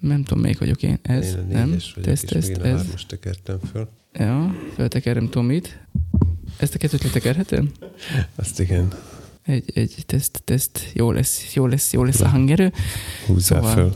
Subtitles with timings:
[0.00, 0.98] Nem tudom, melyik vagyok én.
[1.02, 1.68] Ez, Én nem?
[1.68, 2.82] vagyok, Teszt, ez.
[2.82, 3.88] hármas tekertem föl.
[4.12, 5.86] Ja, feltekerem Tomit.
[6.56, 7.70] Ezt a kettőt letekerhetem?
[8.34, 8.92] Azt igen,
[9.42, 10.90] Egy, egy teszt, teszt.
[10.94, 12.72] Jó lesz, jó lesz, jó lesz a hangerő.
[13.26, 13.94] húzzál Szóval- föl.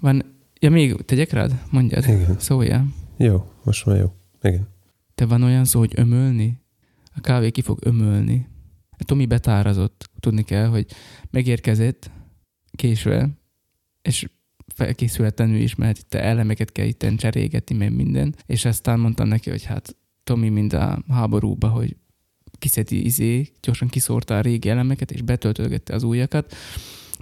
[0.00, 1.60] Van, ja még tegyek rád?
[1.70, 2.04] Mondjad.
[2.04, 2.36] Igen.
[2.38, 2.86] Szóljál.
[3.16, 4.12] Jó, most már jó.
[4.42, 4.68] Igen.
[5.14, 6.60] Te van olyan szó, hogy ömölni?
[7.14, 8.48] A kávé ki fog ömölni.
[8.98, 10.10] Tomi betárazott.
[10.20, 10.86] Tudni kell, hogy
[11.30, 12.10] megérkezett
[12.72, 13.28] késve,
[14.02, 14.28] és
[14.74, 18.34] felkészületlenül is, mert itt elemeket kell itt cserégetni, meg minden.
[18.46, 21.96] És aztán mondtam neki, hogy hát Tomi mind a háborúba, hogy
[22.58, 26.54] kiszedi izé, gyorsan kiszórta a régi elemeket, és betöltögette az újakat,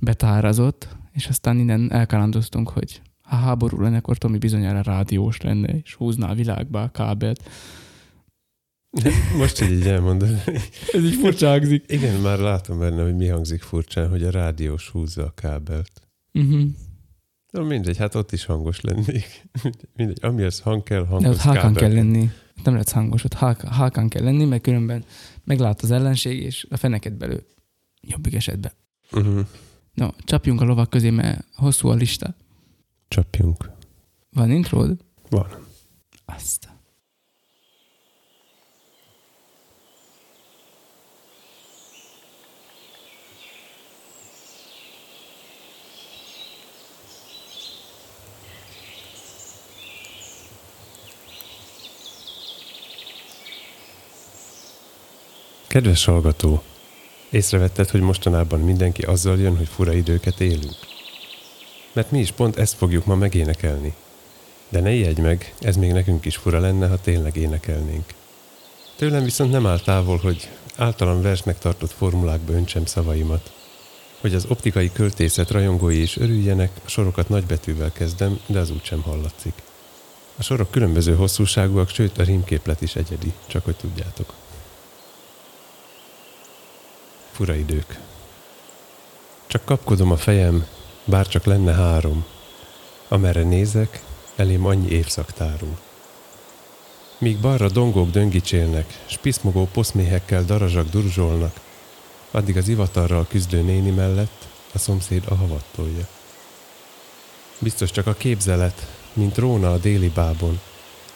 [0.02, 5.94] betárazott, és aztán innen elkalandoztunk, hogy ha háború lenne, akkor Tomi bizonyára rádiós lenne, és
[5.94, 7.50] húzná a világba a kábelt.
[9.36, 10.42] Most, hogy így elmondod.
[10.92, 11.84] Ez így furcsa hangzik.
[11.86, 15.90] Igen, már látom benne, hogy mi hangzik furcsán, hogy a rádiós húzza a kábelt.
[16.32, 16.62] Uh-huh.
[17.54, 19.46] Na mindegy, hát ott is hangos lennék.
[19.96, 21.82] Mindegy, amihez hang kell, De hangos ott hákán kábel.
[21.82, 22.30] kell lenni.
[22.64, 25.04] Nem lehet hangos, ott hák, hákán kell lenni, mert különben
[25.44, 27.46] meglát az ellenség, és a feneket belő.
[28.00, 28.72] Jobbik esetben.
[29.12, 29.46] Uh-huh.
[29.92, 32.34] No, csapjunk a lovak közé, mert hosszú a lista.
[33.08, 33.70] Csapjunk.
[34.30, 34.96] Van intród?
[35.30, 35.46] Van.
[36.24, 36.68] Azt.
[55.74, 56.62] Kedves hallgató,
[57.30, 60.76] észrevetted, hogy mostanában mindenki azzal jön, hogy fura időket élünk?
[61.92, 63.94] Mert mi is pont ezt fogjuk ma megénekelni.
[64.68, 68.04] De ne ijedj meg, ez még nekünk is fura lenne, ha tényleg énekelnénk.
[68.96, 73.52] Tőlem viszont nem áll távol, hogy általam versnek tartott formulákba öntsem szavaimat.
[74.20, 79.54] Hogy az optikai költészet rajongói is örüljenek, a sorokat nagybetűvel kezdem, de az úgysem hallatszik.
[80.36, 84.32] A sorok különböző hosszúságúak, sőt a rímképlet is egyedi, csak hogy tudjátok.
[87.34, 87.98] Fura idők.
[89.46, 90.66] Csak kapkodom a fejem,
[91.04, 92.24] bár csak lenne három.
[93.08, 94.02] Amerre nézek,
[94.36, 95.78] elém annyi évszak tárul.
[97.18, 101.60] Míg balra dongók döngicsélnek, s piszmogó poszméhekkel darazsak durzsolnak,
[102.30, 106.06] addig az ivatarral küzdő néni mellett a szomszéd a havat tolja.
[107.58, 110.60] Biztos csak a képzelet, mint róna a déli bábon,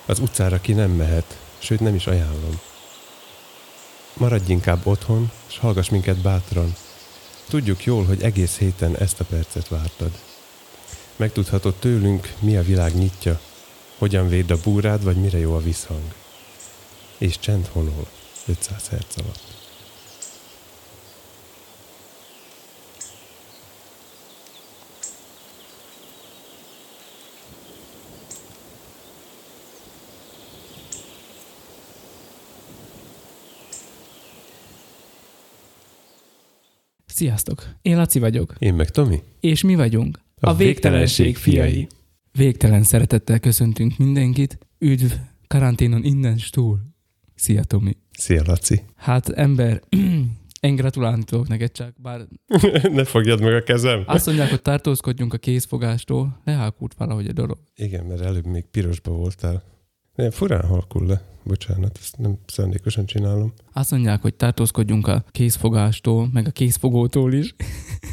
[0.07, 2.61] az utcára ki nem mehet, sőt nem is ajánlom.
[4.13, 6.75] Maradj inkább otthon, és hallgass minket bátran.
[7.49, 10.11] Tudjuk jól, hogy egész héten ezt a percet vártad.
[11.17, 13.41] Megtudhatod tőlünk, mi a világ nyitja,
[13.99, 16.15] hogyan véd a búrád, vagy mire jó a visszhang.
[17.19, 18.07] És csend honol
[18.47, 19.58] 500 herc alatt.
[37.19, 37.67] Sziasztok!
[37.83, 39.23] Én Laci vagyok, Én meg Tomi?
[39.41, 41.87] és mi vagyunk A a, végtelenség fiai.
[42.33, 44.59] Végtelen szeretettel köszöntünk mindenkit.
[44.79, 45.13] Üdv
[45.47, 46.79] karanténon innen stúl.
[47.35, 47.97] Szia, Tomi!
[48.19, 48.83] Szia, Laci.
[48.97, 49.83] Hát ember,
[50.61, 52.21] én gratulálni tudok neked csak, bár
[52.93, 54.03] ne fogjad meg a kezem.
[54.07, 57.59] azt mondják, hogy tartózkodjunk a kézfogástól, lehákult valahogy a dolog.
[57.75, 59.63] Igen, mert előbb még pirosba voltál.
[60.19, 61.23] Nem, furán halkul le.
[61.45, 63.53] Bocsánat, ezt nem szándékosan csinálom.
[63.73, 67.55] Azt mondják, hogy tartózkodjunk a kézfogástól, meg a kézfogótól is.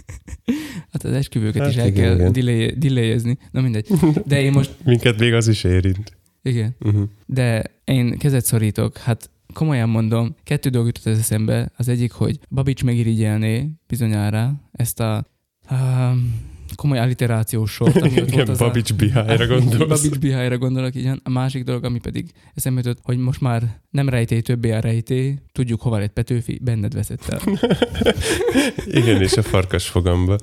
[0.92, 3.38] hát az esküvőket Hát is el igen, kell delay- delayezni.
[3.52, 3.88] Na mindegy.
[4.26, 6.18] De én most, Minket még az is érint.
[6.42, 7.04] igen, Uh-huh.
[7.26, 8.98] de én kezet szorítok.
[8.98, 11.72] Hát komolyan mondom, kettő dolog jutott az eszembe.
[11.78, 15.26] Az egyik, hogy Babics megirigyelné bizonyára ezt a
[15.72, 16.36] um,
[16.76, 19.88] komoly alliterációs sort, ami ott Igen, volt Babics Bihályra gondolsz.
[20.02, 21.20] Babics Bihályra gondolok, igen.
[21.24, 25.36] A másik dolog, ami pedig eszembe jutott, hogy most már nem rejtély, többé a rejtély,
[25.52, 27.40] tudjuk hova lett Petőfi, benned veszett el.
[29.02, 30.38] Igen, és a farkas fogamba.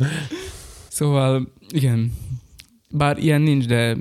[0.89, 2.13] Szóval, igen,
[2.91, 3.97] bár ilyen nincs, de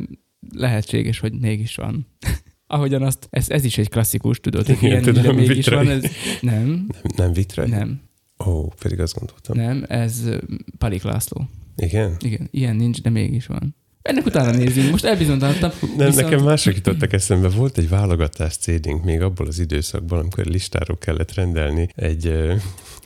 [0.55, 2.08] lehetséges, hogy mégis van.
[2.67, 5.85] Ahogyan azt, ez, ez is egy klasszikus, tudod, hogy ilyen nincs, de tudom, mégis vitrai.
[5.85, 5.88] van.
[5.96, 6.03] Ez,
[6.41, 7.70] nem, Nem, nem vitrai?
[7.70, 8.02] nem,
[8.46, 9.58] Ó, pedig azt gondoltam.
[9.58, 10.29] nem, ez
[10.78, 11.50] Palik László.
[11.81, 12.16] Igen?
[12.19, 13.75] Igen, ilyen nincs, de mégis van.
[14.01, 15.72] Ennek utána nézzünk, most elbizonytalanodtam.
[15.97, 17.49] Nem, Viszont- nekem mások jutottak eszembe.
[17.49, 22.33] Volt egy válogatás CD-nk még abból az időszakból, amikor listáról kellett rendelni egy,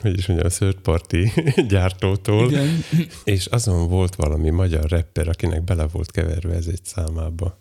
[0.02, 1.16] hogy is mondjam, third party
[1.70, 2.84] gyártótól, Igen.
[3.24, 7.58] és azon volt valami magyar rapper, akinek bele volt keverve ez egy számába.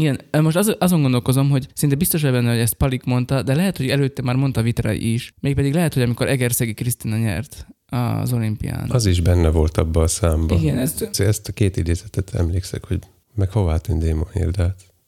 [0.00, 3.76] Igen, most az, azon gondolkozom, hogy szinte biztos benne, hogy ezt Palik mondta, de lehet,
[3.76, 5.32] hogy előtte már mondta Vitra is.
[5.40, 8.90] Mégpedig lehet, hogy amikor Egerszegi Krisztina nyert az olimpián.
[8.90, 10.54] Az is benne volt abba a számba.
[10.54, 12.98] Igen, ez, Ezt a két idézetet emlékszek, hogy
[13.34, 14.50] Meg hová tűnt Démon Hill,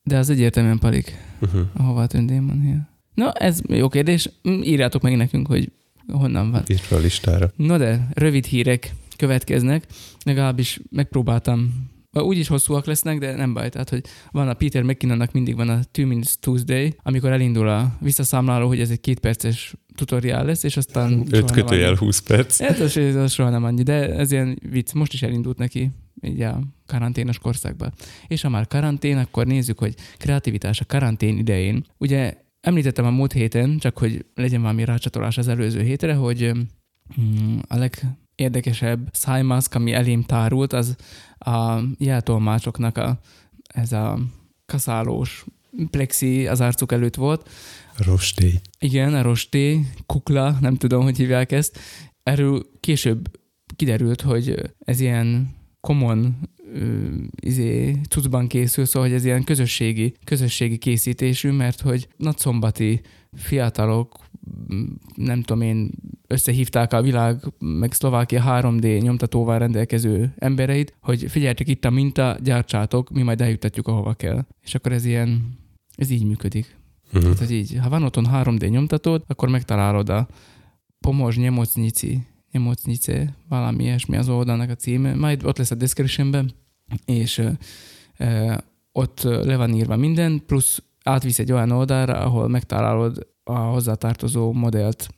[0.05, 1.19] de az egyértelműen palik.
[1.41, 1.61] Uh-huh.
[1.77, 2.81] Hová tűnt Démon Hill?
[3.15, 4.31] Na, ez jó kérdés.
[4.43, 5.73] Írjátok meg nekünk, hogy
[6.13, 6.63] honnan van.
[6.67, 7.53] Írt fel a listára.
[7.57, 9.87] No de, rövid hírek következnek.
[10.25, 13.69] Legalábbis megpróbáltam úgy is hosszúak lesznek, de nem baj.
[13.69, 17.97] Tehát, hogy van a Peter McKinnonnak mindig van a Two Minutes Tuesday, amikor elindul a
[18.01, 21.27] visszaszámláló, hogy ez egy két perces tutoriál lesz, és aztán...
[21.31, 21.97] Öt kötőjel annyi.
[21.97, 22.61] 20 perc.
[22.61, 24.93] Hát az, az soha nem annyi, de ez ilyen vicc.
[24.93, 25.91] Most is elindult neki
[26.23, 27.93] így a karanténos korszakban.
[28.27, 31.85] És ha már karantén, akkor nézzük, hogy kreativitás a karantén idején.
[31.99, 36.53] Ugye említettem a múlt héten, csak hogy legyen valami rácsatolás az előző hétre, hogy
[37.21, 37.77] mm, a
[38.43, 40.97] legérdekesebb szájmaszk, ami elém tárult, az
[41.39, 43.19] a jeltolmácsoknak a,
[43.67, 44.19] ez a
[44.67, 45.45] kaszálós
[45.91, 47.49] plexi az arcuk előtt volt.
[47.97, 48.61] Rosté.
[48.79, 51.79] Igen, a rosté, kukla, nem tudom, hogy hívják ezt.
[52.23, 53.31] Erről később
[53.77, 56.37] kiderült, hogy ez ilyen common
[57.41, 63.01] izé, cuccban készül, szóval hogy ez ilyen közösségi, közösségi készítésű, mert hogy nagyszombati
[63.33, 64.19] fiatalok,
[65.15, 65.91] nem tudom én,
[66.27, 73.11] összehívták a világ, meg Szlovákia 3D nyomtatóval rendelkező embereit, hogy figyeljetek itt a minta, gyártsátok,
[73.11, 74.45] mi majd eljutatjuk ahova kell.
[74.61, 75.59] És akkor ez ilyen,
[75.97, 76.77] ez így működik.
[77.07, 77.23] Uh-huh.
[77.23, 80.29] Tehát, hogy így, ha van otthon 3D nyomtatód, akkor megtalálod a
[81.01, 86.53] Pomozs Nyemocnici, Nyemocnice, valami ilyesmi az oldalnak a címe, majd ott lesz a descriptionben,
[87.05, 87.43] és
[88.19, 88.55] ö,
[88.93, 95.09] ott le van írva minden, plusz átvisz egy olyan oldalra, ahol megtalálod a hozzátartozó modellt,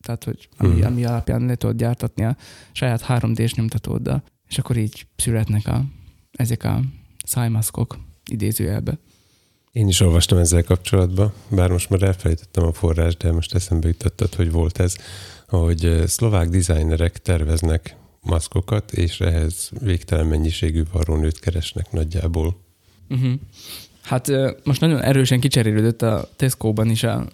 [0.00, 0.86] tehát hogy ami, Mhm.
[0.86, 2.36] ami alapján le tudod gyártatni a
[2.72, 5.84] saját 3D-s nyomtatóddal, és akkor így születnek a,
[6.32, 6.80] ezek a
[7.24, 7.98] szájmaszkok
[8.30, 8.98] idézőjelbe.
[9.72, 14.34] Én is olvastam ezzel kapcsolatban, bár most már elfelejtettem a forrás, de most eszembe jutottad,
[14.34, 14.96] hogy volt ez,
[15.48, 22.56] hogy szlovák dizájnerek terveznek maszkokat, és ehhez végtelen mennyiségű varrónőt keresnek nagyjából.
[23.08, 23.32] Uh-huh.
[24.02, 24.30] Hát
[24.64, 27.26] most nagyon erősen kicserélődött a Tesco-ban is a,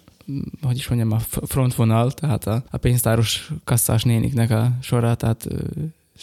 [0.61, 5.47] hogy is mondjam, a frontvonal, tehát a, a pénztáros kasszás néniknek a sora, tehát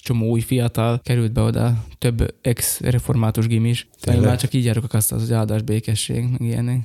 [0.00, 3.88] csomó új fiatal került be oda, több ex-református gimis.
[4.12, 6.80] Én már csak így járok a kasszához, hogy áldás békesség, meg ilyenek.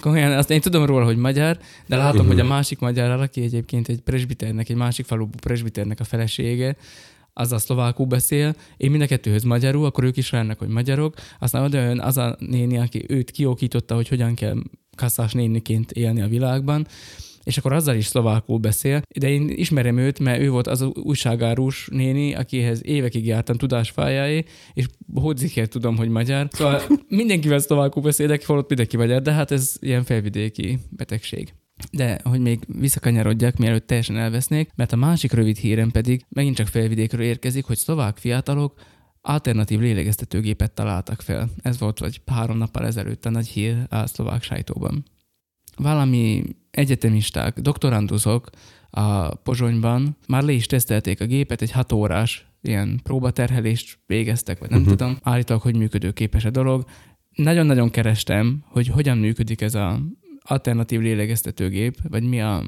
[0.00, 2.28] Komolyan, azt én tudom róla, hogy magyar, de látom, Mhm.
[2.28, 6.76] hogy a másik magyar, aki egyébként egy presbiternek, egy másik falu presbiternek a felesége,
[7.32, 11.14] az a szlovákul beszél, én mind a kettőhöz magyarul, akkor ők is rájönnek, hogy magyarok,
[11.38, 14.56] aztán oda jön az a néni, aki őt kiokította, hogy hogyan kell
[14.94, 16.86] kasszás néniként élni a világban,
[17.44, 21.88] és akkor azzal is szlovákul beszél, de én ismerem őt, mert ő volt az újságárus
[21.90, 26.48] néni, akihez évekig jártam tudásfájáé, és hodzikért tudom, hogy magyar.
[26.50, 31.54] Szóval mindenkivel szlovákul beszélek, holott mindenki magyar, de hát ez ilyen felvidéki betegség.
[31.92, 36.66] De hogy még visszakanyarodjak, mielőtt teljesen elvesznék, mert a másik rövid hírem pedig megint csak
[36.66, 38.74] felvidékről érkezik, hogy szlovák fiatalok
[39.26, 41.48] alternatív lélegeztetőgépet találtak fel.
[41.62, 45.04] Ez volt vagy három nappal ezelőtt a nagy hír a szlovák sajtóban.
[45.76, 48.50] Valami egyetemisták, doktoranduszok
[48.90, 54.70] a Pozsonyban már le is tesztelték a gépet, egy hat órás ilyen próbaterhelést végeztek, vagy
[54.70, 54.96] nem uh-huh.
[54.96, 56.84] tudom, állítólag, hogy működőképes a dolog.
[57.30, 60.00] Nagyon-nagyon kerestem, hogy hogyan működik ez a
[60.40, 62.64] alternatív lélegeztetőgép, vagy mi a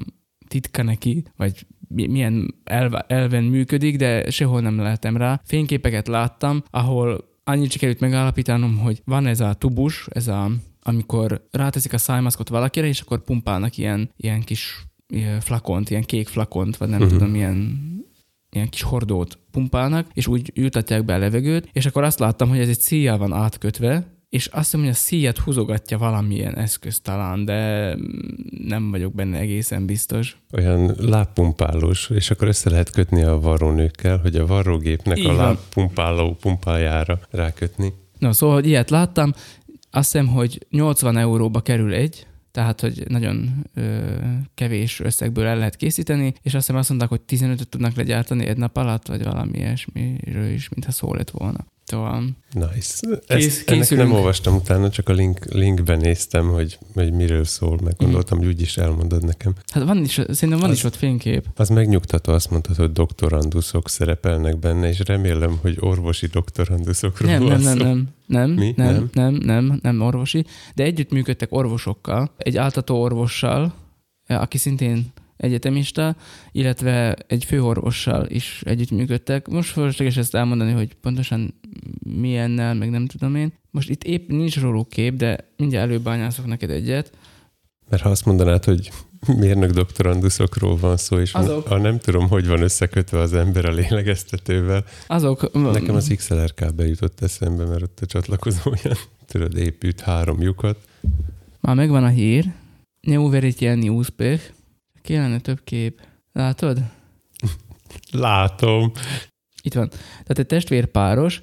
[0.47, 5.41] titka neki, vagy milyen elve, elven működik, de sehol nem lehetem rá.
[5.45, 10.51] Fényképeket láttam, ahol annyit sikerült megállapítanom, hogy van ez a tubus, ez a,
[10.81, 16.27] amikor ráteszik a szájmaszkot valakire, és akkor pumpálnak ilyen, ilyen kis ilyen flakont, ilyen kék
[16.27, 17.17] flakont, vagy nem uh-huh.
[17.17, 17.85] tudom, ilyen
[18.49, 22.59] ilyen kis hordót pumpálnak, és úgy jutatják be a levegőt, és akkor azt láttam, hogy
[22.59, 27.45] ez egy szíjjal van átkötve, és azt hiszem, hogy a szíjat húzogatja valamilyen eszköz talán,
[27.45, 27.93] de
[28.67, 30.37] nem vagyok benne egészen biztos.
[30.53, 36.35] Olyan lábpumpálós, és akkor össze lehet kötni a varrónőkkel, hogy a varrógépnek Így a lábpumpáló
[36.41, 37.93] pumpájára rákötni.
[38.19, 39.33] No, szóval, hogy ilyet láttam,
[39.91, 43.99] azt hiszem, hogy 80 euróba kerül egy, tehát, hogy nagyon ö,
[44.53, 48.57] kevés összegből el lehet készíteni, és azt hiszem azt mondták, hogy 15-öt tudnak legyártani egy
[48.57, 51.65] nap alatt, vagy valami ilyesmiről is, mintha szó lett volna.
[51.87, 52.67] Szóval, Nice.
[52.69, 57.79] Kész- Ezt, ennek nem olvastam utána, csak a link, linkben néztem, hogy, hogy miről szól,
[57.83, 59.53] meg gondoltam, hogy úgyis elmondod nekem.
[59.73, 61.45] hát van is, szerintem van Az- is ott fénykép.
[61.55, 67.61] Az megnyugtató, azt mondtad, hogy doktoranduszok szerepelnek benne, és remélem, hogy orvosi doktoranduszokról Nem, nem,
[67.61, 68.73] nem, nem, nem, Mi?
[68.75, 69.09] nem, Nem?
[69.13, 73.73] nem, nem, nem, nem orvosi, de együtt működtek orvosokkal, egy áltató orvossal,
[74.27, 75.05] aki szintén
[75.37, 76.15] egyetemista,
[76.51, 79.47] illetve egy főorvossal is együttműködtek.
[79.47, 81.53] Most fölösleges ezt elmondani, hogy pontosan
[81.99, 83.53] milyennel, meg nem tudom én.
[83.71, 87.11] Most itt épp nincs róluk kép, de mindjárt előbányászok neked egyet.
[87.89, 88.91] Mert ha azt mondanád, hogy
[89.37, 91.69] mérnök doktoranduszokról van szó, és Azok.
[91.69, 94.85] a nem tudom, hogy van összekötve az ember a lélegeztetővel.
[95.07, 95.53] Azok...
[95.53, 100.77] Nekem az XLR kábel jutott eszembe, mert ott a csatlakozóján, tudod, épült három lyukat.
[101.59, 102.53] Már megvan a hír.
[103.01, 104.55] New Veritian Newspech.
[105.07, 106.01] Kellene több kép.
[106.31, 106.81] Látod?
[108.11, 108.91] Látom.
[109.61, 109.89] Itt van.
[109.89, 111.41] Tehát egy testvérpáros,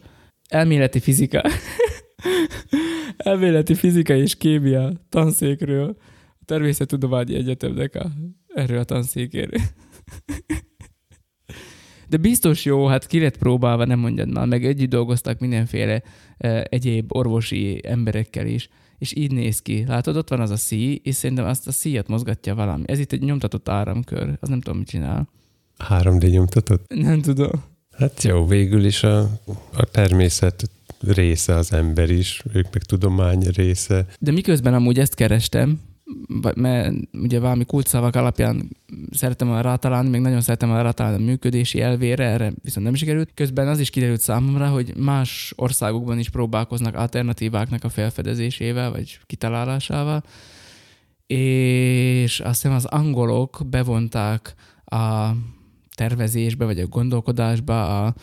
[0.48, 1.42] elméleti fizika,
[3.16, 5.96] elméleti fizika és kémia tanszékről,
[6.40, 8.10] a Természettudományi Egyetemnek a,
[8.54, 9.60] erről a tanszékéről.
[12.08, 16.02] De biztos jó, hát ki lett próbálva, nem mondjad már, meg együtt dolgoztak mindenféle
[16.36, 18.68] eh, egyéb orvosi emberekkel is,
[18.98, 19.84] és így néz ki.
[19.86, 22.82] Látod, ott van az a szí, és szerintem azt a szíjat mozgatja valami.
[22.86, 25.28] Ez itt egy nyomtatott áramkör, az nem tudom, mit csinál.
[25.88, 26.94] 3D nyomtatott?
[26.94, 27.50] Nem tudom.
[27.90, 29.20] Hát jó, végül is a,
[29.72, 30.70] a természet
[31.00, 34.06] része az ember is, ők meg tudomány része.
[34.18, 35.80] De miközben amúgy ezt kerestem,
[36.54, 38.76] mert ugye valami kulcsszavak alapján
[39.10, 43.30] szerettem volna rátalálni, még nagyon szerettem volna rátalálni a működési elvére, erre viszont nem sikerült.
[43.34, 50.22] Közben az is kiderült számomra, hogy más országokban is próbálkoznak alternatíváknak a felfedezésével, vagy kitalálásával,
[51.26, 55.30] és azt hiszem az angolok bevonták a
[55.94, 58.14] tervezésbe, vagy a gondolkodásba a,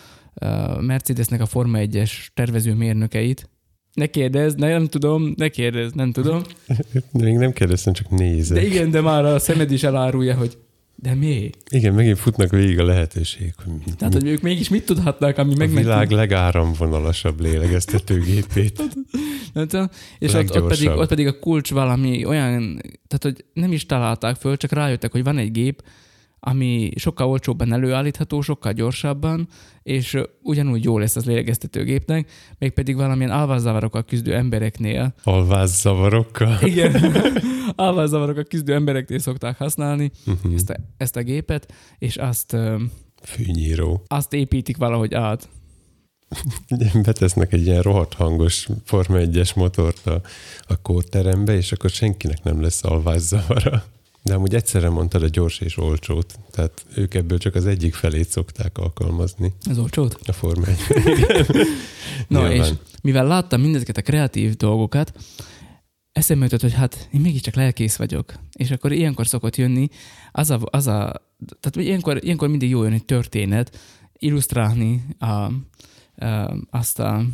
[0.45, 3.49] a Mercedesnek a Forma 1-es tervezőmérnökeit.
[3.93, 6.41] Ne kérdezz, ne, nem tudom, ne kérdezz, nem tudom.
[7.11, 8.57] Még nem kérdeztem, csak nézek.
[8.57, 10.57] De igen, de már a szemed is elárulja, hogy
[11.01, 11.49] de mi?
[11.69, 15.53] Igen, megint futnak végig a lehetőség, hogy mi, Tehát, hogy ők mégis mit tudhatnak, ami
[15.53, 18.81] a meg világ legáramvonalasabb lélegeztetőgépét.
[20.19, 24.35] És ott, ott, pedig, ott pedig a kulcs valami olyan, tehát hogy nem is találták
[24.35, 25.83] föl, csak rájöttek, hogy van egy gép,
[26.43, 29.47] ami sokkal olcsóbban előállítható, sokkal gyorsabban,
[29.83, 35.13] és ugyanúgy jó lesz az lélegeztetőgépnek, mégpedig valamilyen alvászavarokkal küzdő embereknél.
[35.23, 36.57] Alvászavarokkal.
[36.61, 37.13] Igen,
[37.75, 40.53] alvászavarokkal küzdő embereknél szokták használni Mhm.
[40.55, 42.57] ezt a, ezt a gépet, és azt,
[43.23, 44.03] Fűnyíró.
[44.07, 45.49] azt építik valahogy át.
[47.03, 50.21] Betesznek egy ilyen rohadt hangos Forma 1-es motort a,
[50.67, 53.83] a kórterembe, és akkor senkinek nem lesz alvászavara.
[54.23, 58.29] De amúgy egyszerre mondtad a gyors és olcsót, tehát ők ebből csak az egyik felét
[58.29, 60.17] szokták alkalmazni, Ez olcsót?
[60.25, 60.77] a Forma 1
[62.27, 62.71] Na Nyilván.
[62.71, 65.13] és mivel láttam mindezeket a kreatív dolgokat,
[66.11, 68.33] eszembe jutott, hogy hát én mégiscsak lelkész vagyok.
[68.53, 69.87] És akkor ilyenkor szokott jönni
[70.31, 73.79] az a, az a tehát ilyenkor, ilyenkor mindig jó jön egy történet,
[74.13, 75.51] illusztrálni a, a,
[76.69, 77.25] azt, a,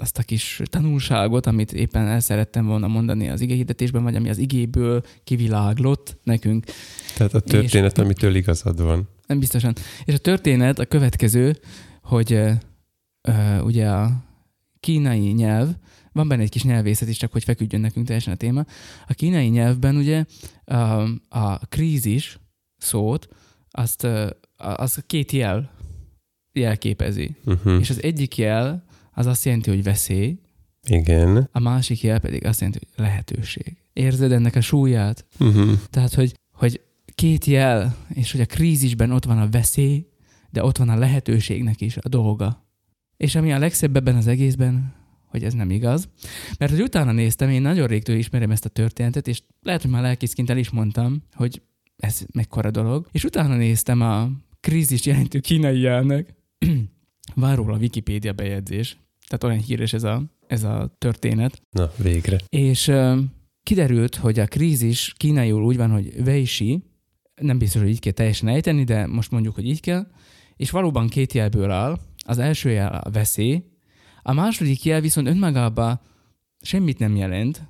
[0.00, 4.38] azt a kis tanulságot, amit éppen el szerettem volna mondani az igéhirdetésben, vagy ami az
[4.38, 6.64] igéből kiviláglott nekünk.
[7.16, 9.08] Tehát a történet, amitől igazad van.
[9.26, 9.74] Nem biztosan.
[10.04, 11.56] És a történet a következő,
[12.02, 14.24] hogy ö, ugye a
[14.80, 15.68] kínai nyelv,
[16.12, 18.64] van benne egy kis nyelvészet is, csak hogy feküdjön nekünk teljesen a téma.
[19.06, 20.24] A kínai nyelvben ugye
[20.64, 22.38] a, a krízis
[22.76, 23.28] szót,
[23.70, 25.70] azt a- az két jel
[26.52, 27.36] jelképezi.
[27.44, 27.80] Uh-huh.
[27.80, 28.84] És az egyik jel
[29.14, 30.38] az azt jelenti, hogy veszély,
[30.86, 31.48] Igen.
[31.52, 33.76] a másik jel pedig azt jelenti, hogy lehetőség.
[33.92, 35.26] Érzed ennek a súlyát?
[35.40, 35.72] Uh-huh.
[35.90, 36.80] Tehát, hogy, hogy
[37.14, 40.06] két jel, és hogy a krízisben ott van a veszély,
[40.50, 42.66] de ott van a lehetőségnek is a dolga.
[43.16, 44.94] És ami a legszebb ebben az egészben,
[45.26, 46.08] hogy ez nem igaz.
[46.58, 50.02] Mert hogy utána néztem, én nagyon régtől ismerem ezt a történetet, és lehet, hogy már
[50.02, 51.62] lelkészként el is mondtam, hogy
[51.96, 53.08] ez mekkora dolog.
[53.12, 54.30] És utána néztem a
[54.60, 56.34] krízis jelentő kínai jelnek,
[57.34, 62.38] van róla a Wikipédia bejegyzés, tehát olyan híres ez a, ez a történet, Na, végre.
[62.48, 62.92] és
[63.62, 66.82] kiderült, hogy a krízis kínaiul úgy van, hogy Weishi,
[67.34, 70.06] nem biztos, hogy így kell teljesen ejteni, de most mondjuk, hogy így kell,
[70.56, 71.98] és valóban két jelből áll.
[72.26, 73.62] Az első jel a veszély,
[74.22, 76.00] a második jel viszont önmagában
[76.60, 77.62] semmit nem jelent.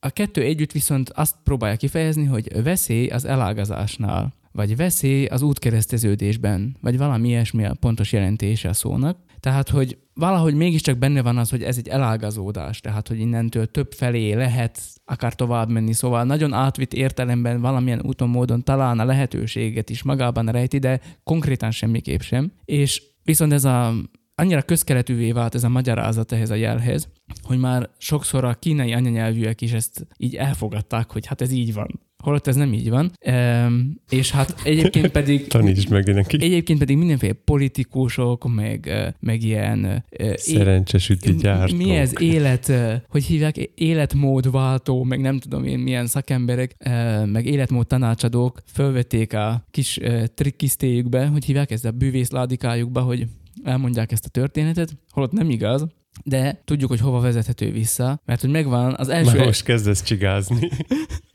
[0.00, 6.76] A kettő együtt viszont azt próbálja kifejezni, hogy veszély az elágazásnál, vagy veszély az útkereszteződésben,
[6.80, 9.18] vagy valami ilyesmi a pontos jelentése a szónak.
[9.40, 13.92] Tehát, hogy valahogy mégiscsak benne van az, hogy ez egy elágazódás, tehát, hogy innentől több
[13.92, 19.90] felé lehet akár tovább menni, szóval nagyon átvitt értelemben valamilyen úton, módon talán a lehetőséget
[19.90, 22.52] is magában rejti, de konkrétan semmiképp sem.
[22.64, 23.94] És viszont ez a
[24.34, 27.08] annyira közkeletűvé vált ez a magyarázat ehhez a jelhez,
[27.42, 32.00] hogy már sokszor a kínai anyanyelvűek is ezt így elfogadták, hogy hát ez így van.
[32.22, 33.12] Holott ez nem így van.
[33.18, 36.36] Ehm, és hát egyébként pedig Tanítsd meg neki.
[36.40, 40.04] Egyébként pedig mindenféle politikusok, meg, meg ilyen...
[40.34, 41.78] Szerencsesüti gyártók.
[41.78, 42.72] mi ez élet,
[43.08, 46.76] hogy hívják, életmódváltó, meg nem tudom én milyen szakemberek,
[47.24, 49.98] meg életmód tanácsadók fölvették a kis
[50.34, 53.26] trikkisztéjükbe, hogy hívják ezt a bűvészládikájukba, hogy
[53.64, 55.86] elmondják ezt a történetet, holott nem igaz,
[56.24, 59.36] de tudjuk, hogy hova vezethető vissza, mert hogy megvan az első...
[59.36, 60.68] Már most kezdesz csigázni.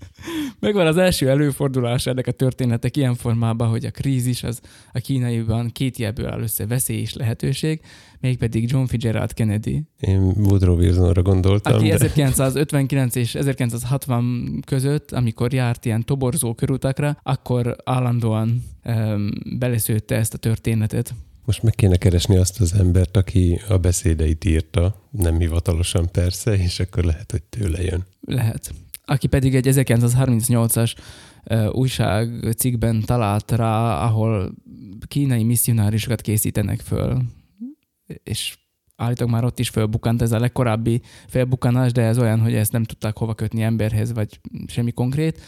[0.60, 4.62] Megvan az első előfordulás ennek a történetek ilyen formában, hogy a krízis az
[4.94, 7.82] a kínaiban két jelből áll össze, veszély és lehetőség,
[8.20, 9.84] mégpedig John Fitzgerald Kennedy.
[10.00, 11.74] Én Woodrow Wilsonra gondoltam.
[11.74, 11.94] Aki de...
[11.94, 20.38] 1959 és 1960 között, amikor járt ilyen toborzó körutakra, akkor állandóan um, beleszőtte ezt a
[20.38, 21.14] történetet.
[21.46, 26.80] Most meg kéne keresni azt az embert, aki a beszédeit írta, nem hivatalosan persze, és
[26.80, 28.06] akkor lehet, hogy tőle jön.
[28.22, 28.74] Lehet.
[29.10, 30.96] Aki pedig egy 1938-as
[31.50, 34.54] uh, újságcikkben talált rá, ahol
[35.08, 37.22] kínai misszionárisokat készítenek föl,
[38.24, 38.58] és
[38.96, 42.84] állítólag már ott is fölbukant ez a legkorábbi felbukkanás, de ez olyan, hogy ezt nem
[42.84, 45.42] tudták hova kötni emberhez, vagy semmi konkrét.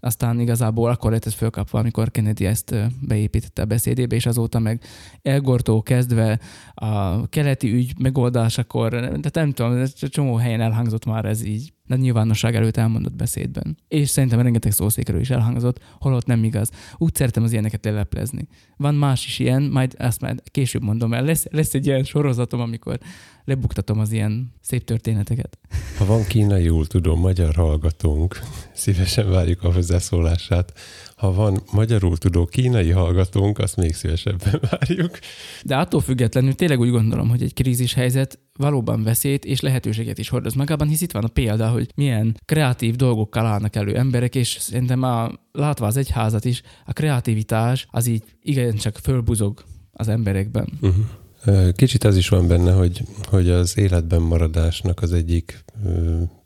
[0.00, 4.82] Aztán igazából akkor lett ez fölkapva, amikor Kennedy ezt beépítette a beszédébe, és azóta meg
[5.22, 6.40] elgortó kezdve
[6.74, 12.54] a keleti ügy megoldásakor, de nem tudom, csomó helyen elhangzott már ez így de nyilvánosság
[12.54, 13.76] előtt elmondott beszédben.
[13.88, 16.70] És szerintem rengeteg szószékről is elhangzott, holott nem igaz.
[16.96, 18.48] Úgy szeretem az ilyeneket leleplezni.
[18.76, 21.22] Van más is ilyen, majd ezt már később mondom el.
[21.24, 22.98] Lesz, lesz egy ilyen sorozatom, amikor
[23.44, 25.58] lebuktatom az ilyen szép történeteket.
[25.98, 28.40] Ha van kínaiul tudom magyar hallgatónk,
[28.72, 30.72] szívesen várjuk a hozzászólását
[31.16, 35.18] ha van magyarul tudó kínai hallgatónk, azt még szívesebben várjuk.
[35.62, 40.28] De attól függetlenül tényleg úgy gondolom, hogy egy krízis helyzet valóban veszélyt és lehetőséget is
[40.28, 44.56] hordoz magában, hisz itt van a példa, hogy milyen kreatív dolgokkal állnak elő emberek, és
[44.60, 50.68] szerintem a, látva az egyházat is, a kreativitás az így igencsak fölbuzog az emberekben.
[50.80, 51.72] Uh-huh.
[51.72, 55.64] Kicsit az is van benne, hogy, hogy az életben maradásnak az egyik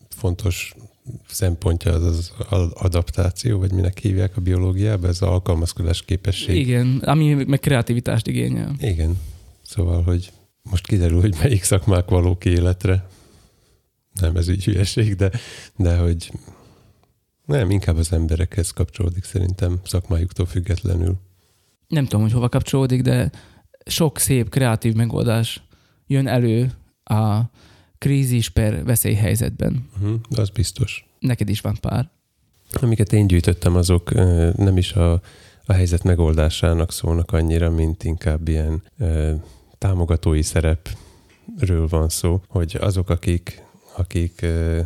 [0.08, 0.74] fontos
[1.28, 6.56] szempontja az az adaptáció, vagy minek hívják a biológiában, ez az alkalmazkodás képesség.
[6.56, 8.74] Igen, ami meg kreativitást igényel.
[8.78, 9.18] Igen.
[9.62, 13.08] Szóval, hogy most kiderül, hogy melyik szakmák valók életre.
[14.20, 15.30] Nem ez így hülyeség, de,
[15.76, 16.32] de hogy
[17.44, 21.16] nem, inkább az emberekhez kapcsolódik szerintem szakmájuktól függetlenül.
[21.88, 23.30] Nem tudom, hogy hova kapcsolódik, de
[23.86, 25.62] sok szép kreatív megoldás
[26.06, 26.72] jön elő
[27.04, 27.40] a
[28.00, 29.88] krízis per veszélyhelyzetben.
[29.96, 31.06] Uh-huh, az biztos.
[31.18, 32.10] Neked is van pár.
[32.72, 34.14] Amiket én gyűjtöttem, azok
[34.56, 35.12] nem is a,
[35.64, 39.32] a helyzet megoldásának szólnak annyira, mint inkább ilyen ö,
[39.78, 43.62] támogatói szerepről van szó, hogy azok, akik,
[43.96, 44.80] akik ö,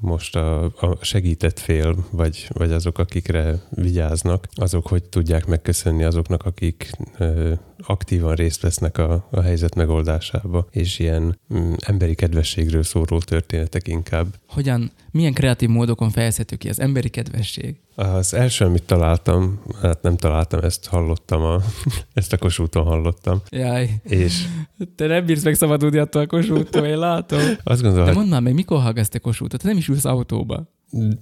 [0.00, 6.42] most a, a segített fél, vagy, vagy azok, akikre vigyáznak, azok hogy tudják megköszönni azoknak,
[6.42, 13.18] akik ö, aktívan részt vesznek a, a helyzet megoldásába, és ilyen mm, emberi kedvességről szóló
[13.18, 14.26] történetek inkább.
[14.48, 17.76] Hogyan, milyen kreatív módokon fejezhető ki az emberi kedvesség?
[17.98, 21.60] Az első, amit találtam, hát nem találtam, ezt hallottam, a,
[22.14, 23.42] ezt a kosúton hallottam.
[23.50, 23.90] Jaj.
[24.02, 24.44] És...
[24.96, 27.40] Te nem bírsz megszabadulni attól a kosútól, én látom.
[27.62, 29.60] Azt gondolom, De mondd már meg, mikor hallgatsz te kosútot?
[29.60, 30.68] Te nem is ülsz autóba.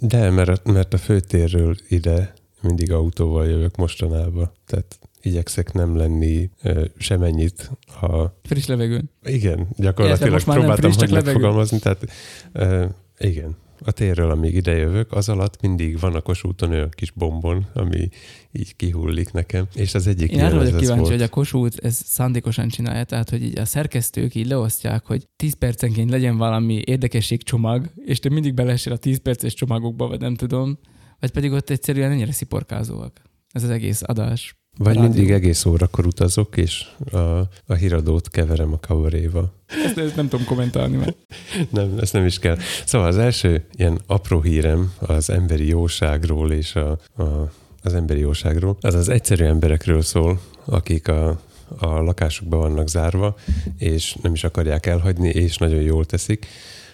[0.00, 4.50] De, mert, mert a főtérről ide mindig autóval jövök mostanában.
[4.66, 6.50] Tehát igyekszek nem lenni
[6.96, 8.24] semennyit a...
[8.42, 9.10] Friss levegőn.
[9.22, 11.78] Igen, gyakorlatilag most már próbáltam, friss, hogy megfogalmazni.
[11.78, 12.06] Tehát
[12.54, 12.84] uh,
[13.18, 18.08] igen, a térről, amíg idejövök, az alatt mindig van a kosúton olyan kis bombon, ami
[18.52, 19.66] így kihullik nekem.
[19.74, 21.12] És az egyik Én arra vagyok kíváncsi, volt.
[21.12, 25.54] hogy a kosút ez szándékosan csinálja, tehát hogy így a szerkesztők így leosztják, hogy 10
[25.54, 30.78] percenként legyen valami érdekességcsomag, és te mindig belesél a 10 perces csomagokba, vagy nem tudom,
[31.20, 33.22] vagy pedig ott egyszerűen ennyire sziporkázóak.
[33.52, 34.56] Ez az egész adás.
[34.78, 37.18] Vagy mindig egész órakor utazok, és a,
[37.66, 39.52] a híradót keverem a kabaréval.
[39.84, 41.14] Ezt, ezt nem tudom kommentálni már.
[41.70, 42.56] nem, ezt nem is kell.
[42.84, 47.50] Szóval az első ilyen apró hírem az emberi jóságról és a, a,
[47.82, 51.40] az emberi jóságról, az az egyszerű emberekről szól, akik a,
[51.78, 53.36] a lakásukban vannak zárva,
[53.78, 56.46] és nem is akarják elhagyni, és nagyon jól teszik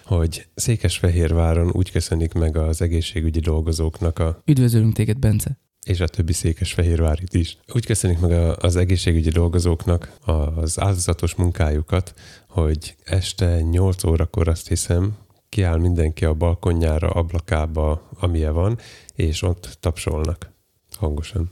[0.03, 4.41] hogy Székesfehérváron úgy köszönik meg az egészségügyi dolgozóknak a...
[4.45, 5.57] Üdvözlünk téged, Bence!
[5.83, 7.57] És a többi Székesfehérvárit is.
[7.73, 12.13] Úgy köszönik meg az egészségügyi dolgozóknak az áldozatos munkájukat,
[12.47, 15.17] hogy este 8 órakor azt hiszem,
[15.49, 18.77] kiáll mindenki a balkonjára, ablakába, amilyen van,
[19.15, 20.51] és ott tapsolnak
[20.95, 21.49] hangosan.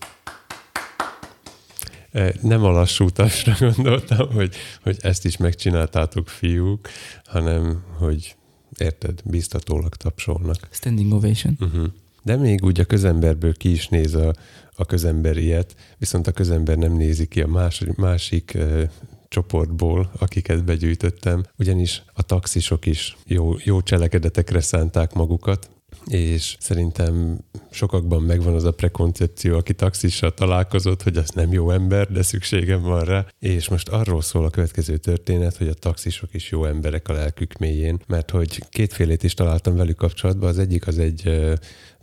[2.12, 6.88] E, nem a lassú tapsra gondoltam, hogy, hogy ezt is megcsináltátok, fiúk,
[7.26, 8.36] hanem, hogy
[8.78, 10.68] érted, biztatólag tapsolnak.
[10.72, 11.58] Standing ovation.
[11.60, 11.88] Uh-huh.
[12.24, 14.34] De még úgy a közemberből ki is néz a,
[14.76, 18.90] a közember ilyet, viszont a közember nem nézi ki a más, másik e,
[19.28, 25.70] csoportból, akiket begyűjtöttem, ugyanis a taxisok is jó, jó cselekedetekre szánták magukat,
[26.06, 27.38] és szerintem
[27.70, 32.82] sokakban megvan az a prekoncepció, aki taxissal találkozott, hogy az nem jó ember, de szükségem
[32.82, 33.26] van rá.
[33.40, 37.58] És most arról szól a következő történet, hogy a taxisok is jó emberek a lelkük
[37.58, 40.50] mélyén, mert hogy kétfélét is találtam velük kapcsolatban.
[40.50, 41.30] Az egyik az egy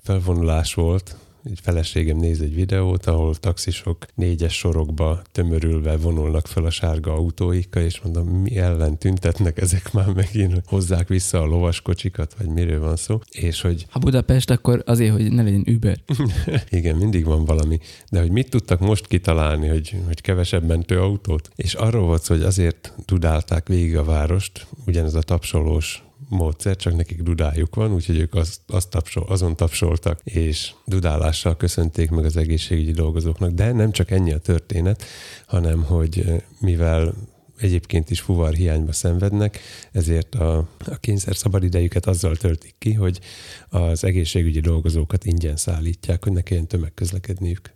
[0.03, 6.71] felvonulás volt, egy feleségem néz egy videót, ahol taxisok négyes sorokba tömörülve vonulnak fel a
[6.71, 12.49] sárga autóikkal, és mondom, mi ellen tüntetnek ezek már megint, hozzák vissza a lovaskocsikat, vagy
[12.49, 13.87] miről van szó, és hogy...
[13.91, 15.99] Ha Budapest, akkor azért, hogy ne legyen Uber.
[16.71, 17.79] Igen, mindig van valami.
[18.11, 21.51] De hogy mit tudtak most kitalálni, hogy, hogy kevesebb mentőautót?
[21.57, 27.23] És arról volt hogy azért tudálták végig a várost, ugyanez a tapsolós módszer, csak nekik
[27.23, 32.93] dudájuk van, úgyhogy ők azt, azt tapsol, azon tapsoltak, és dudálással köszönték meg az egészségügyi
[32.93, 33.51] dolgozóknak.
[33.51, 35.05] De nem csak ennyi a történet,
[35.47, 37.15] hanem hogy mivel
[37.59, 39.59] egyébként is fuvar hiányba szenvednek,
[39.93, 43.21] ezért a, a kényszer szabadidejüket azzal töltik ki, hogy
[43.69, 47.71] az egészségügyi dolgozókat ingyen szállítják, hogy ne kelljen tömegközlekedniük.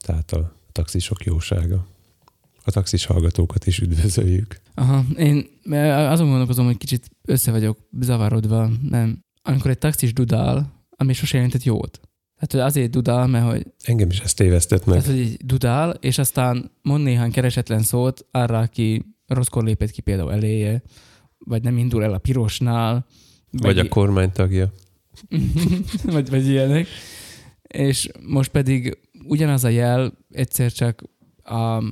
[0.00, 1.86] Tehát a taxisok jósága.
[2.68, 4.60] A taxis hallgatókat is üdvözöljük.
[4.74, 5.46] Aha, én
[6.10, 9.24] azon gondolkozom, hogy kicsit össze vagyok zavarodva, nem.
[9.42, 12.00] Amikor egy taxis dudál, ami sose jelentett jót.
[12.36, 13.66] Hogy azért dudál, mert hogy...
[13.84, 14.98] Engem is ezt tévesztett meg.
[15.02, 20.00] Tehát, hogy így dudál, és aztán mond néhány keresetlen szót arra, aki rosszkor lépett ki
[20.00, 20.82] például eléje,
[21.38, 23.06] vagy nem indul el a pirosnál.
[23.50, 24.72] Vagy, vagy a kormány tagja.
[26.04, 26.86] vagy, vagy ilyenek.
[27.62, 31.02] És most pedig ugyanaz a jel egyszer csak
[31.50, 31.82] a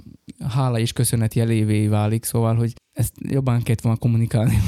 [0.49, 4.59] hála és köszönet jelévé válik, szóval, hogy ezt jobban kellett volna kommunikálni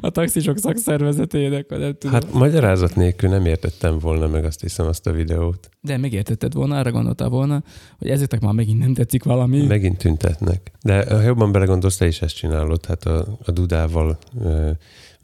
[0.00, 2.12] a taxisok szakszervezetének, nem tudom.
[2.12, 5.68] Hát magyarázat nélkül nem értettem volna meg azt hiszem azt a videót.
[5.80, 7.62] De megértetted volna, arra gondoltál volna,
[7.98, 9.66] hogy ezeknek már megint nem tetszik valami.
[9.66, 10.72] Megint tüntetnek.
[10.82, 12.86] De ha jobban belegondolsz, te is ezt csinálod.
[12.86, 14.70] Hát a, a Dudával ö,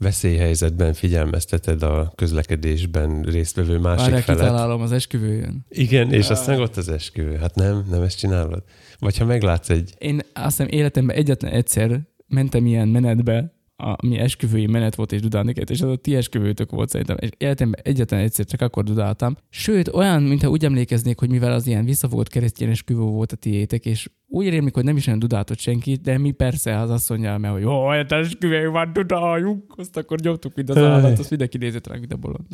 [0.01, 4.41] veszélyhelyzetben figyelmezteted a közlekedésben résztvevő másik Várják, felet.
[4.41, 5.65] kitalálom az esküvőjön.
[5.69, 7.35] Igen, és aztán ott az esküvő.
[7.35, 8.63] Hát nem, nem ezt csinálod.
[8.99, 9.93] Vagy ha meglátsz egy...
[9.97, 15.53] Én azt hiszem életemben egyetlen egyszer mentem ilyen menetbe, ami esküvői menet volt, és dudálni
[15.69, 19.37] és az a ti esküvőtök volt szerintem, és életemben egyetlen egyszer csak akkor dudáltam.
[19.49, 23.85] Sőt, olyan, mintha úgy emlékeznék, hogy mivel az ilyen visszafogott keresztény esküvő volt a tiétek,
[23.85, 27.53] és úgy rémlik, hogy nem is olyan dudáltott senki, de mi persze az asszonyjal, mert
[27.53, 31.87] hogy jó, olyan esküvő van, dudáljunk, azt akkor nyomtuk, mint az állat, azt mindenki nézett
[31.87, 32.45] rá, mint a bolond.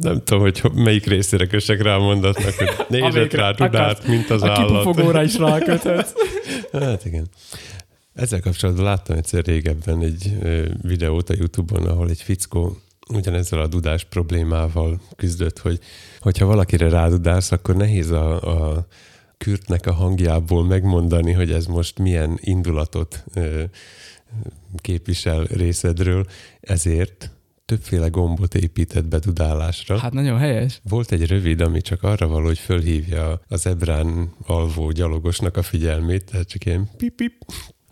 [0.00, 4.42] nem tudom, hogy melyik részére kösek rá a mondatnak, hogy nézett rá tudát, mint az
[4.42, 4.96] a állat.
[4.96, 6.12] A is ráköthetsz.
[6.72, 7.26] hát igen.
[8.16, 10.36] Ezzel kapcsolatban láttam egyszer régebben egy
[10.82, 12.76] videót a Youtube-on, ahol egy fickó
[13.08, 15.80] ugyanezzel a dudás problémával küzdött, hogy
[16.20, 18.42] hogyha valakire rádudálsz, akkor nehéz a,
[18.74, 18.86] a
[19.38, 23.24] kürtnek a hangjából megmondani, hogy ez most milyen indulatot
[24.76, 26.26] képvisel részedről,
[26.60, 27.30] ezért
[27.64, 29.98] többféle gombot épített be dudálásra.
[29.98, 30.80] Hát nagyon helyes.
[30.88, 36.24] Volt egy rövid, ami csak arra való, hogy fölhívja az ebrán alvó gyalogosnak a figyelmét,
[36.24, 37.32] tehát csak ilyen pip-pip,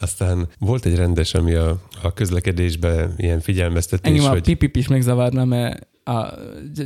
[0.04, 4.38] aztán volt egy rendes, ami a, a közlekedésben ilyen figyelmeztetés, Engem hogy...
[4.38, 6.34] a pipip is megzavarna, mert a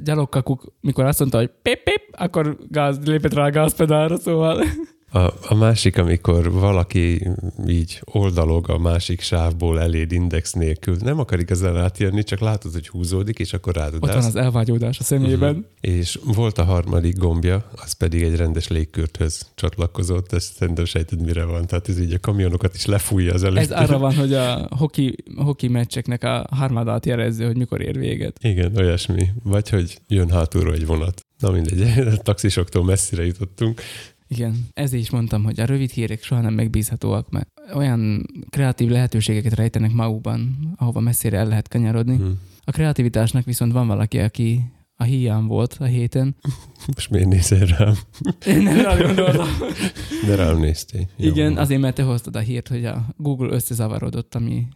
[0.05, 4.65] gyalogkakuk, mikor azt mondta, hogy pip, pip, akkor gáz, lépett rá a gázpedálra, szóval...
[5.11, 5.19] A,
[5.49, 7.29] a másik, amikor valaki
[7.69, 12.89] így oldalog a másik sávból eléd index nélkül, nem akar igazán átjönni, csak látod, hogy
[12.89, 13.95] húzódik, és akkor rád.
[13.95, 15.51] Ott van az elvágyódás a szemében.
[15.51, 15.67] Uh-huh.
[15.81, 21.45] És volt a harmadik gombja, az pedig egy rendes légkürthöz csatlakozott, ezt szerintem sejted, mire
[21.45, 21.67] van.
[21.67, 23.59] Tehát ez így a kamionokat is lefújja az előtt.
[23.59, 28.39] Ez arra van, hogy a hoki, hoki meccseknek a harmadát jelező, hogy mikor ér véget.
[28.43, 29.29] Igen, olyasmi.
[29.43, 31.27] Vagy hogy jön hátulról egy vonat.
[31.39, 33.81] Na mindegy, a taxisoktól messzire jutottunk.
[34.29, 39.55] Igen, ezért is mondtam, hogy a rövid hírek soha nem megbízhatóak, mert olyan kreatív lehetőségeket
[39.55, 42.17] rejtenek magukban, ahova messzire el lehet kanyarodni.
[42.17, 42.39] Hmm.
[42.65, 44.65] A kreativitásnak viszont van valaki, aki
[44.97, 46.37] a hiány volt a héten.
[46.95, 47.95] Most miért nézel rám?
[48.47, 49.49] Én nem rám gondoltam.
[50.27, 51.09] De rám néztél.
[51.17, 51.59] Igen, Jó.
[51.59, 54.67] azért, mert te hoztad a hírt, hogy a Google összezavarodott, ami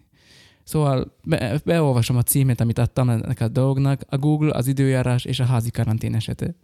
[0.64, 5.40] Szóval be, beolvasom a címet, amit adtam ennek a dolognak, a Google, az időjárás és
[5.40, 6.54] a házi karantén esete.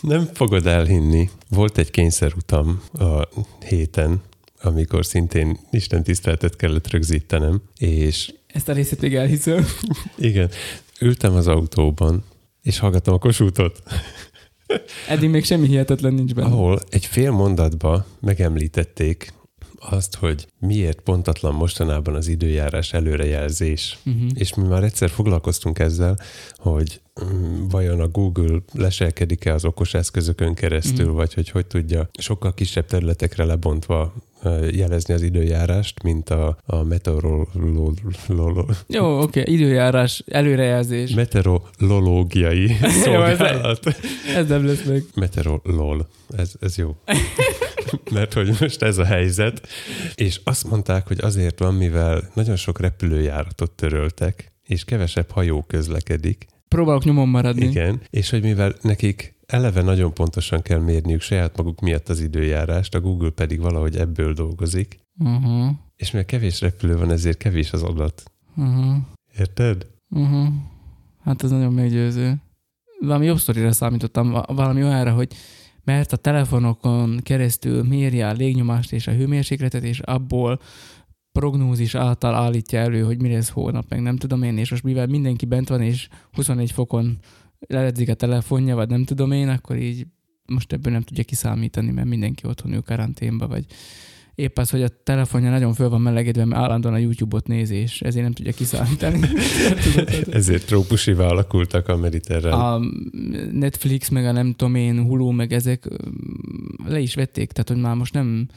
[0.00, 1.30] Nem fogod elhinni.
[1.48, 3.28] Volt egy kényszerutam a
[3.66, 4.22] héten,
[4.62, 8.32] amikor szintén Isten tiszteletet kellett rögzítenem, és...
[8.46, 9.66] Ezt a részét még elhiszem.
[10.18, 10.50] Igen.
[11.00, 12.24] Ültem az autóban,
[12.62, 13.82] és hallgattam a kosútot.
[15.08, 16.48] Eddig még semmi hihetetlen nincs benne.
[16.48, 19.32] Ahol egy fél mondatba megemlítették
[19.90, 23.98] azt, hogy miért pontatlan mostanában az időjárás előrejelzés.
[24.06, 24.30] Uh-huh.
[24.34, 26.18] És mi már egyszer foglalkoztunk ezzel,
[26.56, 31.16] hogy um, vajon a Google leselkedik-e az okos eszközökön keresztül, uh-huh.
[31.16, 34.14] vagy hogy hogy tudja sokkal kisebb területekre lebontva
[34.70, 37.48] jelezni az időjárást, mint a, a meteoroló...
[38.86, 39.54] Jó, oké, okay.
[39.54, 41.14] időjárás, előrejelzés.
[41.14, 43.96] meteorológiai szolgálat.
[44.36, 45.04] Ez nem lesz meg.
[45.14, 46.08] Meteorolol.
[46.36, 46.96] Ez, ez jó.
[48.10, 49.68] Mert hogy most ez a helyzet.
[50.14, 56.46] És azt mondták, hogy azért van, mivel nagyon sok repülőjáratot töröltek, és kevesebb hajó közlekedik.
[56.68, 57.66] Próbálok nyomon maradni.
[57.66, 58.00] Igen.
[58.10, 63.00] És hogy mivel nekik eleve nagyon pontosan kell mérniük saját maguk miatt az időjárást, a
[63.00, 65.68] Google pedig valahogy ebből dolgozik, Uh-huh.
[65.96, 68.22] és mivel kevés repülő van, ezért kevés az adat.
[68.56, 68.96] Uh-huh.
[69.38, 69.86] Érted?
[70.10, 70.46] Uh-huh.
[71.24, 72.34] Hát ez nagyon meggyőző.
[73.00, 75.32] Valami jobb sztorira számítottam, va- valami olyanra, hogy
[75.84, 80.60] mert a telefonokon keresztül méri a légnyomást és a hőmérsékletet, és abból
[81.32, 85.06] prognózis által állítja elő, hogy mi lesz hónap, meg nem tudom én, és most mivel
[85.06, 87.18] mindenki bent van, és 21 fokon
[87.58, 90.06] leledzik a telefonja, vagy nem tudom én, akkor így
[90.46, 93.66] most ebből nem tudja kiszámítani, mert mindenki otthon ül karanténba, vagy
[94.36, 98.00] épp az, hogy a telefonja nagyon föl van melegedve, mert állandóan a YouTube-ot nézi, és
[98.02, 99.20] ezért nem tudja kiszámítani.
[100.30, 102.52] Ezért trópusivá alakultak a mediterrán.
[102.52, 102.80] a
[103.52, 105.88] Netflix, meg a nem tudom én, Hulu, meg ezek
[106.86, 108.48] le is vették, tehát hogy már most nem,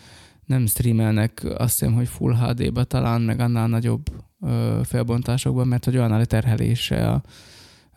[0.46, 4.10] nem streamelnek azt hiszem, hogy Full HD-ba talán, meg annál nagyobb
[4.42, 7.22] ö, felbontásokban, mert hogy olyan a leterhelése a,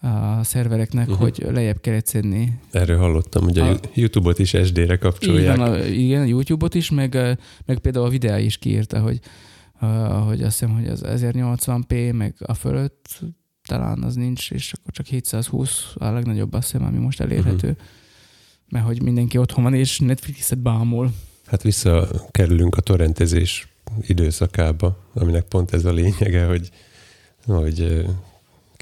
[0.03, 1.23] a szervereknek, Uh-huh.
[1.23, 2.59] hogy lejjebb kellett szedni.
[2.71, 5.57] Erről hallottam, hogy a, A- YouTube-ot is SD-re kapcsolják.
[5.57, 7.15] van, a, igen, a YouTube-ot is, meg,
[7.67, 9.21] meg például a videó is kiírta, hogy,
[10.27, 13.21] hogy azt hiszem, hogy az 1080p, meg a fölött
[13.69, 17.69] talán az nincs, és akkor csak 720 a legnagyobb azt hiszem, ami most elérhető.
[17.69, 17.83] Uh-huh.
[18.69, 21.11] Mert hogy mindenki otthon van, és Netflixet bámul.
[21.47, 23.69] Hát visszakerülünk a torrentezés
[24.01, 26.71] időszakába, aminek pont ez a lényege, hogy,
[27.47, 28.05] hogy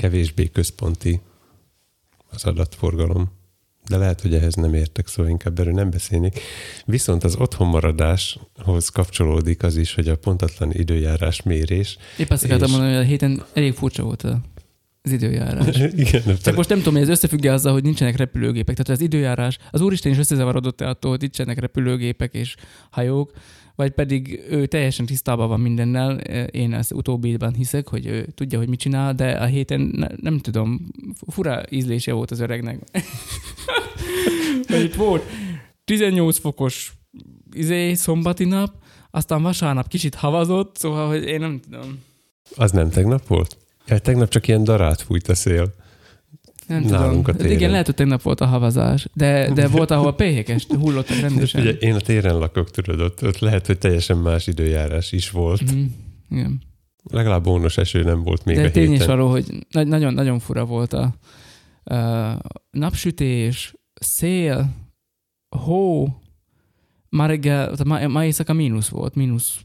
[0.00, 1.20] kevésbé központi
[2.30, 3.30] az adatforgalom.
[3.88, 6.40] De lehet, hogy ehhez nem értek, szóval inkább erről nem beszélnék.
[6.84, 11.96] Viszont az otthonmaradáshoz kapcsolódik az is, hogy a pontatlan időjárás mérés.
[12.18, 14.40] Épp azt akartam És- mondani, hogy a héten elég furcsa volt a-
[15.02, 15.76] az időjárás.
[16.04, 18.76] Igen, Csak most nem tudom, hogy ez összefügg azzal, hogy nincsenek repülőgépek.
[18.76, 22.54] Tehát az időjárás, az úristen is összezavarodott attól, hogy nincsenek repülőgépek és
[22.90, 23.32] hajók,
[23.80, 26.18] vagy pedig ő teljesen tisztában van mindennel.
[26.46, 30.38] Én ezt utóbbiban hiszek, hogy ő tudja, hogy mit csinál, de a héten ne, nem
[30.38, 30.90] tudom,
[31.28, 32.80] fura ízlése volt az öregnek.
[34.68, 35.22] Mert itt volt
[35.84, 36.92] 18 fokos
[37.52, 38.72] izé, szombati nap,
[39.10, 41.98] aztán vasárnap kicsit havazott, szóval, hogy én nem tudom.
[42.56, 43.56] Az nem tegnap volt?
[43.86, 45.74] Ja, tegnap csak ilyen darát fújt a szél.
[46.70, 47.46] Nem Nálunk a tudom.
[47.46, 47.56] téren.
[47.58, 51.60] Igen, lehet, hogy tegnap volt a havazás, de, de volt, ahol péhékes hullottak rendesen.
[51.60, 55.72] Ugye én a téren lakok, tudod, ott, ott lehet, hogy teljesen más időjárás is volt.
[55.72, 55.82] Mhm,
[56.30, 56.60] Igen.
[57.10, 59.06] Legalább ónos eső nem volt még De a tény is héten.
[59.16, 61.14] való, hogy nagy- nagyon, nagyon fura volt a,
[61.94, 62.38] a
[62.70, 64.70] napsütés, szél,
[65.56, 66.08] hó,
[67.08, 69.60] ma reggel, ma, ma éjszaka mínusz volt, mínusz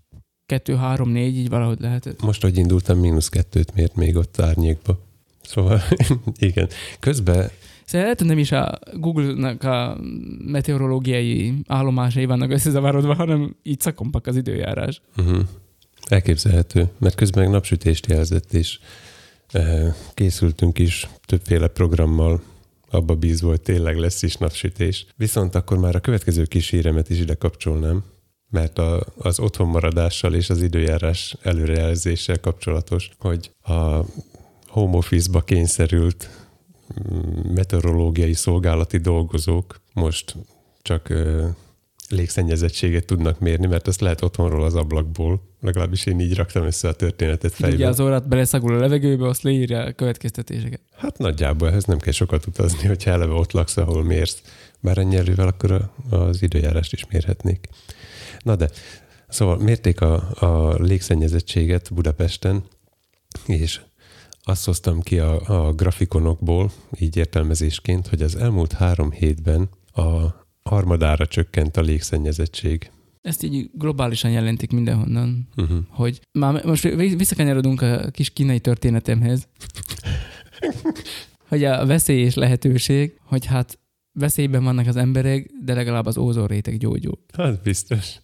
[0.46, 2.22] kettő, három, négy, így valahogy lehetett.
[2.22, 5.00] Most, hogy indultam, mínusz kettőt mért még ott árnyékba.
[5.48, 5.82] Szóval,
[6.40, 6.70] igen.
[7.00, 7.50] Közben
[7.86, 9.98] Szóval lehet, hogy nem is a Google-nak a
[10.46, 15.02] meteorológiai állomásai vannak összezavarodva, hanem így szakompak az időjárás.
[15.18, 15.40] uh-huh,
[16.08, 18.80] elképzelhető, mert közben meg napsütést jelzett, és
[19.54, 22.42] uh, készültünk is többféle programmal,
[22.90, 25.06] abba bízva, hogy tényleg lesz is napsütés.
[25.16, 28.04] Viszont akkor már a következő kis híremet is ide kapcsolnám,
[28.50, 34.00] mert a, az otthonmaradással és az időjárás előrejelzéssel kapcsolatos, hogy a
[34.76, 36.30] home office-ba kényszerült
[37.14, 40.36] mm, meteorológiai szolgálati dolgozók most
[40.82, 41.48] csak ö,
[42.10, 45.42] légszennyezettséget tudnak mérni, mert azt lehet otthonról az ablakból.
[45.62, 47.88] Legalábbis én így raktam össze a történetet Ugye fejben.
[47.88, 50.82] az órát beleszagul a levegőbe, azt leírja a következtetéseket.
[50.96, 54.42] Hát nagyjából ehhez nem kell sokat utazni, hogyha eleve ott laksz, ahol mérsz.
[54.80, 57.68] Bár ennyi elővel akkor a, az időjárást is mérhetnék.
[58.40, 58.70] Na de,
[59.28, 62.64] szóval mérték a, a légszennyezettséget Budapesten,
[63.46, 63.82] és
[64.48, 70.26] azt hoztam ki a, a grafikonokból, így értelmezésként, hogy az elmúlt három hétben a
[70.64, 72.92] harmadára csökkent a légszennyezettség.
[73.22, 75.78] Ezt így globálisan jelentik mindenhonnan, Uh-huh.
[75.90, 79.48] hogy már most visszakanyarodunk a kis kínai történetemhez,
[81.48, 83.80] hogy a veszély és lehetőség, hogy hát
[84.12, 87.20] veszélyben vannak az emberek, de legalább az ózonréteg gyógyul.
[87.34, 88.16] Hát biztos.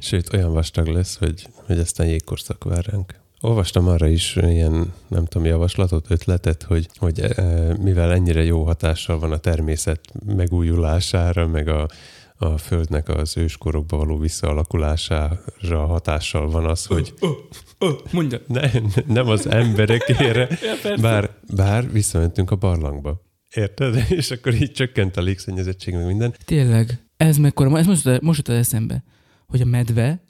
[0.00, 3.20] Sőt, olyan vastag lesz, hogy, hogy aztán jégkorszak vár ránk.
[3.42, 7.42] Olvastam arra is ilyen, nem tudom, javaslatot, ötletet, hogy, hogy e,
[7.82, 11.88] mivel ennyire jó hatással van a természet megújulására, meg a,
[12.36, 17.14] a Földnek az őskorokba való visszaalakulására hatással van az, hogy
[18.10, 18.40] Mondja.
[18.46, 18.70] ne,
[19.06, 20.48] nem az emberekére,
[21.00, 23.20] bár, bár visszamentünk a barlangba.
[23.54, 24.04] Érted?
[24.08, 26.34] És akkor így csökkent a légszennyezettség, meg minden.
[26.44, 29.04] Tényleg, ez mekkora, ez most, most jutott eszembe,
[29.46, 30.20] hogy a medve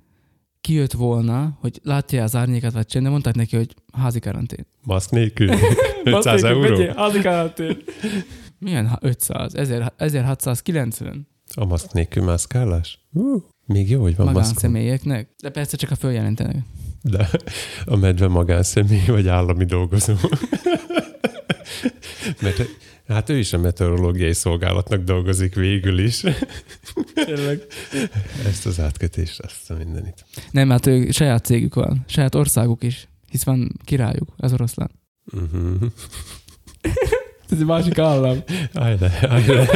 [0.61, 4.66] kijött volna, hogy látja az árnyékát vagy sem, de mondták neki, hogy házi karantén.
[4.83, 5.51] Maszk nélkül?
[6.05, 6.61] 500 euró?
[6.61, 7.77] Vegyél, házi karantén.
[8.59, 9.55] Milyen ha- 500?
[9.55, 12.99] 1000, 1690 A maszk nélkül mászkálás?
[13.12, 14.38] Uh, még jó, hogy van maszk.
[14.38, 15.29] magánszemélyeknek?
[15.42, 16.57] De persze csak a följelentenek.
[17.03, 17.29] De
[17.85, 20.14] a medve magánszemély vagy állami dolgozó.
[22.40, 22.62] Mert
[23.09, 26.22] hát ő is a meteorológiai szolgálatnak dolgozik végül is.
[27.14, 27.62] Tényleg.
[28.46, 30.24] Ezt az átkötést, azt a mindenit.
[30.50, 34.90] Nem, hát ő, saját cégük van, saját országuk is, hisz van királyuk, az oroszlán.
[35.33, 35.90] Uh-huh.
[37.50, 38.38] Ez egy másik állam.
[38.74, 39.68] Állj le.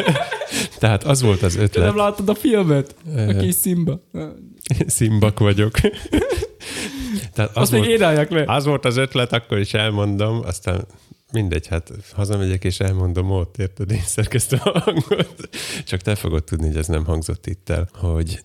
[0.78, 1.94] Tehát az volt az Te nem ötlet.
[1.94, 2.94] láttad a filmet?
[3.16, 4.00] A kis Simba.
[4.86, 5.72] Szimbak vagyok.
[7.32, 8.44] Tehát az Azt még volt, álljak le.
[8.46, 10.86] az volt az ötlet, akkor is elmondom, aztán
[11.34, 15.48] mindegy, hát hazamegyek és elmondom ott, érted, én szerkeztem a hangot.
[15.84, 18.44] Csak te fogod tudni, hogy ez nem hangzott itt el, hogy,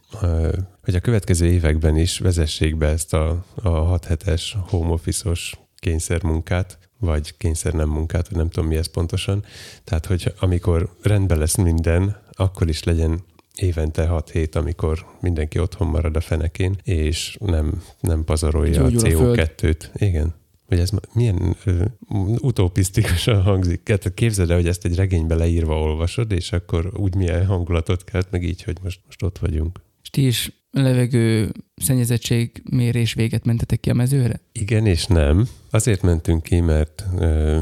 [0.84, 6.80] hogy a következő években is vezessék be ezt a, a 6 hetes home office-os kényszermunkát,
[7.00, 9.44] vagy kényszer nem munkát, vagy nem tudom mi ez pontosan.
[9.84, 13.24] Tehát, hogy amikor rendben lesz minden, akkor is legyen
[13.56, 19.30] évente 6 hét, amikor mindenki otthon marad a fenekén, és nem, nem pazarolja a Gyógyul
[19.30, 19.52] a föld.
[19.58, 19.90] CO2-t.
[19.94, 20.34] Igen.
[20.70, 21.86] Hogy ez milyen ö,
[22.42, 23.84] utopisztikusan hangzik.
[23.84, 28.32] Tehát képzeld el, hogy ezt egy regénybe leírva olvasod, és akkor úgy milyen hangulatot kelt,
[28.32, 29.82] meg így, hogy most, most ott vagyunk.
[30.02, 34.42] És ti is levegő szennyezettség mérés véget mentetek ki a mezőre?
[34.52, 35.48] Igen és nem.
[35.70, 37.60] Azért mentünk ki, mert ö,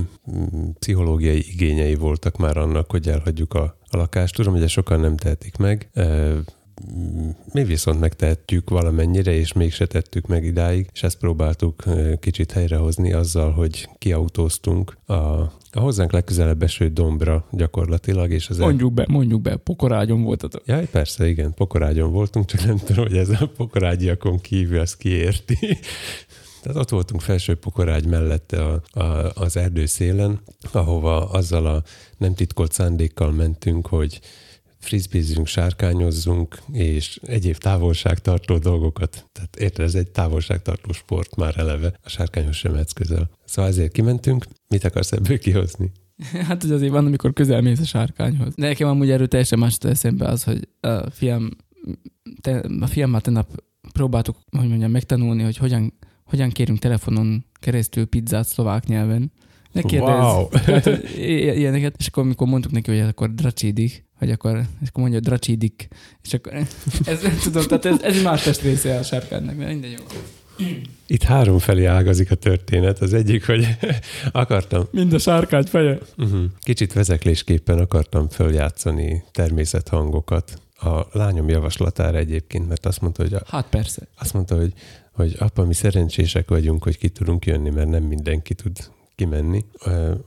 [0.79, 4.35] pszichológiai igényei voltak már annak, hogy elhagyjuk a, a lakást.
[4.35, 5.89] Tudom, hogy ezt sokan nem tehetik meg.
[5.93, 6.37] Ö,
[7.53, 11.83] mi viszont megtehetjük valamennyire, és mégse tettük meg idáig, és ezt próbáltuk
[12.19, 18.93] kicsit helyrehozni azzal, hogy kiautóztunk a, a hozzánk legközelebb eső dombra gyakorlatilag, és az Mondjuk
[18.93, 20.61] be, mondjuk be, pokorágyon voltatok.
[20.65, 25.77] Jaj, persze, igen, pokorágyon voltunk, csak nem tudom, hogy ez a pokorágyiakon kívül azt kiérti.
[26.61, 30.39] Tehát ott voltunk felső pokorágy mellette a, a, az erdő szélen,
[30.71, 31.83] ahova azzal a
[32.17, 34.19] nem titkolt szándékkal mentünk, hogy
[34.87, 39.25] frisbeezünk, sárkányozzunk, és egyéb távolságtartó dolgokat.
[39.31, 43.29] Tehát érted, ez egy távolságtartó sport már eleve, a sárkányhoz sem mehetsz közel.
[43.45, 44.45] Szóval ezért kimentünk.
[44.67, 45.91] Mit akarsz ebből kihozni?
[46.47, 48.55] Hát, hogy azért van, amikor közel mész a sárkányhoz.
[48.55, 51.49] De nekem amúgy erről teljesen más eszembe az, hogy a fiam,
[52.41, 58.47] te, a fiammal tegnap próbáltuk, hogy mondjam, megtanulni, hogy hogyan, hogyan kérünk telefonon keresztül pizzát
[58.47, 59.31] szlovák nyelven.
[59.71, 60.19] Ne kérdezz.
[60.19, 60.47] Wow.
[60.49, 60.85] Tehát,
[61.57, 61.95] ilyeneket.
[61.97, 65.87] És akkor, amikor mondtuk neki, hogy akkor dracsidik, hogy akkor, és akkor mondja, dracsidik.
[66.23, 66.53] És akkor
[67.05, 70.05] ez nem tudom, tehát ez, ez egy más testrésze a sárkánynak, de mindegy jó.
[71.07, 72.99] Itt három felé ágazik a történet.
[72.99, 73.67] Az egyik, hogy
[74.31, 75.97] akartam Mind a sárkány feje.
[76.17, 76.43] Uh-huh.
[76.59, 80.61] Kicsit vezeklésképpen akartam följátszani természethangokat.
[80.79, 84.07] A lányom javaslatára egyébként, mert azt mondta, hogy, a, Hát persze.
[84.19, 84.73] azt mondta, hogy,
[85.11, 88.77] hogy apa, mi szerencsések vagyunk, hogy ki tudunk jönni, mert nem mindenki tud
[89.17, 89.65] kimenni.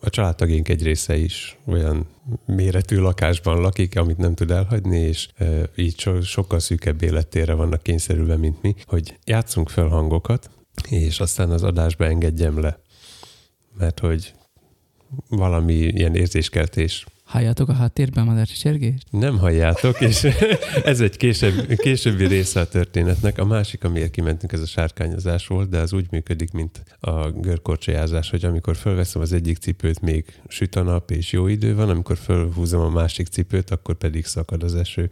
[0.01, 2.07] A családtagénk egy része is olyan
[2.47, 5.29] méretű lakásban lakik, amit nem tud elhagyni, és
[5.77, 10.51] így so, sokkal szűkebb élettérre vannak kényszerülve, mint mi, hogy játszunk fel hangokat,
[10.89, 12.81] és aztán az adásba engedjem le.
[13.79, 14.35] Mert hogy
[15.29, 19.07] valami ilyen érzéskeltés Halljátok a háttérben a madárcsi csergést?
[19.11, 20.25] nem halljátok, és
[20.85, 23.39] ez egy később, későbbi része a történetnek.
[23.39, 28.31] A másik, amiért kimentünk, ez a sárkányozás volt, de az úgy működik, mint a görkorcsolyázás,
[28.31, 32.17] hogy amikor fölveszem az egyik cipőt, még süt a nap és jó idő van, amikor
[32.17, 35.11] fölhúzom a másik cipőt, akkor pedig szakad az eső.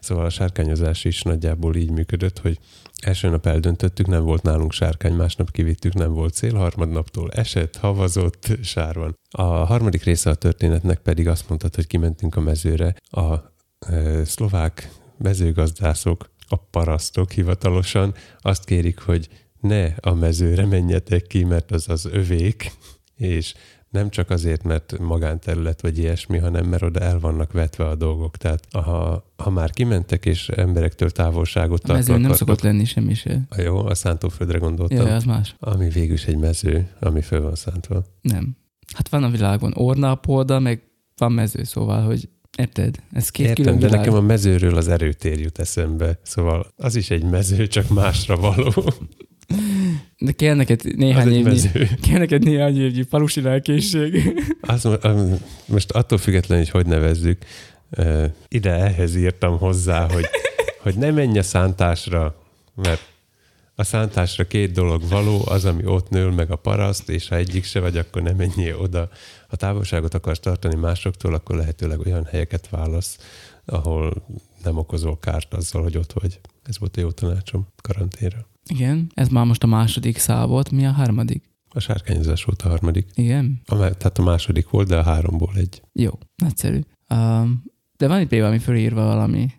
[0.00, 2.58] Szóval a sárkányozás is nagyjából így működött, hogy
[3.02, 8.58] Első nap eldöntöttük, nem volt nálunk sárkány, másnap kivittük, nem volt cél, harmadnaptól esett, havazott,
[8.62, 9.18] sár van.
[9.30, 12.94] A harmadik része a történetnek pedig azt mondtad, hogy kimentünk a mezőre.
[13.10, 13.34] A
[13.78, 19.28] e, szlovák mezőgazdászok, a parasztok hivatalosan azt kérik, hogy
[19.60, 22.72] ne a mezőre menjetek ki, mert az az övék,
[23.16, 23.54] és
[23.96, 28.36] nem csak azért, mert magánterület vagy ilyesmi, hanem mert oda el vannak vetve a dolgok.
[28.36, 33.40] Tehát ha, ha már kimentek és emberektől távolságot A mezőn nem szokott lenni semmi se.
[33.48, 34.96] a jó, a szántóföldre gondoltam.
[34.98, 35.54] Jaj, az más.
[35.58, 38.04] Ami végül is egy mező, ami föl van szántva.
[38.20, 38.56] Nem.
[38.94, 40.82] Hát van a világon ornapolda, meg
[41.16, 42.28] van mező, szóval, hogy
[42.58, 42.96] érted?
[43.12, 44.00] Ez két Értem, külön de világ.
[44.04, 46.18] nekem a mezőről az erőtér jut eszembe.
[46.22, 48.72] Szóval az is egy mező, csak másra való.
[50.18, 51.88] De kell neked néhány évnyi, mező.
[52.08, 54.42] kell neked néhány évnyi falusi lelkészség.
[54.60, 57.44] Az, am- most attól függetlenül, hogy hogy nevezzük,
[58.48, 60.24] ide ehhez írtam hozzá, hogy,
[60.82, 62.42] hogy ne menj a szántásra,
[62.74, 63.14] mert
[63.74, 67.64] a szántásra két dolog való, az, ami ott nől meg a paraszt, és ha egyik
[67.64, 69.08] se vagy, akkor nem menjél oda.
[69.48, 73.18] Ha távolságot akarsz tartani másoktól, akkor lehetőleg olyan helyeket válasz,
[73.64, 74.26] ahol
[74.64, 76.40] nem okozol kárt azzal, hogy ott vagy.
[76.62, 78.46] Ez volt a jó tanácsom karanténra.
[78.68, 81.42] Igen, ez már most a második szál volt, mi a harmadik?
[81.68, 83.06] A sárkányozás volt a harmadik.
[83.14, 83.60] Igen?
[83.66, 85.82] A, tehát a második volt, de a háromból egy.
[85.92, 86.80] Jó, nagyszerű.
[87.14, 87.62] Um,
[87.96, 89.50] de van itt például, ami fölírva valami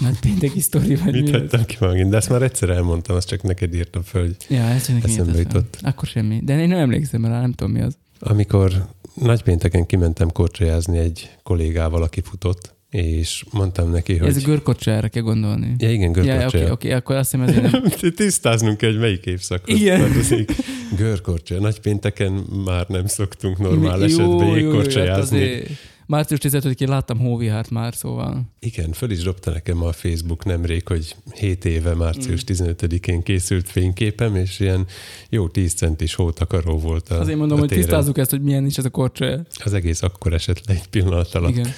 [0.00, 2.10] nagy pénteki sztori, vagy Mit mi vettem ki magint?
[2.10, 5.38] De ezt már egyszer elmondtam, azt csak neked írtam föl, hogy Ja, ez csak Eszembe
[5.38, 5.78] jutott.
[5.82, 6.40] Akkor semmi.
[6.42, 7.98] De én nem emlékszem rá, nem tudom mi az.
[8.18, 14.28] amikor nagypénteken kimentem korcsolyázni egy kollégával, aki futott, és mondtam neki, Hogy...
[14.28, 15.74] Ez görkocsára kell gondolni.
[15.78, 17.82] Ja, igen, Ja, oké, oké, akkor azt hiszem ezért nem.
[18.16, 20.00] Tisztáznunk kell, hogy melyik évszakhoz Igen.
[20.00, 20.50] tartozik.
[20.96, 21.60] Görkorcsolya.
[21.60, 22.32] Nagypénteken
[22.64, 25.42] már nem szoktunk normál Jó, esetben jó, jó, hát jégkorcsolyázni.
[25.42, 25.68] azért
[26.08, 28.42] Március 15-én láttam hóvihárt már, szóval.
[28.60, 32.54] Igen, föl is dobta nekem a Facebook nemrég, hogy 7 éve március Mm.
[32.66, 34.86] 15-én készült fényképem, és ilyen
[35.30, 37.84] jó 10 centis hótakaró volt a Azért mondom, a hogy téren.
[37.84, 39.42] tisztázzuk ezt, hogy milyen is ez a korcsolya.
[39.64, 41.50] Az egész akkor esett le egy pillanat alatt.
[41.50, 41.68] Igen.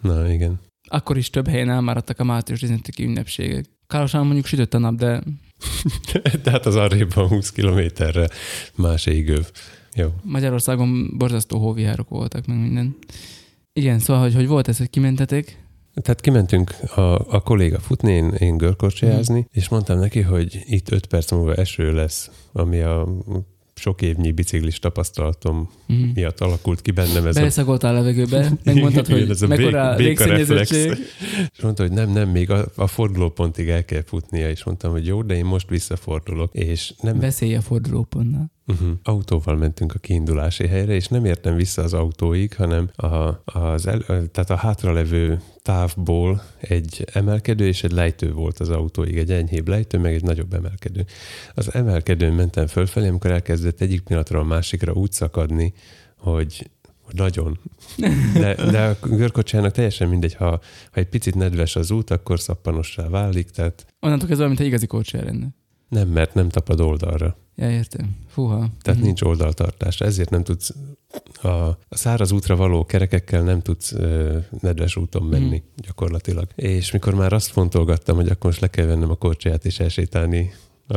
[0.00, 0.60] Na, igen.
[0.88, 3.64] Akkor is több helyen elmáradtak a március 15-i ünnepségek.
[3.86, 5.22] Károsan mondjuk sütött a nap, de
[6.42, 8.28] Tehát az arrébb van 20 kilométerre
[8.74, 9.50] más égőv.
[9.94, 10.08] Jó.
[10.22, 12.96] Magyarországon borzasztó hóvihárok voltak, meg minden.
[13.72, 18.28] Igen, szóval, hogy, hogy volt ez, hogy kimentetek, Tehát kimentünk a, a kolléga futni, én,
[18.28, 23.08] én görkorcsolyázni, és mondtam neki, hogy itt 5 perc múlva eső lesz, ami a
[23.78, 26.02] sok évnyi biciklis tapasztalatom Mhm.
[26.14, 30.08] miatt alakult ki bennem ez a beleszagoltál a levegőbe, megmondtad, hogy ez a mekkora bék-
[30.18, 30.92] béka légszennyezettség.
[31.56, 35.06] És mondta, hogy nem, nem, még a, a fordulópontig el kell futnia, és mondtam, hogy
[35.06, 38.50] jó, de én most visszafordulok, és nem Veszély a fordulópontnál.
[38.66, 38.88] Uh-huh.
[39.02, 43.98] Autóval mentünk a kiindulási helyre, és nem értem vissza az autóig, hanem a, az el,
[44.06, 49.98] tehát a hátralevő távból egy emelkedő és egy lejtő volt az autóig, egy enyhébb lejtő,
[49.98, 51.04] meg egy nagyobb emelkedő.
[51.54, 55.72] Az emelkedőn mentem fölfelé, amikor elkezdett egyik pillanatra a másikra úgy szakadni,
[56.16, 56.70] hogy
[57.10, 57.58] nagyon.
[58.34, 60.50] De, de a görkocsának teljesen mindegy, ha,
[60.90, 64.86] ha egy picit nedves az út, akkor szappanossá válik, tehát Onnantól kezdve, mint egy igazi
[64.86, 65.48] kocsi lenne.
[65.88, 67.36] Nem, mert nem tapad oldalra.
[67.56, 68.16] Ja, értem.
[68.28, 68.68] Fúha.
[68.82, 69.06] Tehát Mhm.
[69.06, 70.74] nincs oldaltartás, ezért nem tudsz
[71.42, 75.82] a, a száraz útra való kerekekkel nem tudsz ö, nedves úton menni Mhm.
[75.86, 76.46] gyakorlatilag.
[76.54, 80.52] És mikor már azt fontolgattam, hogy akkor most le kell vennem a korcsolyát és elsétálni
[80.90, 80.96] a,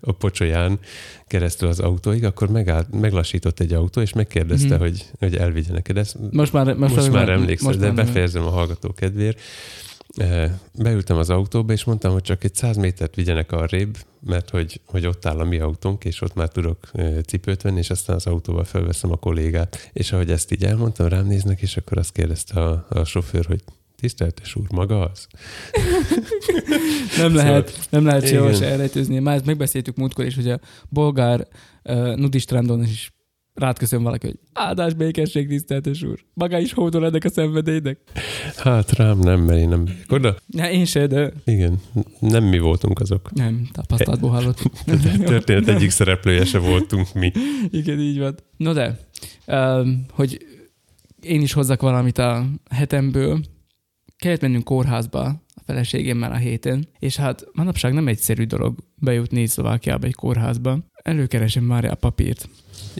[0.00, 0.78] a pocsolyán
[1.26, 4.82] keresztül az autóig, akkor megállt, meglassított egy autó, és megkérdezte, Mhm.
[4.82, 6.16] hogy, hogy elvigye neked ezt.
[6.30, 9.40] Most már, most, Most, már emlékszel, most de már befejezem a hallgató kedvéért.
[10.16, 14.80] Eh, Beültem az autóba, és mondtam, hogy csak egy száz métert vigyenek arrébb, mert hogy,
[14.86, 18.16] hogy ott áll a mi autónk, és ott már tudok eh, cipőt venni, és aztán
[18.16, 19.90] az autóval felveszem a kollégát.
[19.92, 23.62] És ahogy ezt így elmondtam, rám néznek, és akkor azt kérdezte a, a sofőr, hogy
[23.96, 25.26] tiszteltes úr, maga az?
[27.18, 29.18] Nem lehet, nem lehet sehol se elrejtőzni.
[29.18, 31.46] Már ezt megbeszéltük múltkor is, hogy a bolgár
[31.84, 33.15] uh, nudistrandon is
[33.56, 36.24] rád köszön valaki, hogy áldás békesség, tiszteltes úr.
[36.34, 37.98] Maga is hódol ennek a szenvedélynek.
[38.56, 40.36] Hát rám nem, mert én nem megyek oda.
[40.48, 41.80] Ja, én se, de Igen,
[42.20, 43.32] nem mi voltunk azok.
[43.32, 44.72] nem, tapasztalatból hallottuk.
[45.24, 47.32] Történet egyik szereplője se voltunk mi.
[47.70, 48.34] Igen, így van.
[48.56, 48.98] No de,
[49.46, 50.46] um, hogy
[51.20, 53.40] én is hozzak valamit a hetemből,
[54.16, 55.20] kellett mennünk kórházba
[55.54, 60.78] a feleségemmel a héten, és hát manapság nem egyszerű dolog bejutni Szlovákiába egy kórházba.
[61.02, 62.48] Előkeresem már a papírt.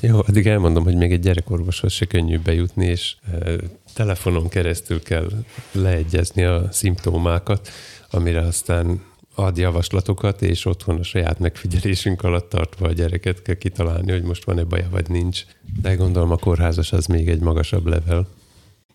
[0.01, 3.53] Jó, addig elmondom, hogy még egy gyerekorvoshoz se könnyű bejutni, és e,
[3.95, 5.31] telefonon keresztül kell
[5.73, 7.69] leegyezni a szimptomákat,
[8.11, 9.01] amire aztán
[9.35, 14.45] ad javaslatokat, és otthon a saját megfigyelésünk alatt tartva a gyereket kell kitalálni, hogy most
[14.45, 15.45] van-e baja, vagy nincs.
[15.83, 18.29] De gondolom a kórházas az még egy magasabb level.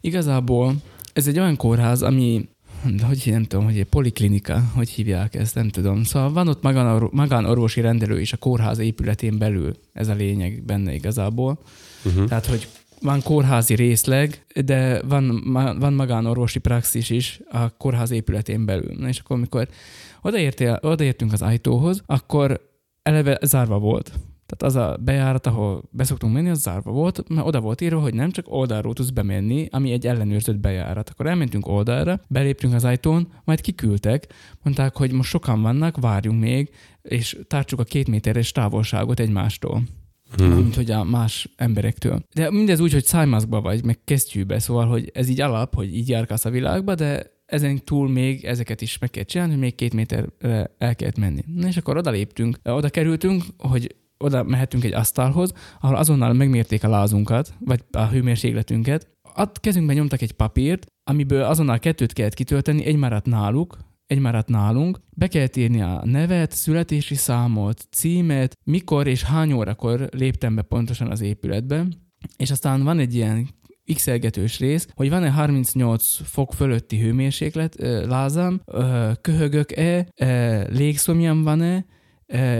[0.02, 0.76] Igazából
[1.14, 2.50] ez egy olyan kórház, ami
[2.98, 6.04] de hogy nem tudom, hogy egy poliklinika, hogy hívják ezt, nem tudom.
[6.04, 10.94] Szóval van ott magán, magánorvosi rendelő is a kórház épületén belül, ez a lényeg benne
[10.94, 11.60] igazából.
[12.06, 12.28] Uh-huh.
[12.28, 12.68] Tehát, hogy
[13.02, 15.44] van kórházi részleg, de van,
[15.80, 18.96] van magánorvosi praxis is a kórház épületén belül.
[18.98, 19.68] Na és akkor, amikor
[20.22, 22.70] odaértél, odaértünk az ajtóhoz, akkor
[23.04, 24.12] eleve zárva volt.
[24.52, 28.14] Tehát az a bejárat, ahol beszoktunk menni, az zárva volt, mert oda volt írva, hogy
[28.14, 31.10] nem csak oldalról tudsz bemenni, ami egy ellenőrzött bejárat.
[31.10, 34.28] Akkor elmentünk oldalra, beléptünk az ajtón, majd kiküldtek,
[34.64, 36.70] mondták, hogy most sokan vannak, várjunk még,
[37.02, 39.84] és tartsuk a két méteres távolságot egymástól
[40.38, 40.54] Hmm.
[40.54, 42.26] mint hogy a más emberektől.
[42.34, 46.10] De mindez úgy, hogy szájmaszkba vagy, meg kesztyűbe, szóval, hogy ez így alap, hogy így
[46.10, 49.94] járkálsz a világba, de ezen túl még ezeket is meg kell csinálni, hogy még két
[49.94, 51.44] méterre el kellett menni.
[51.56, 56.84] Na és akkor oda léptünk, oda kerültünk, hogy oda mehetünk egy asztalhoz, ahol azonnal megmérték
[56.84, 59.10] a lázunkat, vagy a hőmérsékletünket.
[59.34, 64.48] A kezünkben nyomtak egy papírt, amiből azonnal kettőt kellett kitölteni, egy maradt náluk, egy maradt
[64.48, 70.62] nálunk, be kellett írni a nevet, születési számot, címet, mikor és hány órakor léptem be
[70.62, 71.88] pontosan az épületbe,
[72.38, 73.48] és aztán van egy ilyen
[73.94, 74.08] x
[74.58, 77.76] rész, hogy van-e 38 fok fölötti hőmérséklet
[78.08, 78.62] lázam,
[79.22, 80.08] köhögök-e,
[80.70, 81.86] légszomjam van-e,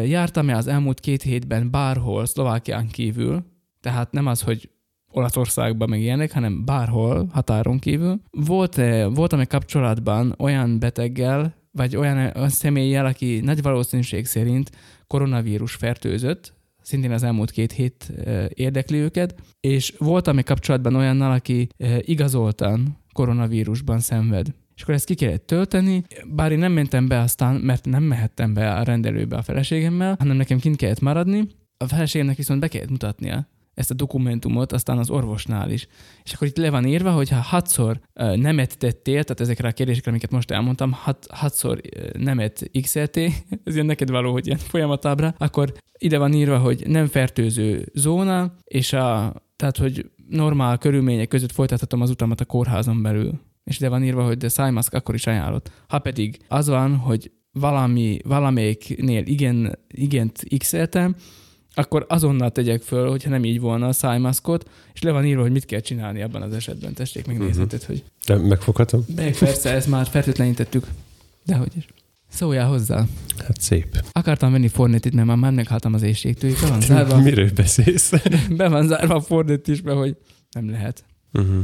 [0.06, 3.44] Jártam-e az elmúlt két hétben bárhol Szlovákián kívül,
[3.82, 4.70] tehát nem az, hogy
[5.12, 8.22] Olaszországban meg ilyenek, hanem bárhol határon kívül.
[8.30, 8.76] Volt,
[9.14, 14.70] voltam-e kapcsolatban olyan beteggel, vagy olyan, olyan személlyel, aki nagy valószínűség szerint
[15.08, 18.14] koronavírus fertőzött, szintén az elmúlt két hét
[18.54, 21.68] érdekli őket, és voltam még kapcsolatban olyannal, aki
[22.00, 24.54] igazoltan koronavírusban szenved.
[24.82, 28.54] És akkor ezt ki kellett tölteni, bár én nem mentem be aztán, mert nem mehettem
[28.54, 32.90] be a rendelőbe a feleségemmel, hanem nekem kint kellett maradni, a feleségemnek viszont be kellett
[32.90, 35.88] mutatnia ezt a dokumentumot aztán az orvosnál is.
[36.24, 38.00] És akkor itt le van írva, hogy ha hatszor
[38.36, 41.82] nemet tettél, tehát ezekre a kérdésekre, amiket most elmondtam, hat, hatszor
[42.18, 47.08] nemet x ez ilyen neked való, hogy ilyen folyamatábra, akkor ide van írva, hogy nem
[47.08, 53.40] fertőző zóna, és a, tehát, hogy normál körülmények között folytathatom az utamat a kórházon belül.
[53.72, 55.72] És ide van írva, hogy de szájmaszk akkor is ajánlott.
[55.88, 60.74] Ha pedig az van, hogy valami, valamelyiknél igen, igent x
[61.74, 65.52] akkor azonnal tegyek föl, hogyha nem így volna a szájmaszkot, és le van írva, hogy
[65.52, 66.94] mit kell csinálni abban az esetben.
[66.94, 67.88] Tessék, megnézheted, uh-huh.
[67.88, 68.04] hogy...
[68.26, 69.06] De megfoghatom?
[69.16, 70.88] Meg persze, ezt már fertőtlenítettük.
[71.46, 71.86] Dehogy is.
[72.30, 73.06] Szóljál hozzá.
[73.38, 74.06] Hát szép.
[74.12, 76.54] Akartam venni Fornetit, mert már meghaltam az éjségtől.
[76.62, 77.18] Be van zárva.
[77.30, 78.12] Miről beszélsz?
[78.58, 80.18] Be van zárva a Fornet is, be, hogy
[80.52, 81.06] nem lehet.
[81.34, 81.64] Uh-huh.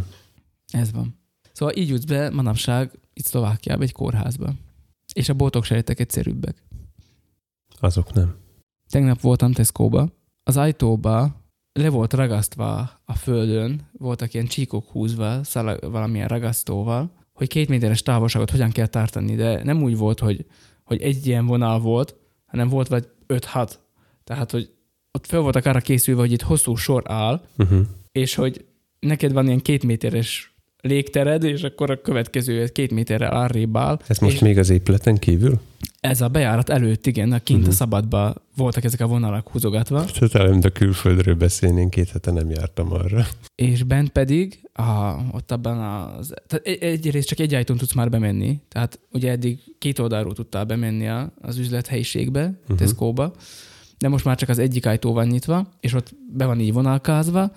[0.72, 1.20] Ez van.
[1.58, 4.54] Szóval így jutsz be manapság itt Szlovákiába egy kórházba.
[5.14, 6.64] És a botok sejtek egyszerűbbek.
[7.80, 8.36] Azok nem.
[8.90, 10.10] Tegnap voltam Tesco-ba,
[10.44, 11.42] az ajtóba
[11.74, 18.02] le volt ragasztva a földön, voltak ilyen csíkok húzva, szalag, valamilyen ragasztóval, hogy két méteres
[18.02, 20.46] távolságot hogyan kell tartani, de nem úgy volt, hogy,
[20.84, 23.74] hogy egy ilyen vonal volt, hanem volt vagy 5-6.
[24.24, 24.74] Tehát, hogy
[25.12, 27.86] ott föl voltak arra készülve, hogy itt hosszú sor áll, uh-huh.
[28.12, 28.66] és hogy
[29.00, 34.00] neked van ilyen két méteres légtered, és akkor a következő két méterre arrébb áll.
[34.08, 35.60] Ez most még az épületen kívül?
[36.00, 37.64] Ez a bejárat előtt, igen, a kint uh-huh.
[37.64, 37.78] a mhm.
[37.78, 40.06] szabadba voltak ezek a vonalak húzogatva.
[40.06, 43.28] Tehát a külföldről beszélnénk, két hete nem jártam arra.
[43.56, 46.34] És bent pedig, a, ott abban az...
[46.48, 50.66] Tehát egy, egyrészt csak egy ajtón tudsz már bemenni, tehát ugye eddig két oldalról tudtál
[50.66, 51.08] bemenni
[51.42, 52.78] az üzlethelyiségbe, uh-huh.
[52.78, 53.34] Tesco-ba,
[53.98, 57.52] de most már csak az egyik ajtó van nyitva, és ott be van így vonalkázva,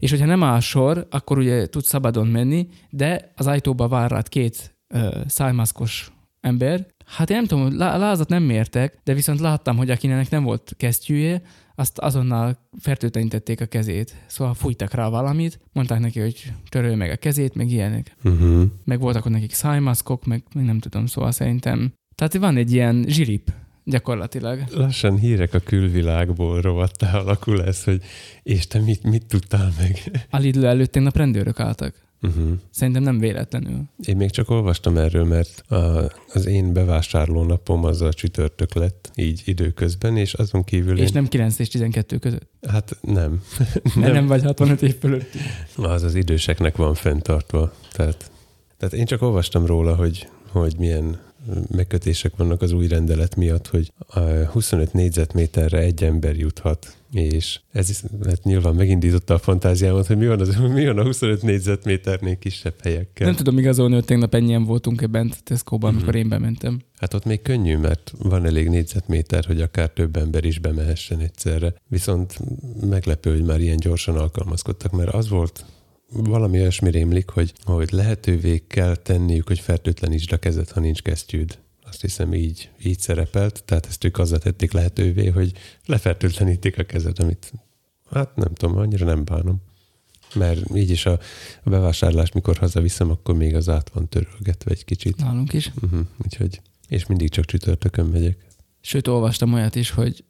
[0.00, 4.28] és hogyha nem áll sor, akkor ugye tudsz szabadon menni, de az ajtóba vár rád
[4.28, 6.86] két ö, szájmaszkos ember.
[7.06, 11.42] Hát én nem tudom, lázat nem mértek, de viszont láttam, hogy akinek nem volt kesztyűje,
[11.74, 14.14] azt azonnal fertőtlenítették a kezét.
[14.26, 18.16] Szóval fújtak rá valamit, mondták neki, hogy törölj meg a kezét, meg ilyenek.
[18.24, 18.62] Uh-huh.
[18.84, 21.92] Meg voltak ott nekik szájmaszkok, meg nem tudom, szóval szerintem.
[22.14, 23.52] Tehát van egy ilyen zsirip
[23.84, 24.64] gyakorlatilag.
[24.70, 28.02] Lassan hírek a külvilágból rovattá alakul ez, hogy
[28.42, 30.26] és te mit, mit tudtál meg?
[30.30, 32.08] A Lidl előtt tegnap rendőrök álltak.
[32.22, 32.50] Uh-huh.
[32.70, 33.82] Szerintem nem véletlenül.
[33.98, 39.10] Én még csak olvastam erről, mert a, az én bevásárló napom az a csütörtök lett,
[39.14, 40.98] így időközben, és azon kívül...
[40.98, 41.10] És én...
[41.12, 42.50] nem 9 és 12 között?
[42.68, 43.42] Hát nem.
[43.94, 44.12] nem.
[44.12, 45.30] nem vagy 65 év fölött.
[45.76, 47.72] Az az időseknek van fenntartva.
[47.92, 48.30] Tehát,
[48.76, 51.18] tehát én csak olvastam róla, hogy, hogy milyen
[51.70, 57.90] megkötések vannak az új rendelet miatt, hogy a 25 négyzetméterre egy ember juthat, és ez
[57.90, 62.38] is hát nyilván megindította a fantáziámat, hogy mi van, az, mi van a 25 négyzetméternél
[62.38, 63.26] kisebb helyekkel.
[63.26, 66.22] Nem tudom igazolni, hogy tegnap ennyien voltunk-e bent Tesco-ban, amikor mm-hmm.
[66.22, 66.80] én bementem.
[66.96, 71.74] Hát ott még könnyű, mert van elég négyzetméter, hogy akár több ember is bemehessen egyszerre.
[71.88, 72.38] Viszont
[72.88, 75.64] meglepő, hogy már ilyen gyorsan alkalmazkodtak, mert az volt
[76.12, 81.58] valami olyasmi rémlik, hogy, hogy lehetővé kell tenniük, hogy fertőtlenítsd a kezed, ha nincs kesztyűd.
[81.86, 85.52] Azt hiszem így, így szerepelt, tehát ezt ők azzal tették lehetővé, hogy
[85.86, 87.52] lefertőtlenítik a kezed, amit
[88.10, 89.56] hát nem tudom, annyira nem bánom.
[90.34, 91.18] Mert így is a,
[91.62, 95.16] a bevásárlás, mikor hazaviszem, akkor még az át van törölgetve egy kicsit.
[95.16, 95.70] Nálunk is.
[95.82, 98.46] Uh-huh, úgyhogy, és mindig csak csütörtökön megyek.
[98.80, 100.24] Sőt, olvastam olyat is, hogy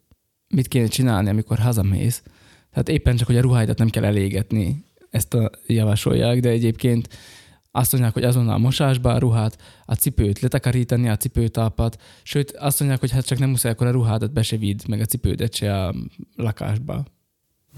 [0.48, 2.22] mit kéne csinálni, amikor hazamész.
[2.70, 7.08] Tehát éppen csak, hogy a ruháidat nem kell elégetni ezt a javasolják, de egyébként
[7.70, 12.78] azt mondják, hogy azonnal a mosásba a ruhát, a cipőt letakarítani, a cipőtápat, sőt azt
[12.78, 15.54] mondják, hogy hát csak nem muszáj akkor a ruhádat be se vidd, meg a cipődet
[15.54, 15.94] se a
[16.36, 17.04] lakásba.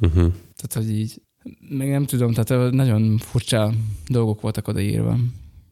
[0.01, 0.33] Uh-huh.
[0.57, 1.23] Tehát, hogy így,
[1.69, 3.73] meg nem tudom, tehát nagyon furcsa
[4.09, 5.19] dolgok voltak odaírva.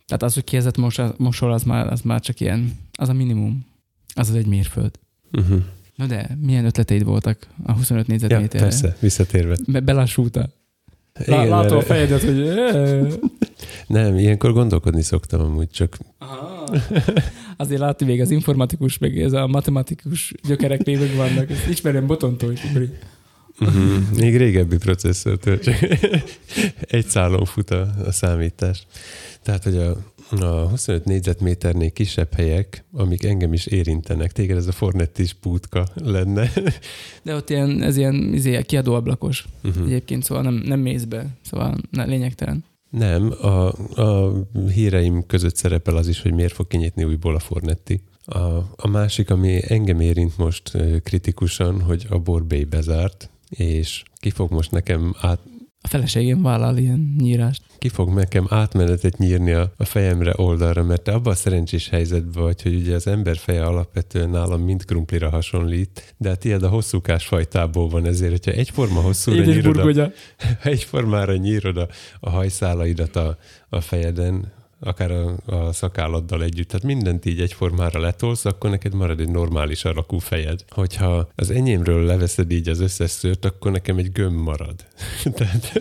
[0.06, 0.76] Tehát az, hogy kiezett
[1.16, 3.66] mosol, az már, az már csak ilyen, az a minimum.
[4.14, 4.98] Az az egy mérföld.
[5.32, 5.62] Uh-huh.
[5.94, 8.64] Na de, milyen ötleteid voltak a 25 négyzetméterre?
[8.64, 9.56] Ja, persze, visszatérve.
[9.66, 10.52] Be, belassúltál.
[11.26, 12.48] Igen, Látom a fejedet, hogy...
[13.86, 15.98] Nem, ilyenkor gondolkodni szoktam amúgy csak.
[16.18, 16.68] Aha.
[17.56, 21.50] Azért látni még az informatikus, meg ez a matematikus gyökerek még vannak.
[21.50, 22.60] Ezt ismerem botontól is.
[23.60, 24.18] Uh-huh.
[24.18, 25.74] Még régebbi processzortól, csak
[26.80, 28.86] egy szálon fut a, a számítás.
[29.42, 29.96] Tehát, hogy a,
[30.38, 34.32] a 25 négyzetméternél kisebb helyek, amik engem is érintenek.
[34.32, 36.50] Téged ez a Fornettis pútka lenne.
[37.22, 39.86] De ott ilyen, ez ilyen izé, kiadóablakos Uh-huh.
[39.86, 42.64] egyébként, szóval nem, nem mész be, szóval ne, lényegtelen.
[42.90, 43.72] Nem, a,
[44.02, 44.32] a
[44.72, 48.00] híreim között szerepel az is, hogy miért fog kinyitni újból a Fornetti.
[48.24, 48.38] A,
[48.76, 54.70] a másik, ami engem érint most kritikusan, hogy a Borbély bezárt, és ki fog most
[54.70, 55.40] nekem át,
[55.82, 57.62] A feleségem vállal ilyen nyírást.
[57.78, 62.42] ki fog nekem átmenetet nyírni a, a fejemre oldalra, mert te abban a szerencsés helyzetben
[62.42, 66.68] vagy, hogy ugye az ember feje alapvetően nálam mind krumplira hasonlít, de a tiéd a
[66.68, 70.12] hosszúkás fajtából van, ezért, hogyha egyforma hosszúra nyírod a,
[70.68, 71.88] egyformára nyírod a,
[72.20, 78.44] a hajszálaidat a, a fejeden, akár a, a szakálladdal együtt, tehát mindent így egyformára letolsz,
[78.44, 80.64] akkor neked marad egy normális alakú fejed.
[80.68, 84.86] Hogyha az enyémről leveszed így az összes szőrt, akkor nekem egy gömb marad.
[85.36, 85.80] Tehát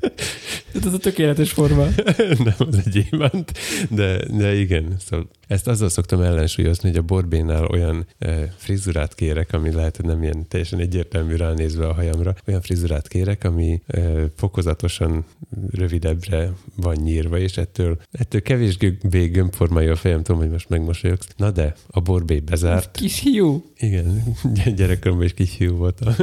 [0.86, 1.84] Ez a tökéletes forma.
[2.44, 3.52] nem az egy gyémánt,
[3.90, 4.96] de, de igen.
[4.98, 10.04] Szóval ezt azzal szoktam ellensúlyozni, hogy a borbénál olyan e, frizurát kérek, ami lehet, hogy
[10.04, 14.00] nem ilyen teljesen egyértelmű ránézve a hajamra, olyan frizurát kérek, ami e,
[14.36, 15.24] fokozatosan
[15.70, 21.28] rövidebbre van nyírva, és ettől, ettől kevésbé gömbformája a fejem, tudom, hogy most megmosolyogsz.
[21.36, 22.96] Na de, a borbé bezárt.
[22.96, 23.64] Kis hiú.
[23.76, 24.22] Igen,
[24.54, 26.14] gy- gyerekkoromban is kis hiú voltam.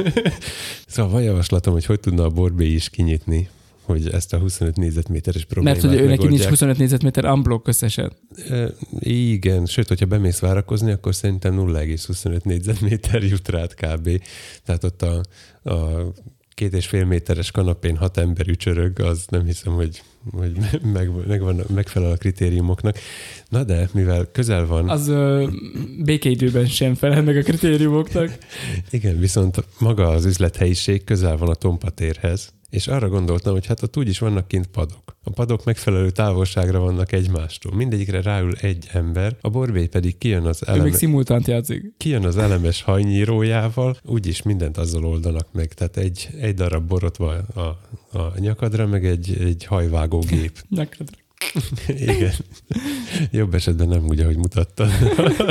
[0.86, 3.48] szóval van javaslatom, hogy hogy tudna a borbé is kinyitni,
[3.92, 6.48] hogy ezt a 25 négyzetméteres problémát Mert hogy ő neki nincs megoldják.
[6.48, 8.12] 25 négyzetméter unblock összesen.
[8.48, 8.68] E,
[8.98, 14.22] Igen, sőt, hogyha bemész várakozni, akkor szerintem 0,25 négyzetméter jut rád kb.
[14.64, 15.20] Tehát ott a,
[15.70, 16.12] a
[16.54, 20.56] két és fél méteres kanapén hat ember ücsörög, az nem hiszem, hogy, hogy
[20.92, 22.98] meg, megvan, megfelel a kritériumoknak.
[23.48, 25.46] Na de, mivel közel van, Az ö,
[26.04, 28.38] békeidőben sem felel meg a kritériumoknak.
[28.90, 33.96] igen, viszont maga az üzlethelyiség közel van a tompatérhez, és arra gondoltam, hogy hát ott
[33.96, 35.16] úgyis vannak kint padok.
[35.24, 37.74] A padok megfelelő távolságra vannak egymástól.
[37.74, 41.94] Mindegyikre ráül egy ember, a borbély pedig kijön az, Ő még eleme, szimultánt játszik.
[41.96, 45.72] kijön az elemes hajnyírójával, úgyis mindent azzal oldanak meg.
[45.72, 47.60] Tehát egy, egy darab borotva a,
[48.18, 50.64] a nyakadra, meg egy, egy hajvágó gép.
[50.68, 51.21] Nyakadra.
[51.86, 52.32] Igen.
[53.30, 54.86] Jobb esetben nem úgy, ahogy mutatta,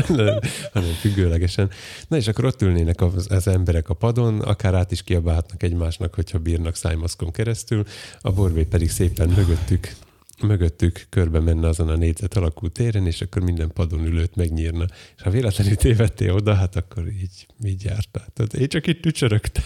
[0.07, 0.39] hanem,
[0.73, 1.69] hanem függőlegesen.
[2.07, 6.15] Na és akkor ott ülnének az, az emberek a padon, akár át is kiabálhatnak egymásnak,
[6.15, 7.85] hogyha bírnak szájmaszkon keresztül,
[8.21, 9.95] a borbé pedig szépen mögöttük
[10.41, 14.85] mögöttük körbe menne azon a négyzet alakú téren, és akkor minden padon ülőt megnyírna.
[15.15, 18.27] És ha véletlenül tévedtél oda, hát akkor így, így jártál.
[18.33, 19.63] Tehát én csak itt tücsörögtem.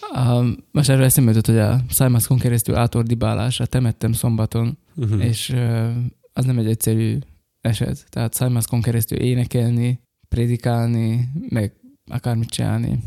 [0.00, 5.24] A, most erről eszembe jutott, hogy a szájmaszkon keresztül átordibálásra temettem szombaton, Uh-huh.
[5.24, 5.90] és ö,
[6.32, 7.18] az nem egy egyszerű
[7.60, 8.06] eset.
[8.08, 11.72] Tehát szájmaszkon keresztül énekelni, prédikálni, meg
[12.06, 12.98] akármit csinálni.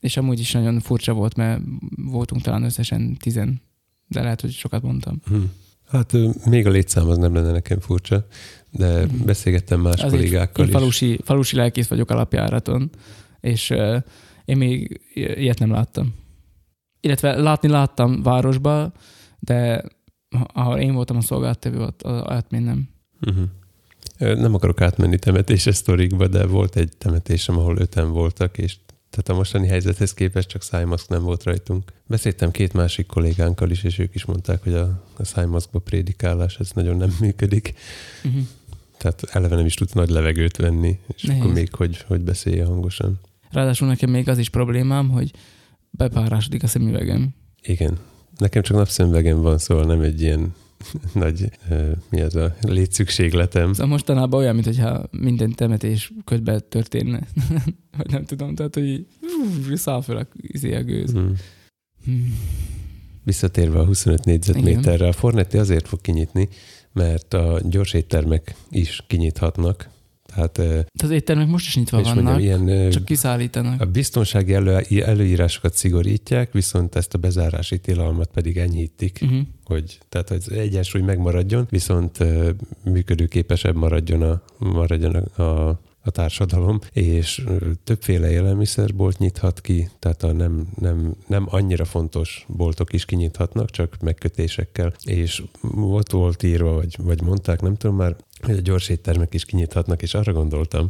[0.00, 1.60] És amúgy is nagyon furcsa volt, mert
[1.96, 3.60] voltunk talán összesen tizen,
[4.08, 5.20] de lehet, hogy sokat mondtam.
[5.26, 5.42] Hm.
[5.88, 6.12] Hát
[6.44, 8.26] még a létszám az nem lenne nekem furcsa,
[8.70, 9.24] de Mhm.
[9.24, 10.76] beszélgettem más Azért kollégákkal én is.
[10.76, 12.90] falusi, falusi lelkész vagyok alapjáraton,
[13.40, 13.96] és uh,
[14.44, 16.14] én még ilyet nem láttam.
[17.00, 18.92] Illetve látni láttam városba,
[19.38, 19.82] de
[20.36, 22.88] ha- ahol én voltam a szolgáltató, ott olyat még nem.
[23.26, 23.44] Uh-huh.
[24.40, 28.76] Nem akarok átmenni temetéses sztorikba, de volt egy temetésem, ahol öten voltak, és
[29.14, 31.92] tehát a mostani helyzethez képest csak szájmaszk nem volt rajtunk.
[32.06, 36.70] Beszéltem két másik kollégánkkal is, és ők is mondták, hogy a, a szájmaszkba prédikálás ez
[36.74, 37.74] nagyon nem működik.
[38.24, 38.42] Uh-huh.
[38.98, 41.42] Tehát eleve nem is tudsz nagy levegőt venni, és Nehéz.
[41.42, 43.20] akkor még hogy, hogy beszélje hangosan.
[43.50, 45.30] Ráadásul nekem még az is problémám, hogy
[45.90, 47.34] bepárásodik a szemüvegem.
[47.62, 47.98] Igen.
[48.36, 50.54] Nekem csak napszemvegem van, szóval nem egy ilyen
[51.12, 51.50] nagy,
[52.10, 53.72] mi az a létszükségletem.
[53.72, 57.20] Szóval mostanában olyan, mintha minden temetés ködbe történne.
[57.98, 59.06] Vagy nem tudom, tehát, hogy
[59.74, 61.12] száll fel a, izé a gőz.
[61.12, 61.34] Hmm.
[62.04, 62.38] Hmm.
[63.24, 66.48] Visszatérve a 25 négyzetméterre, a Fornetti azért fog kinyitni,
[66.92, 69.88] mert a gyors éttermek is kinyithatnak.
[70.34, 73.80] Tehát, eh, az éttermek most is nyitva vannak, mondjam, ilyen csak kiszállítanak.
[73.80, 79.40] a biztonsági elő, előírásokat szigorítják, viszont ezt a bezárási tilalmat pedig enyhítik, Uh-huh.
[79.64, 82.18] hogy tehát hogy az egyensúly megmaradjon, viszont
[82.84, 87.44] működőképesebb maradjon a, maradjon a, a a társadalom, és
[87.84, 93.96] többféle élelmiszerbolt nyithat ki, tehát a nem, nem, nem annyira fontos boltok is kinyithatnak, csak
[94.00, 95.42] megkötésekkel, és
[95.80, 100.02] ott volt írva, vagy, vagy mondták, nem tudom már, hogy a gyors éttermek is kinyithatnak,
[100.02, 100.88] és arra gondoltam,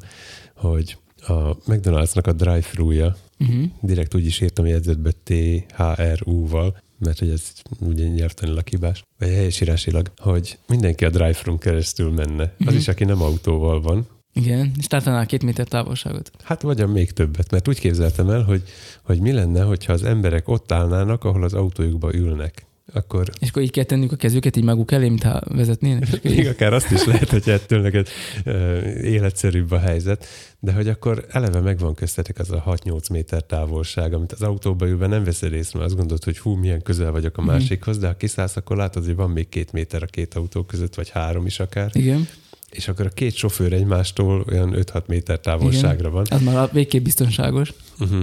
[0.57, 0.97] hogy
[1.27, 3.65] a McDonald'snak a drive-thru-ja, Uh-huh.
[3.81, 10.13] direkt úgy is írtam a jegyzetbe T-H-R-U-val, mert hogy ez ugye nyelvtanilag hibás, vagy helyesírásilag,
[10.17, 12.43] hogy mindenki a drive-thru keresztül menne.
[12.43, 12.77] Az Mhm.
[12.77, 16.31] is, aki nem autóval van, Igen, és tartanál két méter távolságot.
[16.43, 18.63] Hát vagy a még többet, mert úgy képzeltem el, hogy,
[19.03, 22.67] hogy mi lenne, hogyha az emberek ott állnának, ahol az autójukba ülnek.
[22.95, 26.09] Akkor És akkor így kell tennünk a kezüket így maguk elé, mintha vezetnének.
[26.13, 28.09] akkor így- még akár azt is lehet, hogy ettől neked
[29.03, 30.27] életszerűbb a helyzet,
[30.61, 35.07] de hogy akkor eleve megvan köztetek az a 6-8 méter távolság, amit az autóba ülve
[35.07, 37.51] nem veszed észre, mert azt gondolod, hogy hú, milyen közel vagyok a Mhm.
[37.51, 40.95] másikhoz, de ha kiszállsz, akkor látod, hogy van még két méter a két autó között,
[40.95, 42.29] vagy három is akár, Igen,
[42.71, 46.27] és akkor a két sofőr egymástól olyan 5-6 méter távolságra van.
[46.31, 47.73] az már végképp biztonságos.
[48.01, 48.23] Uh-huh.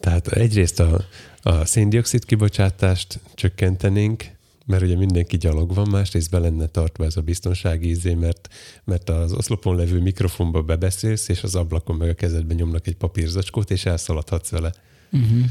[0.00, 1.04] Tehát egyrészt a,
[1.46, 4.24] a széndiokszid kibocsátást csökkentenénk,
[4.66, 8.48] mert ugye mindenki gyalog van, másrészt be lenne tartva ez a biztonsági izé, mert,
[8.84, 13.70] mert az oszlopon levő mikrofonba bebeszélsz, és az ablakon meg a kezedben nyomnak egy papírzacskót,
[13.70, 14.72] és elszaladhatsz vele.
[15.12, 15.44] Uh-huh.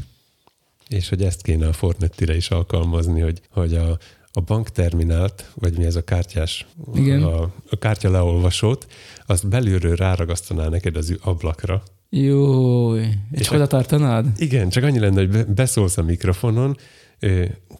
[0.88, 3.98] És hogy ezt kéne a Fortnite-re is alkalmazni, hogy, hogy a,
[4.32, 7.22] a bankterminált, vagy mi ez a kártyás, Igen.
[7.22, 8.86] A, a kártya leolvasót,
[9.26, 14.26] azt belülről ráragasztaná neked az ablakra, Jó, és, És oda tartanád?
[14.36, 16.76] Igen, csak annyi lenne, hogy be- beszólsz a mikrofonon,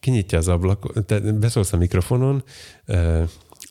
[0.01, 2.43] kinyitja az ablakot, te beszólsz a mikrofonon,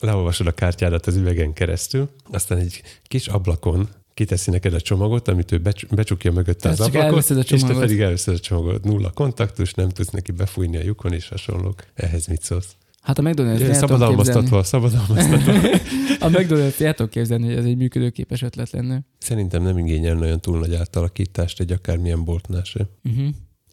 [0.00, 5.52] leolvasod a kártyádat az üvegen keresztül, aztán egy kis ablakon kiteszi neked a csomagot, amit
[5.52, 8.84] ő becs- becsukja mögötte az Tehát ablakot, a és te pedig elveszed a csomagot.
[8.84, 11.84] Nulla kontaktus, nem tudsz neki befújni a lyukon és hasonlók.
[11.94, 12.76] Ehhez mit szólsz?
[13.06, 13.74] Hát a McDonald's el.
[13.74, 15.52] Szabadalmaztatva, szabadalmaztatva.
[16.26, 19.00] A McDonald's el tudom képzelni, hogy ez egy működőképes ötlet lenne.
[19.18, 22.88] Szerintem nem igényel olyan túl nagy átalakítást egy akármilyen boltnál se.
[23.04, 23.28] Uh-huh.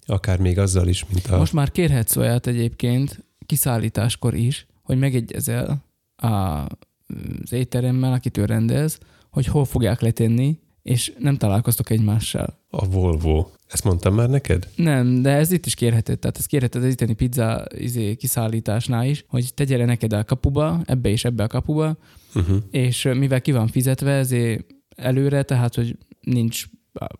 [0.05, 1.37] Akár még azzal is, mint a...
[1.37, 5.83] Most már kérhetsz olyat egyébként kiszállításkor is, hogy megegyezel
[6.15, 12.59] a, az étteremmel, akitől rendez, hogy hol fogják letenni, és nem találkoztok egymással.
[12.75, 13.45] A Volvo.
[13.67, 14.67] Ezt mondtam már neked?
[14.75, 16.19] Nem, de ez itt is kérheted.
[16.19, 20.81] Tehát ez kérheted az itteni pizza izé, kiszállításnál is, hogy te gyere neked a kapuba,
[20.85, 21.97] ebbe és ebbe a kapuba,
[22.35, 22.57] Uh-huh.
[22.71, 24.65] és mivel ki van fizetve, ezért
[24.95, 26.65] előre, tehát hogy nincs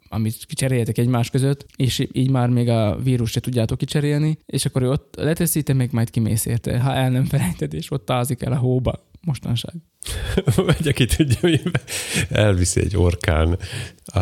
[0.10, 4.82] amit kicseréljetek egymás között, és így már még a vírus se tudjátok kicserélni, és akkor
[4.82, 8.42] ő ott leteszi, te még majd kimész érte, ha el nem felejted, és ott tázik
[8.42, 9.74] el a hóba mostanság.
[10.56, 11.82] Vagy aki tudja, miben
[12.30, 13.58] elviszi egy orkán.
[14.06, 14.20] A,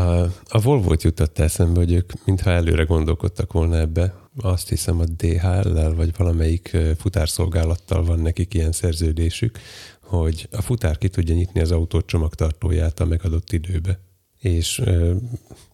[0.47, 4.13] a Volvo-t jutott eszembe, hogy ők mintha előre gondolkodtak volna ebbe.
[4.41, 9.59] Azt hiszem a DHL-lel, vagy valamelyik futárszolgálattal van nekik ilyen szerződésük,
[10.01, 13.99] hogy a futár ki tudja nyitni az autó csomagtartóját a megadott időbe.
[14.39, 14.81] És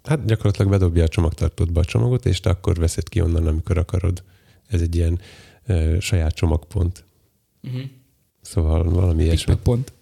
[0.04, 4.24] hát gyakorlatilag bedobja a csomagtartódba a csomagot, és te akkor veszed ki onnan, amikor akarod.
[4.68, 5.20] Ez egy ilyen
[5.66, 7.06] ö, saját csomagpont.
[7.64, 7.82] Uh-huh.
[8.50, 9.56] Szóval valami ilyesmi.
[9.64, 9.94] pont.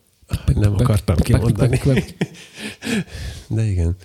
[0.56, 1.80] Nem akartam kimondani.
[3.48, 3.96] De igen.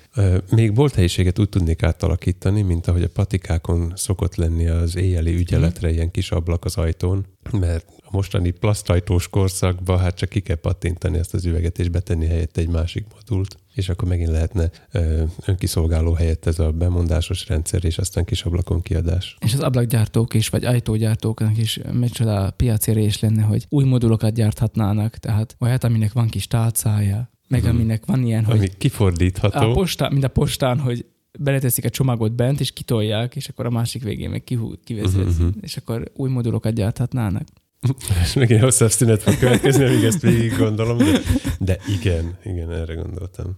[0.50, 6.10] Még bolthelyiséget úgy tudnék átalakítani, mint ahogy a patikákon szokott lenni az éjjeli ügyeletre ilyen
[6.10, 11.34] kis ablak az ajtón, mert a mostani plasztajtós korszakban hát csak ki kell pattintani ezt
[11.34, 16.46] az üveget, és betenni helyette egy másik modult, és akkor megint lehetne ö, önkiszolgáló helyett
[16.46, 19.36] ez a bemondásos rendszer, és aztán kis ablakon kiadás.
[19.40, 25.56] És az ablakgyártók is, vagy ajtógyártóknak is micsoda piacérés lenne, hogy új modulokat gyárthatnának, tehát
[25.58, 27.70] olyat, aminek van kis tálcája, meg Mhm.
[27.70, 29.70] aminek van ilyen, hogy Ami kifordítható.
[29.70, 31.04] a postán, mint a postán, hogy
[31.38, 35.44] beleteszik a csomagot bent, és kitolják, és akkor a másik végén meg kihú, kivezet, Mhm,
[35.44, 35.58] mhm.
[35.60, 37.46] és akkor új modulokat gyárthatnának.
[38.22, 41.20] És megint hosszabb szünet fog következni, amíg ezt végig gondolom, de,
[41.58, 43.56] de igen, igen, erre gondoltam.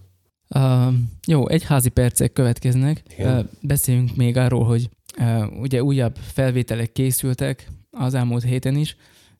[0.55, 0.93] Uh,
[1.27, 3.03] jó, egyházi percek következnek.
[3.17, 3.37] Igen.
[3.37, 8.95] Uh, beszéljünk még arról, hogy uh, ugye újabb felvételek készültek az elmúlt héten is.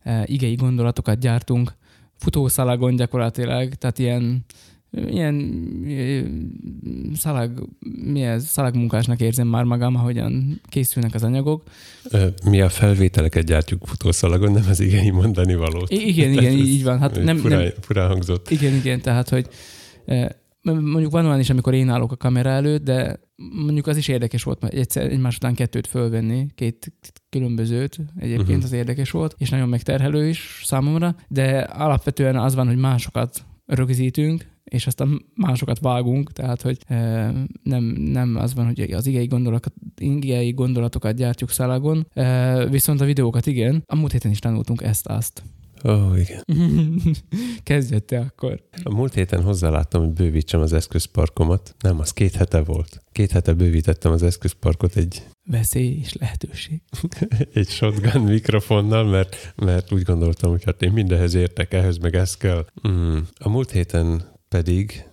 [0.05, 1.73] Uh, igei gondolatokat gyártunk
[2.17, 4.45] futószalagon gyakorlatilag, tehát ilyen
[4.97, 5.51] ilyen
[7.15, 7.67] szalag,
[8.03, 11.63] mi ez, szalagmunkásnak érzem már magam, ahogyan készülnek az anyagok.
[12.45, 15.91] Mi a felvételeket gyártjuk futószalagon, nem az igényi mondani valót.
[15.91, 16.99] I- igen, igen, így, így van.
[16.99, 18.49] Hát nem, furán, nem, furán hangzott.
[18.49, 19.47] Igen, igen, tehát, hogy
[20.63, 23.19] mondjuk van olyan is, amikor én állok a kamera előtt, de
[23.65, 26.93] mondjuk az is érdekes volt, egyszer egymás után kettőt fölvenni, két
[27.29, 28.63] különbözőt egyébként Mhm.
[28.65, 34.51] az érdekes volt, és nagyon megterhelő is számomra, de alapvetően az van, hogy másokat rögzítünk,
[34.74, 37.32] és aztán másokat vágunk, tehát hogy eh,
[37.63, 43.05] nem, nem az van, hogy az igei gondolatokat, igei gondolatokat gyártjuk szalagon, eh, viszont a
[43.05, 43.84] videókat igen.
[43.86, 45.43] A múlt héten is tanultunk ezt-azt.
[45.86, 46.43] Ó, oh, igen.
[47.63, 48.63] Kezdjed te akkor.
[48.84, 51.76] A múlt héten hozzáláttam, hogy bővítsem az eszközparkomat.
[51.80, 53.03] Nem, az két hete volt.
[53.11, 56.82] Két hete bővítettem az eszközparkot egy, Veszély és lehetőség.
[57.53, 62.38] egy shotgun mikrofonnal, mert, mert úgy gondoltam, hogy hát én mindenhez értek, ehhez meg ez
[62.38, 62.65] kell.
[62.88, 63.17] Mm.
[63.39, 65.10] A múlt héten pedig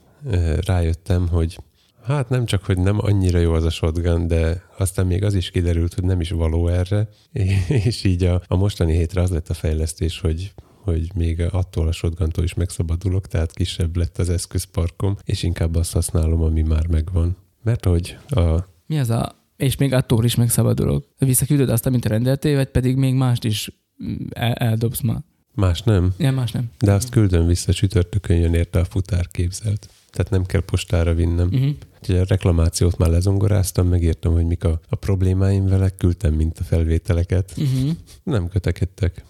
[0.67, 1.59] rájöttem, hogy
[2.03, 5.51] hát nem csak, hogy nem annyira jó az a shotgun, de aztán még az is
[5.51, 7.09] kiderült, hogy nem is való erre,
[7.87, 11.93] és így a, a mostani hétre az lett a fejlesztés, hogy hogy még attól a
[11.93, 17.37] shotguntól is megszabadulok, tehát kisebb lett az eszközparkom, és inkább azt használom, ami már megvan.
[17.63, 21.07] Mert hogy a Mi az a És még attól is megszabadulok.
[21.19, 23.71] Visszaküldöd azt, amit rendeltél, vagy pedig még mást is
[24.05, 25.23] mm, el- eldobsz ma.
[25.55, 26.71] Más nem, Ja, más nem.
[26.79, 29.89] de azt küldöm vissza, csütörtökön jön érte a futár képzelt.
[30.11, 31.47] Tehát nem kell postára vinnem.
[31.53, 31.71] Uh-huh.
[32.01, 36.65] Úgyhogy a reklamációt már lezongoráztam, megírtam, hogy mik a, a problémáim vele, küldtem mint a
[36.65, 37.53] felvételeket.
[37.57, 37.91] Uh-huh.
[38.23, 39.25] Nem kötekedtek,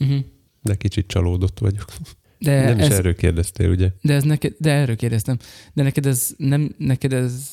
[0.00, 0.18] Uh-huh.
[0.62, 1.84] de kicsit csalódott vagyok.
[2.38, 3.90] De, nem is ez, erről kérdeztél, ugye?
[4.02, 5.36] de ez neked, de erről kérdeztem.
[5.72, 7.46] De neked ez nem, neked ez,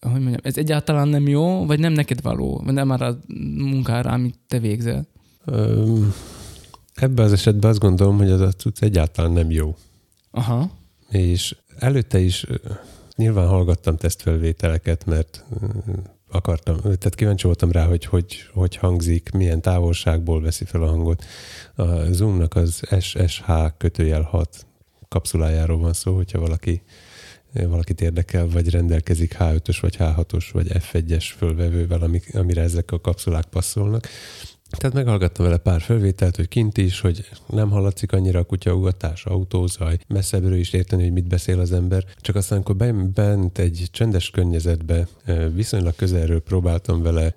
[0.00, 3.18] hogy mondjam, ez egyáltalán nem jó, vagy nem neked való, vagy nem arra a
[3.56, 5.06] munkára, amit te végzel?
[5.44, 6.14] Öm,
[7.02, 9.76] ebben az esetben azt gondolom, hogy az a cucc egyáltalán nem jó.
[10.30, 10.70] Aha.
[11.10, 12.46] És előtte is
[13.16, 15.44] nyilván hallgattam tesztfelvételeket, mert
[16.30, 21.24] akartam, tehát kíváncsi voltam rá, hogy, hogy hogy hangzik, milyen távolságból veszi fel a hangot.
[21.74, 24.66] A Zoomnak az SSH kötőjel 6
[25.08, 26.82] kapszulájáról van szó, hogyha valaki
[27.52, 33.44] valakit érdekel, vagy rendelkezik H5-ös, vagy H6-os, vagy F1-es fölvevővel, amik, amire ezek a kapszulák
[33.44, 34.08] passzolnak.
[34.70, 39.98] Tehát meghallgattam vele pár felvételt, hogy kint is, hogy nem hallatszik annyira a kutyaugatás, autózaj,
[40.06, 42.04] messzebbről is érteni, hogy mit beszél az ember.
[42.16, 45.08] Csak aztán, amikor ben- bent egy csendes környezetbe
[45.54, 47.34] viszonylag közelről próbáltam vele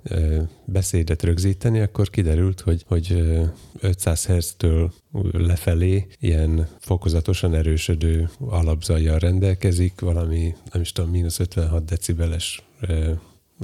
[0.66, 3.44] beszédet rögzíteni, akkor kiderült, hogy, hogy ö,
[3.80, 4.92] 500 Hz-től
[5.32, 12.64] lefelé ilyen fokozatosan erősödő alapzajjal rendelkezik, valami, nem is tudom, mínusz 56 decibeles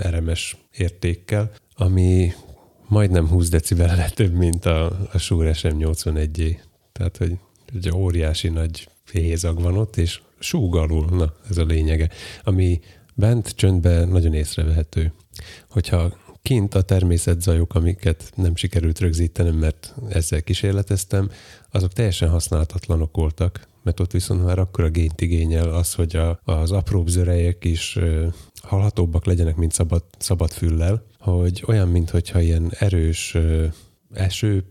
[0.02, 2.32] RMS értékkel, ami
[2.88, 6.58] majdnem 20 decibel több, mint a, a Shure SM81
[6.92, 7.38] Tehát, hogy
[7.74, 12.10] egy óriási nagy hézag van ott, és súg alul, na, ez a lényege.
[12.44, 12.80] Ami
[13.14, 15.14] bent csöndben nagyon észrevehető.
[15.70, 21.30] Hogyha kint a természetzajok, amiket nem sikerült rögzítenem, mert ezzel kísérleteztem,
[21.72, 26.40] azok teljesen használhatatlanok voltak, mert ott viszont már akkor a gént igényel az, hogy a,
[26.44, 28.00] az apróbb zörejek is
[28.62, 33.38] hallhatóbbak legyenek, mint szabad, szabad füllel, hogy olyan, mintha ilyen erős
[34.14, 34.64] eső,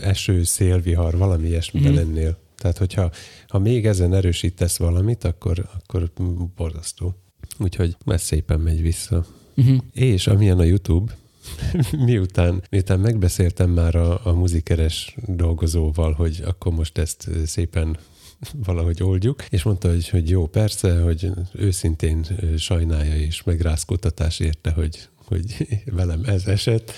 [0.00, 1.94] eső, szélvihar, valami ilyesmiben mm.
[1.94, 2.38] lennél.
[2.56, 3.10] Tehát, hogyha
[3.48, 6.10] ha még ezen erősítesz valamit, akkor, akkor
[6.56, 7.14] borzasztó.
[7.58, 9.26] Úgyhogy ez szépen megy vissza.
[9.56, 9.78] Uh-huh.
[9.92, 11.12] És amilyen a YouTube,
[12.06, 17.98] miután, miután megbeszéltem már a, a muzikeres dolgozóval, hogy akkor most ezt szépen
[18.66, 22.26] valahogy oldjuk, és mondta, hogy, hogy jó, persze, hogy őszintén
[22.58, 25.66] sajnálja és megrázkódtatás érte, hogy, hogy
[25.96, 26.92] velem ez esett.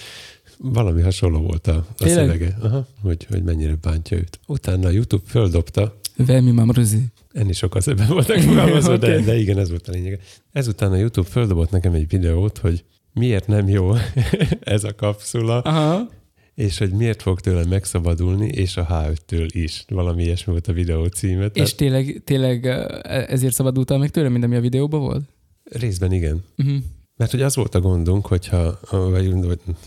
[0.58, 2.24] Valami hasonló volt a, a Tényleg?
[2.24, 4.38] szövege, Aha, hogy, hogy mennyire bántja őt.
[4.46, 7.04] Utána a YouTube földobta, Velmi mám rözi.
[7.32, 9.24] ennél sokkal szebben voltak fogalmazva, de, Oké.
[9.24, 10.18] de igen, ez volt a lényege.
[10.52, 13.92] Ezután a YouTube földobott nekem egy videót, hogy miért nem jó
[14.60, 16.08] ez a kapszula, Aha.
[16.54, 19.84] és hogy miért fog tőle megszabadulni, és a H5-től is.
[19.88, 21.46] Valami ilyesmi volt a videó címe.
[21.52, 22.84] És tényleg, tényleg eh,
[23.28, 25.24] ezért szabadultál meg tőle, mint ami a videóban volt?
[25.64, 26.44] Részben igen.
[26.58, 26.76] Uh-huh.
[27.22, 29.34] Mert hogy az volt a gondunk, hogyha, vagy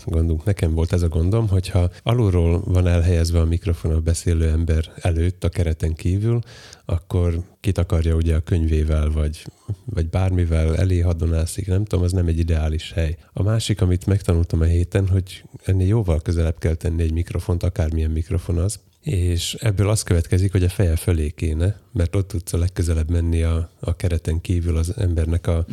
[0.04, 4.92] gondunk, nekem volt ez a gondom, hogyha alulról van elhelyezve a mikrofon a beszélő ember
[4.96, 6.40] előtt a kereten kívül,
[6.84, 9.46] akkor kitakarja ugye a könyvével, vagy,
[9.84, 13.16] vagy bármivel elé hadonászik, nem tudom, az nem egy ideális hely.
[13.32, 18.10] A másik, amit megtanultam a héten, hogy ennél jóval közelebb kell tenni egy mikrofont, akármilyen
[18.10, 22.58] mikrofon az, és ebből az következik, hogy a feje fölé kéne, mert ott tudsz a
[22.58, 25.66] legközelebb menni a, a kereten kívül az embernek a,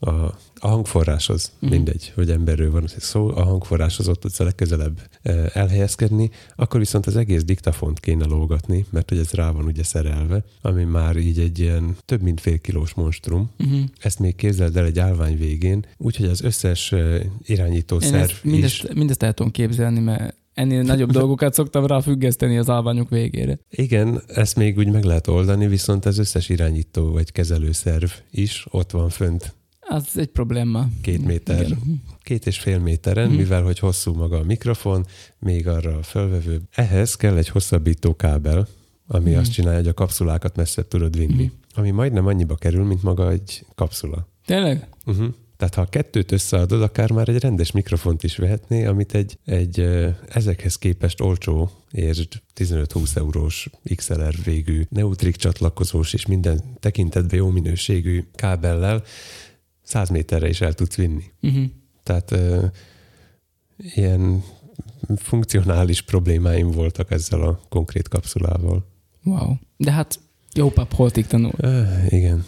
[0.00, 0.22] Uh-huh.
[0.22, 1.70] a, a hangforráshoz, Mhm.
[13.58, 13.80] Uh-huh.
[14.00, 18.84] Ezt még képzeld el egy állvány végén, úgyhogy az összes eh, irányító szerv ezt, mindezt,
[18.84, 18.90] is.
[18.94, 23.58] mindezt el tudom képzelni, mert ennél nagyobb dolgokat szoktam rá függeszteni az állványok végére.
[23.70, 28.90] Igen, ezt még úgy meg lehet oldani, viszont az összes irányító vagy kezelőszerv is ott
[28.90, 29.54] van fönt
[29.92, 30.88] Az egy probléma.
[31.02, 32.02] két méter Igen.
[32.22, 33.34] két és fél méteren, Mhm.
[33.34, 33.36] mm.
[33.38, 35.06] mivel hogy hosszú maga a mikrofon,
[35.38, 36.60] még arra a fölvevő.
[36.74, 38.68] Ehhez kell egy hosszabbító kábel,
[39.06, 39.38] ami Mhm.
[39.38, 41.44] azt csinálja, hogy a kapszulákat messzebb tudod vinni.
[41.44, 41.52] Mhm.
[41.74, 44.28] Ami majdnem annyiba kerül, mint maga egy kapszula.
[44.46, 44.88] Tényleg?
[45.06, 45.34] Uh-huh.
[45.56, 49.80] Tehát ha a kettőt összeadod, akár már egy rendes mikrofont is vehetné, amit egy, egy
[50.28, 58.24] ezekhez képest olcsó, és 15-20 eurós XLR végű, neutrik csatlakozós és minden tekintetben jó minőségű
[58.34, 59.02] kábellel
[59.90, 61.24] 100 méterre is el tudsz vinni.
[61.42, 61.64] Uh-huh.
[62.02, 62.66] Tehát ö,
[63.76, 64.42] ilyen
[65.16, 68.86] funkcionális problémáim voltak ezzel a konkrét kapszulával.
[69.24, 69.54] Wow.
[69.76, 70.20] De hát
[70.54, 71.52] jó pap holtig tanul.
[71.56, 72.44] Ö, igen.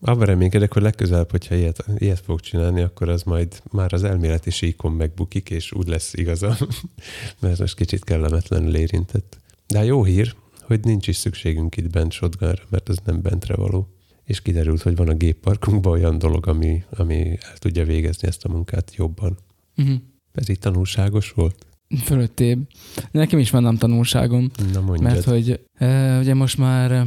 [0.00, 4.50] Abban reménykedek, hogy legközelebb, hogyha ilyet, ilyet fog csinálni, akkor az majd már az elméleti
[4.50, 6.56] síkon megbukik, és úgy lesz igaza,
[7.40, 9.38] mert most kicsit kellemetlenül érintett.
[9.66, 13.95] De jó hír, hogy nincs is szükségünk itt bent shotgunra, mert az nem bentre való.
[14.26, 18.48] És kiderült, hogy van a gépparkunkban olyan dolog, ami, ami el tudja végezni ezt a
[18.48, 19.38] munkát jobban.
[19.76, 19.96] Uh-huh.
[20.32, 21.66] Ez itt tanulságos volt?
[22.04, 22.68] Fölöttébb.
[23.10, 25.12] Nekem is van nem tanulságom, Na mondjad.
[25.12, 27.06] mert hogy e, ugye most már,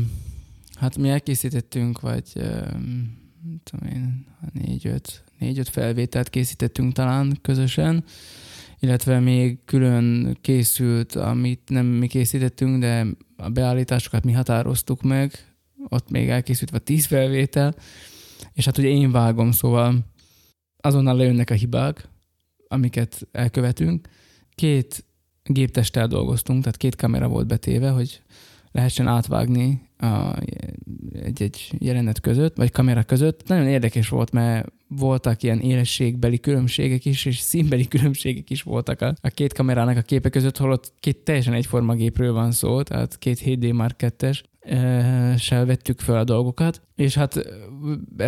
[0.76, 2.78] hát mi elkészítettünk, vagy e,
[3.63, 8.03] tudom én, négy-öt, négy-öt felvételt készítettünk talán közösen,
[8.80, 15.49] illetve még külön készült, amit nem mi készítettünk, de a beállításokat mi határoztuk meg,
[15.88, 17.75] ott még elkészült vagy tíz felvétel,
[18.53, 20.05] és hát ugye én vágom, szóval
[20.77, 22.07] azonnal lejönnek a hibák,
[22.67, 24.07] amiket elkövetünk.
[24.55, 25.05] Két
[25.43, 28.21] géptesttel dolgoztunk, tehát két kamera volt betéve, hogy
[28.71, 30.36] lehessen átvágni a,
[31.23, 33.47] egy-egy jelenet között, vagy kamera között.
[33.47, 39.13] Nagyon érdekes volt, mert voltak ilyen élességbeli különbségek is, és színbeli különbségek is voltak a,
[39.21, 43.41] a két kamerának a képe között, holott két teljesen egyforma gépről van szó, tehát két
[43.45, 44.41] 7D Mark 2-es,
[45.38, 47.45] se vettük fel a dolgokat, és hát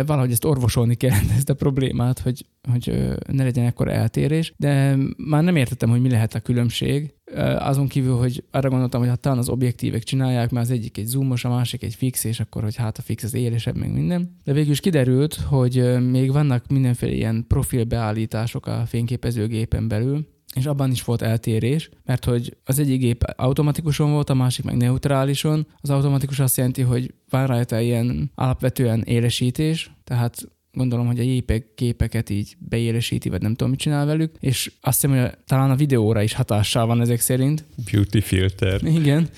[0.06, 5.42] valahogy ezt orvosolni kell, ezt a problémát, hogy, hogy ne legyen ekkor eltérés, de már
[5.42, 7.14] nem értettem, hogy mi lehet a különbség.
[7.58, 11.06] Azon kívül, hogy arra gondoltam, hogy hát talán az objektívek csinálják, mert az egyik egy
[11.06, 14.36] zoomos, a másik egy fix, és akkor, hogy hát a fix az élesebb, meg minden.
[14.44, 20.90] De végül is kiderült, hogy még vannak mindenféle ilyen profilbeállítások a fényképezőgépen belül, és abban
[20.90, 25.66] is volt eltérés, mert hogy az egyik gép automatikusan volt, a másik meg neutrálison.
[25.80, 31.74] Az automatikus azt jelenti, hogy van rajta ilyen alapvetően élesítés, tehát gondolom, hogy a JPEG
[31.74, 35.76] képeket így beélesíti, vagy nem tudom, mit csinál velük, és azt hiszem, hogy talán a
[35.76, 37.64] videóra is hatással van ezek szerint.
[37.92, 38.80] Beauty filter.
[38.84, 39.28] Igen.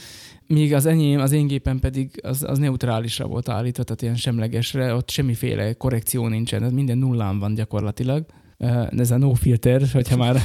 [0.46, 4.94] Míg az enyém, az én gépen pedig az, az neutrálisra volt állítva, tehát ilyen semlegesre,
[4.94, 8.26] ott semmiféle korrekció nincsen, ez minden nullán van gyakorlatilag
[8.96, 10.36] ez a no filter, hogyha már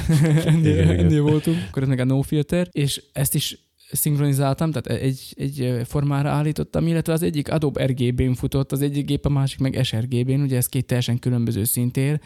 [0.98, 3.58] ennél voltunk, akkor ez meg a no filter, és ezt is
[3.92, 9.24] szinkronizáltam, tehát egy, egy formára állítottam, illetve az egyik Adobe RGB-n futott, az egyik gép,
[9.24, 12.20] a másik meg sRGB-n, ugye ez két teljesen különböző szintér,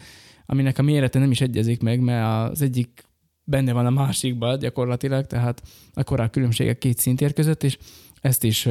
[0.45, 3.03] aminek a mérete nem is egyezik meg, mert az egyik
[3.43, 5.61] benne van a másikban gyakorlatilag, tehát
[5.93, 7.77] akkor a különbségek két szintér között, és
[8.21, 8.67] ezt is,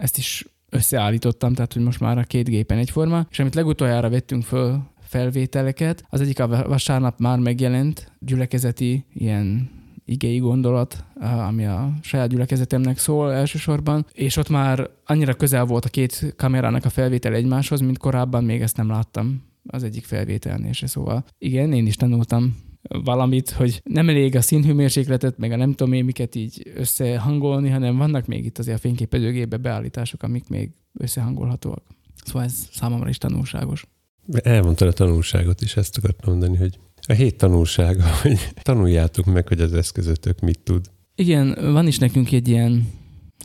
[0.00, 4.44] ezt is összeállítottam, tehát hogy most már a két gépen egyforma, és amit legutoljára vettünk
[4.44, 6.04] föl felvételeket.
[6.08, 9.70] Az egyik a vasárnap már megjelent gyülekezeti ilyen
[10.04, 11.04] igei gondolat,
[11.48, 16.84] ami a saját gyülekezetemnek szól elsősorban, és ott már annyira közel volt a két kamerának
[16.84, 20.86] a felvétel egymáshoz, mint korábban még ezt nem láttam az egyik felvételnél se.
[20.86, 22.56] Szóval igen, én is tanultam
[22.88, 27.96] valamit, hogy nem elég a színhőmérsékletet, meg a nem tudom én miket így összehangolni, hanem
[27.96, 31.82] vannak még itt azért a fényképezőgépbe beállítások, amik még összehangolhatóak.
[32.24, 33.86] Szóval ez számomra is tanulságos.
[34.32, 39.60] Elmondtad a tanulságot is, ezt akartam mondani, hogy a hét tanulsága, hogy tanuljátok meg, hogy
[39.60, 40.90] az eszközötök mit tud.
[41.14, 42.88] Igen, van is nekünk egy ilyen,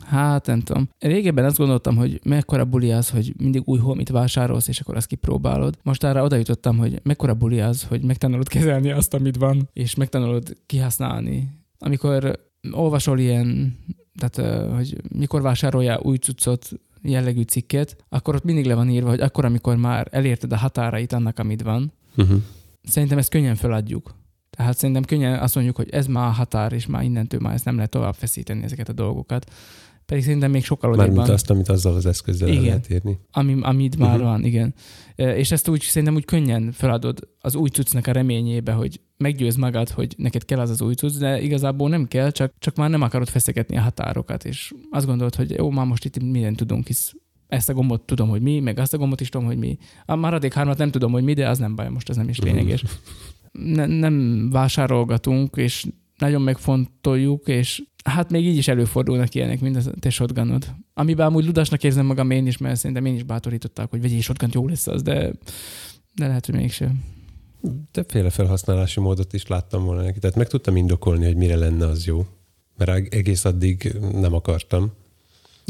[0.04, 0.88] hát nem tudom.
[0.98, 5.06] Régebben azt gondoltam, hogy mekkora buli az, hogy mindig új holmit vásárolsz, és akkor azt
[5.06, 5.78] kipróbálod.
[5.82, 9.94] Most arra oda jutottam, hogy mekkora buli az, hogy megtanulod kezelni azt, amit van, és
[9.94, 11.48] megtanulod kihasználni.
[11.78, 12.38] Amikor
[12.70, 13.78] olvasol ilyen,
[14.18, 16.70] tehát hogy mikor vásároljál új cuccot,
[17.02, 21.12] jellegű cikket, akkor ott mindig le van írva, hogy akkor, amikor már elérted a határait
[21.12, 22.42] annak, amit van, uh-huh.
[22.82, 24.14] szerintem ezt könnyen feladjuk.
[24.56, 27.64] Tehát szerintem könnyen azt mondjuk, hogy ez már a határ, és már innentől már ezt
[27.64, 29.50] nem lehet tovább feszíteni ezeket a dolgokat.
[30.12, 31.30] Pedig szerintem még sokkal odébb van.
[31.30, 32.62] azt, amit azzal az eszközzel igen.
[32.62, 33.18] lehet érni.
[33.30, 34.24] Ami, amit már uh-huh.
[34.26, 34.74] van, igen.
[35.16, 39.88] És ezt úgy szerintem úgy könnyen feladod az új cuccnak a reményébe, hogy meggyőz magad,
[39.88, 43.02] hogy neked kell az az új cucc, de igazából nem kell, csak, csak már nem
[43.02, 47.12] akarod feszegetni a határokat, és azt gondolod, hogy jó, már most itt mindent tudunk, hisz
[47.48, 49.78] ezt a gombot tudom, hogy mi, meg azt a gombot is tudom, hogy mi.
[50.06, 52.38] A maradék hármat nem tudom, hogy mi, de az nem baj, most ez nem is
[52.38, 52.84] lényeges.
[53.52, 55.86] Ne, nem vásárolgatunk, és
[56.22, 60.74] nagyon megfontoljuk, és hát még így is előfordulnak ilyenek, mint a te shotgunod.
[60.94, 64.50] Amiben amúgy ludasnak érzem magam én is, mert szerintem én is bátorították, hogy vegyél shotgun
[64.52, 65.32] jó lesz az, de,
[66.14, 67.04] de lehet, hogy mégsem.
[67.90, 72.06] Többféle felhasználási módot is láttam volna neki, tehát meg tudtam indokolni, hogy mire lenne az
[72.06, 72.26] jó.
[72.76, 74.92] Mert egész addig nem akartam.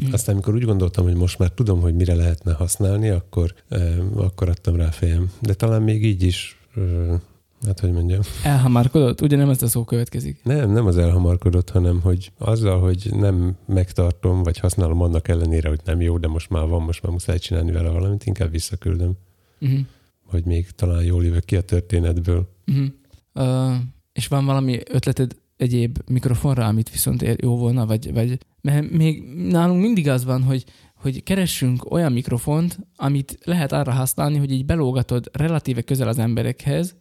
[0.05, 0.13] Mm.
[0.13, 4.49] Aztán, amikor úgy gondoltam, hogy most már tudom, hogy mire lehetne használni, akkor, eh, akkor
[4.49, 5.31] adtam rá fejem.
[5.41, 7.21] De talán még így is eh,
[7.67, 8.21] Hát, hogy mondjam.
[8.43, 9.21] Elhamarkodott?
[9.21, 10.41] Ugye nem ez a szó következik?
[10.45, 15.81] Nem, nem az elhamarkodott, hanem hogy azzal, hogy nem megtartom, vagy használom annak ellenére, hogy
[15.85, 19.13] nem jó, de most már van, most már muszáj csinálni vele valamit, inkább visszaküldöm.
[19.61, 19.81] Uh-huh.
[20.27, 22.49] Hogy még talán jól jövök ki a történetből.
[22.67, 22.87] Uh-huh.
[23.35, 23.75] Uh,
[24.13, 29.83] és van valami ötleted egyéb mikrofonra, amit viszont jó volna, vagy, vagy mert még nálunk
[29.83, 30.65] mindig az van, hogy
[31.03, 36.97] hogy keressünk olyan mikrofont, amit lehet arra használni, hogy így belógatod relatíve közel az emberekhez,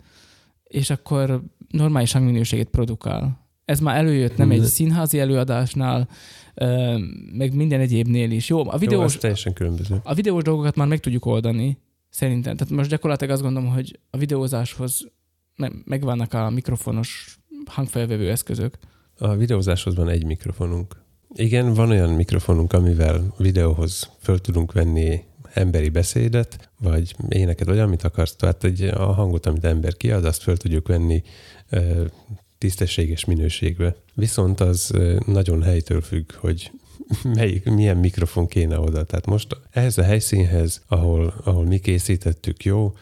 [0.72, 3.40] és akkor normális hangminőséget produkál.
[3.66, 4.66] Ez már előjött, nem egy Ne.
[4.66, 6.08] színházi előadásnál,
[7.34, 8.50] meg minden egyébnél is.
[8.50, 10.00] Jó, a Jó, videós, az teljesen különböző.
[10.04, 11.78] a videós dolgokat már meg tudjuk oldani,
[12.10, 12.56] szerintem.
[12.58, 15.02] Tehát most gyakorlatilag azt gondolom, hogy a videózáshoz
[15.56, 18.78] me- megvannak a mikrofonos hangfelvevő eszközök.
[19.18, 20.96] A videózáshoz van egy mikrofonunk.
[21.34, 28.04] Igen, van olyan mikrofonunk, amivel videóhoz föl tudunk venni emberi beszédet, vagy éneket, vagy amit
[28.04, 28.36] akarsz.
[28.36, 31.24] Tehát egy, a hangot, amit ember kiad, azt föl tudjuk venni
[32.58, 33.96] tisztességes minőségbe.
[34.14, 34.94] Viszont az
[35.26, 36.72] nagyon helytől függ, hogy
[37.36, 39.04] melyik, milyen mikrofon kéne oda.
[39.04, 42.94] Tehát most ehhez a helyszínhez, ahol, ahol mi készítettük, jó,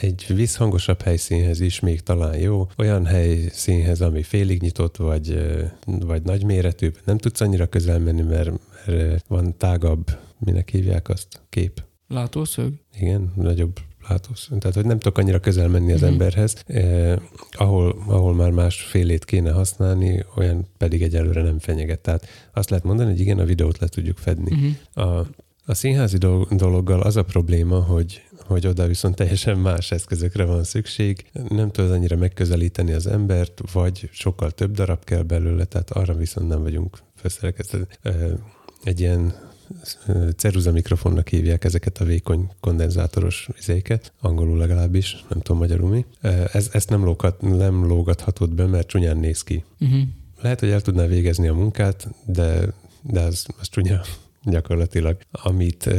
[0.00, 5.40] egy visszhangosabb helyszínhez is még talán jó, olyan helyszínhez, ami félig nyitott, vagy,
[5.84, 8.50] vagy nagyméretű, nem tudsz annyira közel menni, mert,
[8.86, 11.84] ö, van tágabb, minek hívják azt, kép.
[12.08, 12.72] Látószög?
[12.98, 13.78] Igen, nagyobb
[14.08, 14.58] látószög.
[14.58, 16.10] Tehát, hogy nem tudok annyira közel menni az Mhm.
[16.10, 17.16] emberhez, eh,
[17.50, 22.00] ahol, ahol már más félét kéne használni, olyan pedig egyelőre nem fenyeget.
[22.00, 24.52] Tehát azt lehet mondani, hogy igen, a videót le tudjuk fedni.
[24.94, 25.08] Uh-huh.
[25.08, 25.26] A,
[25.64, 30.64] a színházi dolog, dologgal az a probléma, hogy hogy oda viszont teljesen más eszközökre van
[30.64, 31.24] szükség.
[31.48, 36.48] Nem tudod annyira megközelíteni az embert, vagy sokkal több darab kell belőle, tehát arra viszont
[36.48, 37.78] nem vagyunk felszerelkezve.
[38.82, 39.34] Egy ilyen
[40.36, 46.04] ceruza mikrofonnak hívják ezeket a vékony kondenzátoros izéket, angolul legalábbis, nem tudom magyarul mi.
[46.52, 49.64] Ez, ezt nem, lógat, nem lógathatod be, mert csúnyán néz ki.
[49.80, 50.00] Uh-huh.
[50.40, 52.72] Lehet, hogy el tudná végezni a munkát, de,
[53.02, 54.00] de az, az csúnya
[54.42, 55.16] gyakorlatilag.
[55.30, 55.90] Amit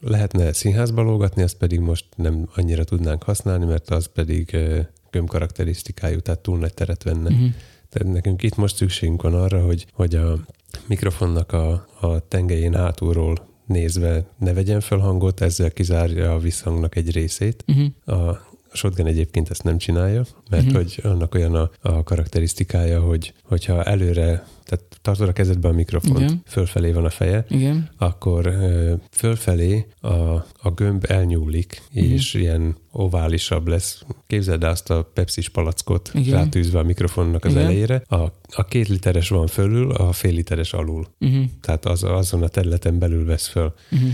[0.00, 6.20] lehetne színházba lógatni, azt pedig most nem annyira tudnánk használni, mert az pedig ö, gömbkarakterisztikájú,
[6.20, 7.30] tehát túl nagy teret venne.
[7.30, 7.48] Uh-huh.
[7.88, 10.38] Tehát nekünk itt most szükségünk van arra, hogy, hogy a
[10.86, 13.34] mikrofonnak a, a tengelyén hátulról
[13.66, 17.64] nézve ne vegyen fel hangot, ezzel kizárja a visszhangnak egy részét.
[17.66, 18.18] Uh-huh.
[18.28, 20.74] A shotgun egyébként ezt nem csinálja, mert Mhm.
[20.74, 26.18] hogy annak olyan a, a karakterisztikája, hogy hogyha előre, tehát tartod a kezedbe a mikrofont,
[26.18, 26.42] Igen.
[26.46, 27.90] fölfelé van a feje, Igen.
[27.98, 30.08] akkor ö, fölfelé a,
[30.62, 32.04] a gömb elnyúlik, Mhm.
[32.04, 34.02] és ilyen oválisabb lesz.
[34.26, 36.34] Képzeld el azt a pepsis palackot Igen.
[36.34, 37.62] rátűzve a mikrofonnak az Igen.
[37.64, 38.02] elejére.
[38.06, 38.16] A,
[38.48, 41.06] a két literes van fölül, a fél literes alul.
[41.20, 41.44] Uh-huh.
[41.60, 43.72] Tehát az, azon a területen belül vesz föl.
[43.90, 44.10] Uh-huh.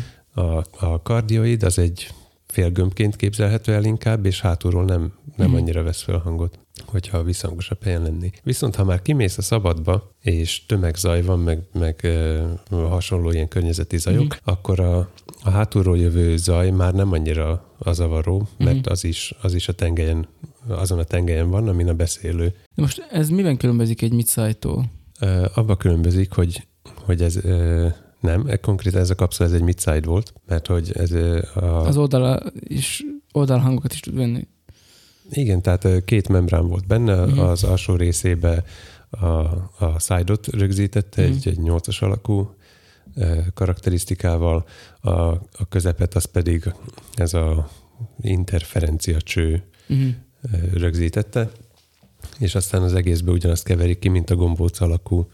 [0.48, 2.08] A, a kardioid az egy
[2.50, 5.56] félgömbként képzelhető el inkább, és hátulról nem, nem Mhm.
[5.56, 8.30] annyira vesz föl hangot, hogyha visszhangosabb helyen lenni.
[8.42, 13.98] Viszont ha már kimész a szabadba, és tömegzaj van, meg, meg ö, hasonló ilyen környezeti
[13.98, 14.36] zajok, Mhm.
[14.44, 15.10] akkor a,
[15.42, 18.90] a hátulról jövő zaj már nem annyira a zavaró, mert Mhm.
[18.90, 20.28] az is, az is a tengelyen,
[20.68, 22.44] azon a tengelyen van, amin a beszélő.
[22.74, 24.90] De most ez miben különbözik egy mid-szájtól?
[25.20, 27.86] Ö, Abba különbözik, hogy, hogy ez ö,
[28.20, 31.10] nem, konkrétan ez a kapszula ez egy mid-side volt, mert hogy ez
[31.54, 33.02] a, Az oldala is,
[33.32, 34.48] oldalhangokat is tud venni.
[35.30, 37.38] Igen, tehát két membrán volt benne, Mhm.
[37.38, 38.64] az alsó részébe
[39.10, 39.26] a,
[39.84, 41.30] a side-ot rögzítette, Mhm.
[41.32, 42.54] egy, egy nyolcas alakú
[43.14, 44.64] ö, karakterisztikával,
[45.00, 46.72] a, a közepet az pedig
[47.14, 47.68] ez a
[48.20, 50.08] interferencia cső Uh-huh.
[50.72, 51.50] rögzítette,
[52.38, 55.30] és aztán az egészbe ugyanazt keverik ki, mint a gombóc alakú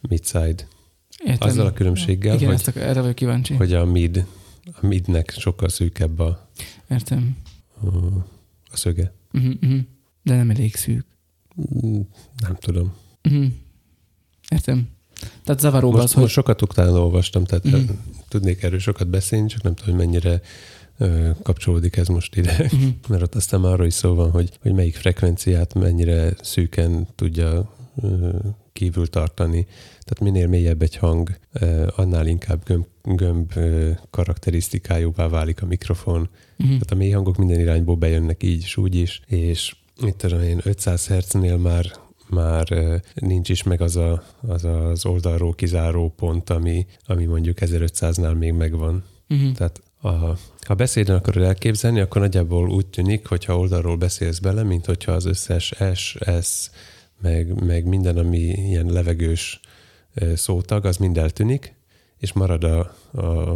[0.00, 0.66] mid-side.
[1.24, 1.48] Értem.
[1.48, 3.54] Azzal a különbséggel, Igen, hogy, ezt ak- erre vagyok kíváncsi.
[3.54, 4.26] hogy a mid,
[4.80, 6.48] a midnek sokkal szűkebb a,
[6.90, 7.36] Értem.
[8.70, 9.12] a szöge.
[9.32, 9.54] Uh-huh.
[9.62, 9.80] Uh-huh.
[10.22, 11.04] De nem elég szűk.
[11.86, 12.00] Mm,
[12.42, 12.92] Nem tudom.
[13.24, 13.46] Uh-huh.
[14.48, 14.88] Értem.
[15.44, 16.22] Tehát zavaróbb Most, az, hogy...
[16.22, 17.88] most sokat utána olvastam, tehát mm.
[18.28, 20.40] tudnék erről sokat beszélni, csak nem tudom, hogy mennyire
[21.42, 22.52] kapcsolódik ez most ide.
[22.52, 22.80] Uh-huh.
[23.08, 27.74] Mert ott aztán már arról is szó van, hogy, hogy melyik frekvenciát mennyire szűken tudja
[28.80, 29.66] kívül tartani.
[30.00, 31.30] Tehát minél mélyebb egy hang,
[31.96, 33.52] annál inkább gömb, gömb
[34.10, 36.20] karakterisztikájúvá válik a mikrofon.
[36.20, 36.66] Uh-huh.
[36.66, 40.60] Tehát a mély hangok minden irányból bejönnek így is, úgy is, és mit tudom én,
[40.62, 41.90] 500 Hz-nél már
[42.28, 42.68] már
[43.14, 48.52] nincs is meg az a, az, az oldalról kizáró pont, ami, ami mondjuk 1500-nál még
[48.52, 49.04] megvan.
[49.28, 49.52] Uh-huh.
[49.52, 50.08] Tehát a,
[50.66, 55.24] ha beszéden akarod elképzelni, akkor nagyjából úgy tűnik, hogyha oldalról beszélsz bele, mint hogyha az
[55.24, 56.70] összes S, S,
[57.20, 59.60] meg, meg minden, ami ilyen levegős
[60.34, 61.74] szótag, az mind eltűnik,
[62.18, 63.54] és marad a, a,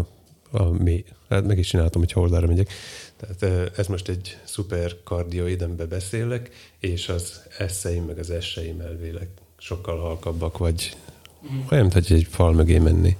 [0.50, 1.04] a mély.
[1.28, 2.72] Hát meg is csináltam, hogyha oldalra megyek.
[3.16, 9.28] Tehát ez most egy szuper kardioid, amiben beszélek, és az eszeim, meg az esseim elvileg
[9.58, 10.96] sokkal halkabbak, vagy
[11.70, 13.16] olyan, mint hogy egy fal mögé menni,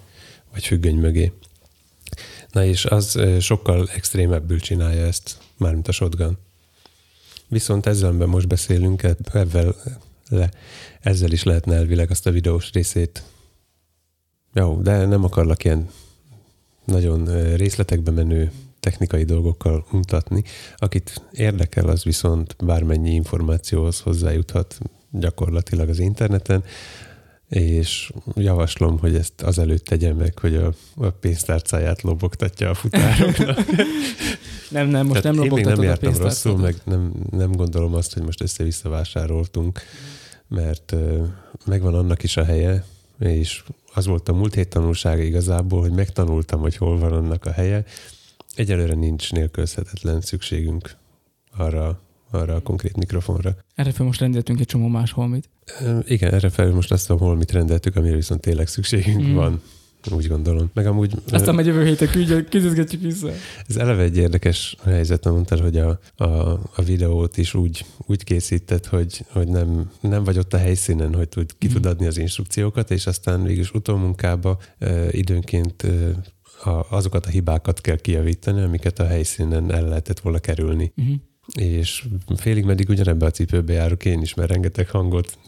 [0.52, 1.32] vagy függöny mögé.
[2.50, 6.38] Na és az sokkal extrémebbül csinálja ezt, mármint a shotgun.
[7.48, 9.74] Viszont ezzel, amiben most beszélünk, eb- ebben
[10.28, 10.50] le,
[11.00, 13.22] ezzel is lehetne elvileg azt a videós részét.
[14.54, 15.88] Jó, de nem akarlak ilyen
[16.84, 20.42] nagyon részletekbe menő technikai dolgokkal mutatni.
[20.76, 24.78] Akit érdekel, az viszont bármennyi információhoz hozzájuthat
[25.10, 26.64] gyakorlatilag az interneten,
[27.48, 33.58] és javaslom, hogy ezt azelőtt tegye meg, hogy a, a pénztárcáját lobogtatja a futároknak.
[34.70, 37.52] nem, nem, most Tehát nem én még nem lobogtatod a jártam rosszul, meg nem, nem
[37.52, 39.80] gondolom azt, hogy most össze-vissza vásároltunk,
[40.54, 40.94] mert
[41.66, 42.84] megvan annak is a helye,
[43.18, 43.64] és
[43.94, 47.84] az volt a múlt hét tanulsága igazából, hogy megtanultam, hogy hol van annak a helye.
[48.54, 50.96] Egyelőre nincs nélkülözhetetlen szükségünk
[51.56, 52.00] arra,
[52.30, 53.56] arra a konkrét mikrofonra.
[53.74, 55.48] Erre fel most rendeltünk egy csomó más holmit.
[56.04, 59.34] Igen, erre felül most azt mondom, hol mit rendeltük, amire viszont tényleg szükségünk mm.
[59.34, 59.62] van.
[60.10, 60.70] Úgy gondolom.
[60.74, 63.28] Meg amúgy Aztán majd jövő héten küldjük, küzdgetjük vissza.
[63.68, 66.24] ez eleve egy érdekes helyzet, mondtad, hogy a, a,
[66.76, 71.28] a videót is úgy, úgy készített, hogy, hogy nem, nem vagy ott a helyszínen, hogy
[71.28, 71.74] tud, ki Mhm.
[71.74, 76.10] tud adni az instrukciókat, és aztán végül utómunkába ö, időnként ö,
[76.70, 80.92] a, azokat a hibákat kell kijavítani, amiket a helyszínen el lehetett volna kerülni.
[80.96, 81.14] Uh-huh.
[81.52, 82.04] És
[82.36, 85.38] félig meddig ugyanebbe a cipőbe járok én is, mert rengeteg hangot,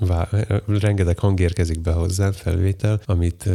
[0.67, 3.49] rengeteg hang érkezik be hozzám, felvétel, amit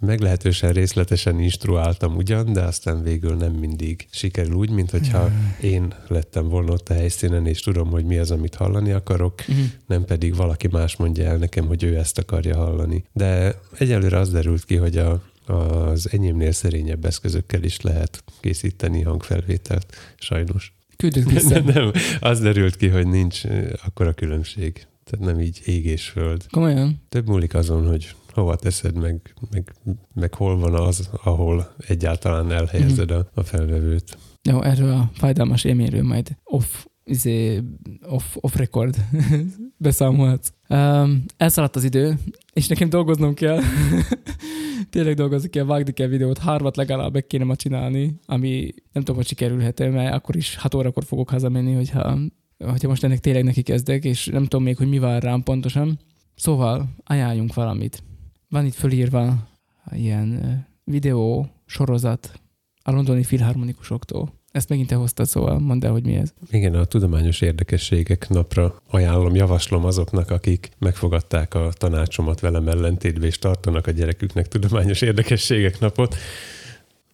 [0.00, 6.48] meglehetősen részletesen instruáltam ugyan, de aztán végül nem mindig sikerül úgy, mint hogyha én lettem
[6.48, 9.64] volna ott a helyszínen, és tudom, hogy mi az, amit hallani akarok, Uh-huh.
[9.86, 13.04] nem pedig valaki más mondja el nekem, hogy ő ezt akarja hallani.
[13.12, 19.96] De egyelőre az derült ki, hogy a, az enyémnél szerényebb eszközökkel is lehet készíteni hangfelvételt,
[20.18, 20.72] sajnos.
[21.02, 21.48] Küldjük vissza.
[21.48, 23.42] Nem, nem, az derült ki, hogy nincs
[23.86, 24.86] akkora különbség.
[25.04, 26.46] Tehát nem így ég és föld.
[26.50, 27.02] Komolyan?
[27.08, 29.74] Több múlik azon, hogy hova teszed, meg, meg,
[30.14, 34.18] meg hol van az, ahol egyáltalán elhelyezed a, a felvevőt.
[34.42, 37.62] Jó, erről a fájdalmas élményről majd off, izé,
[38.02, 38.96] off, off record
[39.76, 40.52] beszámolhatsz.
[40.68, 42.18] Um, elszaladt az idő,
[42.52, 43.60] és nekem dolgoznom kell.
[44.90, 49.16] Tényleg dolgozni kell, vágni kell videót, hármat legalább meg kéne ma csinálni, ami nem tudom,
[49.16, 52.18] hogy sikerülhet mert akkor is 6 órakor fogok hazamenni, hogyha,
[52.58, 55.98] hogyha most ennek tényleg neki kezdek, és nem tudom még, hogy mi vár rám pontosan.
[56.34, 58.02] Szóval ajánljunk valamit.
[58.48, 59.48] Van itt fölírva
[59.90, 62.40] ilyen videó, sorozat
[62.82, 64.37] a londoni filharmonikusoktól.
[64.52, 66.34] Ezt megint te hoztad, szóval mondd el, hogy mi ez.
[66.50, 73.38] Igen, a tudományos érdekességek napra ajánlom, javaslom azoknak, akik megfogadták a tanácsomat velem ellentétbe, és
[73.38, 76.16] tartanak a gyereküknek tudományos érdekességek napot.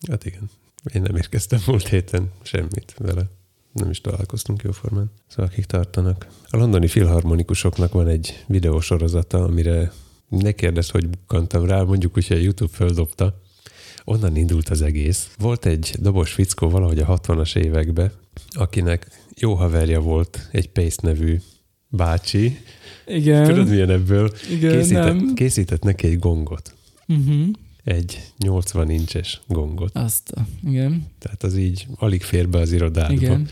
[0.09, 0.51] Hát igen,
[0.95, 3.23] én nem érkeztem múlt héten semmit vele.
[3.73, 5.11] Nem is találkoztunk jóformán.
[5.27, 6.27] Szóval akik tartanak.
[6.49, 9.93] A londoni filharmonikusoknak van egy videósorozata, amire
[10.29, 13.41] ne kérdezz, hogy bukkantam rá, mondjuk hogy a YouTube földobta.
[14.05, 15.31] Onnan indult az egész.
[15.39, 18.13] Volt egy dobos fickó valahogy a 60-as években,
[18.51, 19.07] akinek
[19.37, 21.41] jó haverja volt egy Pace nevű
[21.89, 22.59] bácsi.
[23.07, 24.33] Igen, Tudod, milyen ebből?
[24.51, 25.35] igen, Készített, nem.
[25.35, 26.75] készített neki egy gongot.
[27.09, 27.47] Uh-huh.
[27.85, 29.97] Egy 80 incses gongot.
[29.97, 30.33] Azt,
[30.67, 33.13] igen, Tehát az így alig fér be az irodádba.
[33.13, 33.49] igen.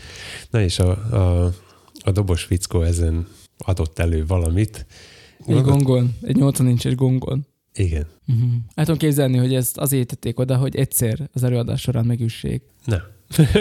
[0.51, 1.53] Na és a, a,
[2.05, 3.27] a dobos fickó ezen
[3.59, 4.87] adott elő valamit.
[5.47, 7.47] Egy gongon, egy 80 incses gongon.
[7.75, 8.07] Igen.
[8.29, 8.51] Uh-huh.
[8.75, 12.63] El tudom képzelni, hogy ezt azért tették oda, hogy egyszer az előadás során megüssék.
[12.85, 13.01] Nem.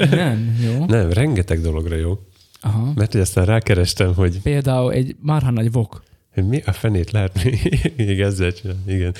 [0.09, 0.85] Nem, jó?
[0.95, 2.19] Nem, rengeteg dologra jó.
[2.61, 2.91] Aha.
[2.95, 6.03] Mert hogy aztán rákerestem, hogy Például egy marha nagy vok.
[6.33, 7.43] hogy mi a fenét lehet
[7.95, 8.93] még ezzel csinálni.
[8.93, 9.13] Igen.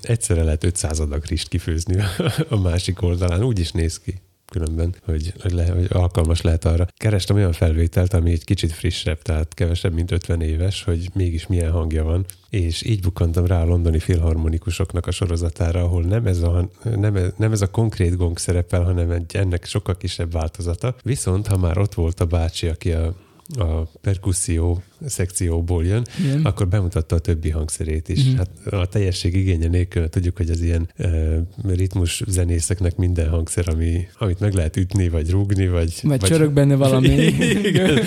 [0.00, 2.02] Egyszerre lehet 500 adag rist kifőzni
[2.48, 3.42] a másik oldalán.
[3.42, 4.14] Úgy is néz ki
[4.50, 6.86] különben, hogy, hogy, le, hogy alkalmas lehet arra.
[6.96, 11.70] Kerestem olyan felvételt, ami egy kicsit frissebb, tehát kevesebb, mint 50 éves, hogy mégis milyen
[11.70, 16.68] hangja van, és így bukkantam rá a londoni filharmonikusoknak a sorozatára, ahol nem ez a,
[16.96, 20.94] nem, ez- nem ez a konkrét gong szerepel, hanem egy ennek sokkal kisebb változata.
[21.02, 23.14] Viszont, ha már ott volt a bácsi, aki a
[23.54, 26.44] a perkusszió szekcióból jön, Igen.
[26.44, 28.24] akkor bemutatta a többi hangszerét is.
[28.24, 28.32] Mhm.
[28.32, 28.36] Mm.
[28.36, 34.06] Hát a teljesség igénye nélkül tudjuk, hogy az ilyen uh, ritmus zenészeknek minden hangszer, ami,
[34.18, 36.00] amit meg lehet ütni, vagy rúgni, vagy...
[36.02, 37.08] Vagy csörög benne valami.
[37.70, 37.98] Igen.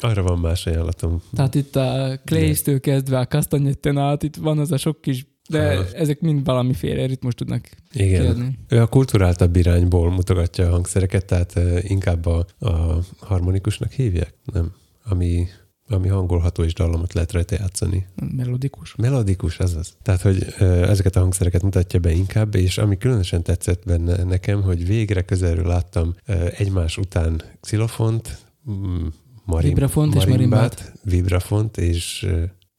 [0.00, 1.22] Arra van más ajánlatom.
[1.34, 5.72] Tehát itt a Clays-től kezdve a Castagnetten át, itt van az a sok kis, de
[5.72, 5.84] Aha.
[5.94, 8.22] ezek mind valamiféle ritmus tudnak Igen.
[8.22, 8.58] kiadni.
[8.68, 14.34] Ő a kulturáltabb irányból mutogatja a hangszereket, tehát uh, inkább a, a harmonikusnak hívják?
[14.52, 14.72] Nem.
[15.04, 15.46] Ami,
[15.88, 18.06] ami hangolható és dallamot lehet rajta játszani.
[18.36, 18.94] Melodikus.
[18.94, 19.96] Melodikus, azaz.
[20.02, 24.86] Tehát, hogy ezeket a hangszereket mutatja be inkább, és ami különösen tetszett benne nekem, hogy
[24.86, 26.14] végre közelről láttam
[26.56, 28.38] egymás után xilofont,
[28.70, 29.06] mm,
[29.44, 32.26] marim, Vibrafont és marimbát, vibrafont és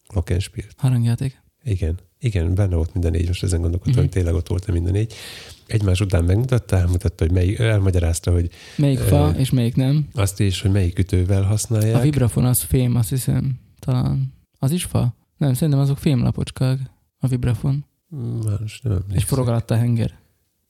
[0.08, 0.74] glockenspielt.
[0.78, 1.42] Harangjáték.
[1.64, 2.00] Igen.
[2.24, 4.02] Igen, benne volt minden négy, most ezen gondolkodtam, Mhm.
[4.02, 5.14] hogy tényleg ott volt minden négy.
[5.68, 10.08] Egymás után megmutatta, elmutatta, hogy melyik, elmagyarázta, hogy Melyik fa, és melyik nem.
[10.14, 11.96] azt is, hogy melyik ütővel használják.
[11.96, 13.60] A vibrafon az fém, azt hiszem.
[13.80, 14.34] Talán.
[14.60, 15.16] Az is fa?
[15.38, 16.80] Nem, szerintem azok fémlapocskák.
[17.20, 17.86] A vibrafon.
[18.46, 19.28] Már most nem És emlékszem.
[19.28, 20.20] forog alatt a henger.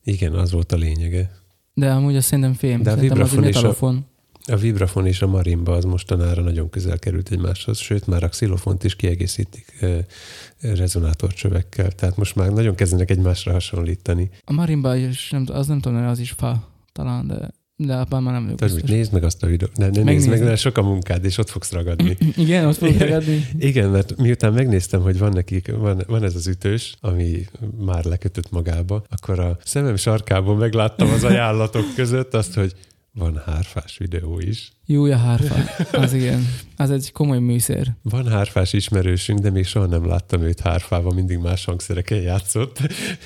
[0.03, 1.31] Igen, az volt a lényege.
[1.73, 2.81] De amúgy azt szerintem fém.
[2.81, 3.67] De a szerintem az vibrafon és a-.
[4.45, 8.83] A vibrafon és a marimba az mostanára nagyon közel került egymáshoz, sőt már a xilofont
[8.83, 9.85] is kiegészítik
[10.61, 14.29] rezonátorcsövekkel, tehát most már nagyon kezdenek egymásra hasonlítani.
[14.45, 17.49] A marimba is, nem, az nem tudom, az is fa talán, de
[17.85, 18.89] de abban már nem vagyok biztos.
[18.89, 19.77] nézd meg azt a videót.
[19.77, 22.17] Nem, nem nézd meg, mert sok a munkád, és ott fogsz ragadni.
[22.35, 23.47] Igen, ott fogok ragadni.
[23.59, 27.45] Igen, mert miután megnéztem, hogy van nekik, van, van ez az ütős, ami
[27.77, 32.73] már lekötött magába, akkor a szemem sarkából megláttam az ajánlatok között azt, hogy
[33.13, 34.71] van hárfás videó is.
[34.85, 35.55] Júja hárfa.
[35.97, 36.45] Az igen.
[36.77, 37.95] Az egy komoly műszer.
[38.01, 42.79] Van hárfás ismerősünk, de még soha nem láttam őt hárfával, mindig más hangszereken játszott.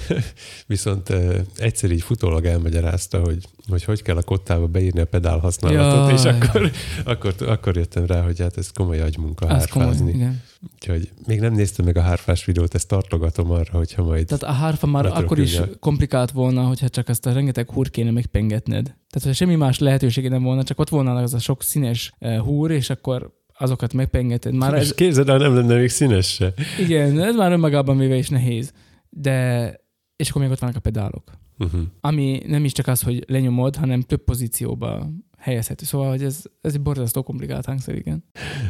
[0.68, 5.38] Viszont uh, egyszer így futólag elmagyarázta, hogy, hogy hogy kell a kottába beírni a pedál
[5.38, 6.14] használatot, Jaj.
[6.14, 6.72] és akkor,
[7.06, 10.14] akkor, akkor jöttem rá, hogy hát ez komoly agymunka Az komoly, hárfázni.
[10.14, 10.42] igen.
[10.74, 14.26] Úgyhogy még nem néztem meg a hárfás videót, ezt tartogatom arra, hogyha majd...
[14.26, 18.12] Tehát a hárfa már akkor is komplikált volna, hogyha csak azt a rengeteg húr kéne
[18.12, 18.84] megpengetned.
[18.84, 22.40] Tehát, hogyha semmi más lehetősége nem volna, csak ott volna az a sok színes eh,
[22.40, 24.54] húr, és akkor azokat megpengeted.
[24.54, 26.54] Már és ez, képzeld el, nem lenne még színes se.
[26.80, 28.72] igen, ez már önmagában véve is nehéz.
[29.10, 29.80] De,
[30.16, 31.32] és akkor még ott vannak a pedálok.
[31.58, 31.82] Uh-huh.
[32.02, 35.86] Ami nem is csak az, hogy lenyomod, hanem több pozícióba helyezhető.
[35.86, 38.24] Szóval, hogy ez, ez egy borzasztó komplikált hangszer, igen.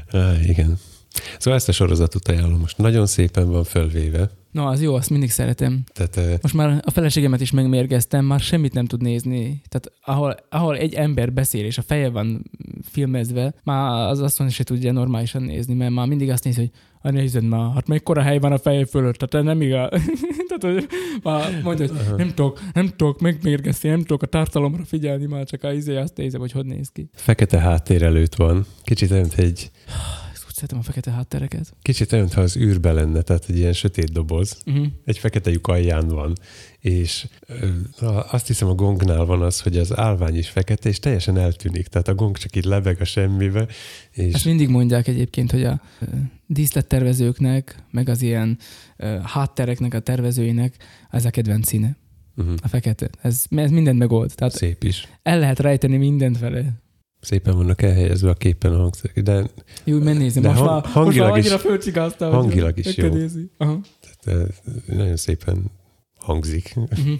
[0.09, 0.77] Ah, igen.
[1.37, 2.59] Szóval ezt a sorozatot ajánlom.
[2.59, 4.29] Most nagyon szépen van fölvéve.
[4.55, 5.83] No, az jó, azt mindig szeretem.
[5.93, 9.61] Tehát eh, Most már a feleségemet is megmérgeztem, már semmit nem tud nézni.
[9.69, 12.51] Tehát ahol, ahol egy ember beszél, és a feje van
[12.91, 16.71] filmezve, már az mondja, se tudja normálisan nézni, mert már mindig azt nézi, hogy
[17.01, 19.89] a nézed már, hát mekkora hely van a feje fölött, tehát nem igaz.
[20.49, 20.87] tehát, hogy
[21.23, 25.63] már mondja, hogy nem tudok, nem tudok megmérgezni, nem tudok a tartalomra figyelni, már csak
[25.63, 27.09] a izé azt nézem, hogy hogy néz ki.
[27.13, 28.65] fekete háttér előtt van.
[28.83, 29.71] Kicsit olyan, mint egy,
[30.55, 31.73] szeretem a fekete háttereket.
[31.81, 34.57] kicsit olyan, ha az űrbe lenne, tehát egy ilyen sötét doboz.
[34.65, 34.85] Uh-huh.
[35.05, 36.33] Egy fekete lyuk alján van.
[36.79, 37.67] És ö,
[38.31, 41.87] azt hiszem a gongnál van az, hogy az állvány is fekete, és teljesen eltűnik.
[41.87, 43.67] Tehát a gong csak így lebeg a semmibe,
[44.11, 45.81] és Ezt mindig mondják egyébként, hogy a
[46.47, 48.57] díszlettervezőknek, meg az ilyen
[48.97, 50.75] ö, háttereknek, a tervezőinek
[51.09, 51.97] ez a kedvenc színe,
[52.35, 52.55] uh-huh.
[52.61, 53.09] a fekete.
[53.21, 54.35] Ez, ez mindent megold.
[54.35, 55.07] Tehát szép is.
[55.23, 56.83] el lehet rejteni mindent vele.
[57.25, 59.49] Szépen vannak elhelyezve a képen a hangszerek, de
[59.83, 60.41] Jó, megnézem.
[60.43, 62.29] De Most, hang- már, most hangilag már is- annyira fölcsigáztál.
[62.29, 63.09] hogy hangilag is jó.
[63.57, 63.79] Aha.
[64.23, 64.33] de
[64.87, 65.71] nagyon szépen
[66.19, 66.73] hangzik.
[66.75, 67.19] Uh-huh.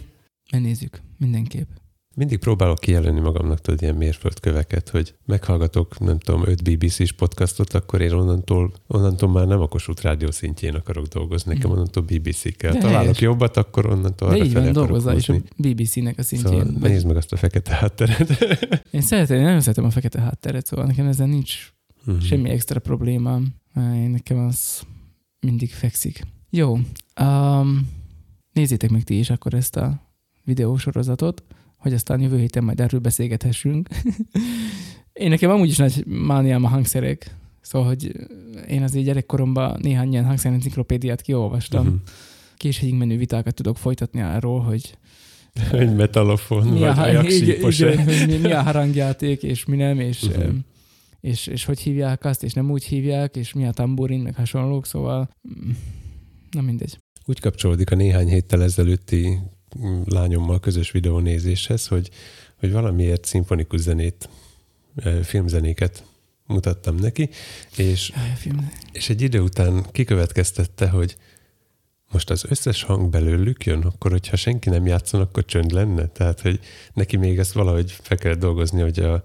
[0.52, 1.68] Megnézzük, mindenképp.
[2.17, 8.01] Mindig próbálok kijelölni magamnak tudod ilyen mérföldköveket, hogy meghallgatok, nem tudom, öt BBC-s podcastot, akkor
[8.01, 11.77] én onnantól, onnantól már nem a Kossuth Rádió szintjén akarok dolgozni, nekem Mhm.
[11.79, 12.71] onnantól BBC kell.
[12.71, 13.19] De Találok helyes.
[13.19, 15.35] jobbat, akkor onnantól De arra így van, akarok dolgozzál is a.
[15.57, 16.51] BBC-nek a szintjén.
[16.65, 18.29] Szóval Vagy- nézd meg azt a fekete hátteret.
[18.91, 21.73] Én szeretem, én nagyon szeretem a fekete hátteret, szóval nekem ezzel nincs
[22.05, 22.19] Mhm.
[22.19, 23.47] semmi extra problémám.
[23.75, 24.81] Én nekem az
[25.39, 26.21] mindig fekszik.
[26.49, 26.77] Jó,
[27.21, 27.89] um,
[28.53, 30.01] nézzétek meg ti is akkor ezt a
[30.43, 31.43] videósorozatot,
[31.86, 33.90] hogy aztán jövő héten majd erről beszélgethessünk.
[35.14, 38.12] én nekem amúgy is nagy mániám a hangszerek, szóval, hogy
[38.68, 41.86] én azért gyerekkoromban néhány ilyen hangszerenciklopédiát kiolvastam.
[41.86, 41.95] Mhm.
[42.57, 44.98] Későig menő vitákat tudok folytatni arról, hogy
[45.72, 50.24] Egy metalofon, mi a, vagy igen, igen, mi, mi a harangjáték, és mi nem, és,
[50.24, 50.53] uh-huh.
[51.20, 54.86] és, és hogy hívják azt, és nem úgy hívják, és mi a tamburin, meg hasonlók,
[54.86, 55.70] szóval mm,
[56.52, 56.98] na mindegy.
[57.26, 59.40] Úgy kapcsolódik a néhány héttel ezelőtti
[60.06, 62.10] lányommal közös videónézéshez, hogy,
[62.60, 64.30] hogy valamiért szimfonikus zenét,
[65.23, 66.03] filmzenéket
[66.47, 67.30] mutattam neki,
[67.77, 68.11] és
[68.43, 68.56] Jaj.
[68.91, 71.15] És egy idő után kikövetkeztette, hogy
[72.11, 76.07] most az összes hang belőlük jön, akkor hogyha senki nem játszon, akkor csönd lenne.
[76.07, 76.60] Tehát, hogy
[76.93, 79.23] neki még ezt valahogy fel kell dolgozni, hogy a,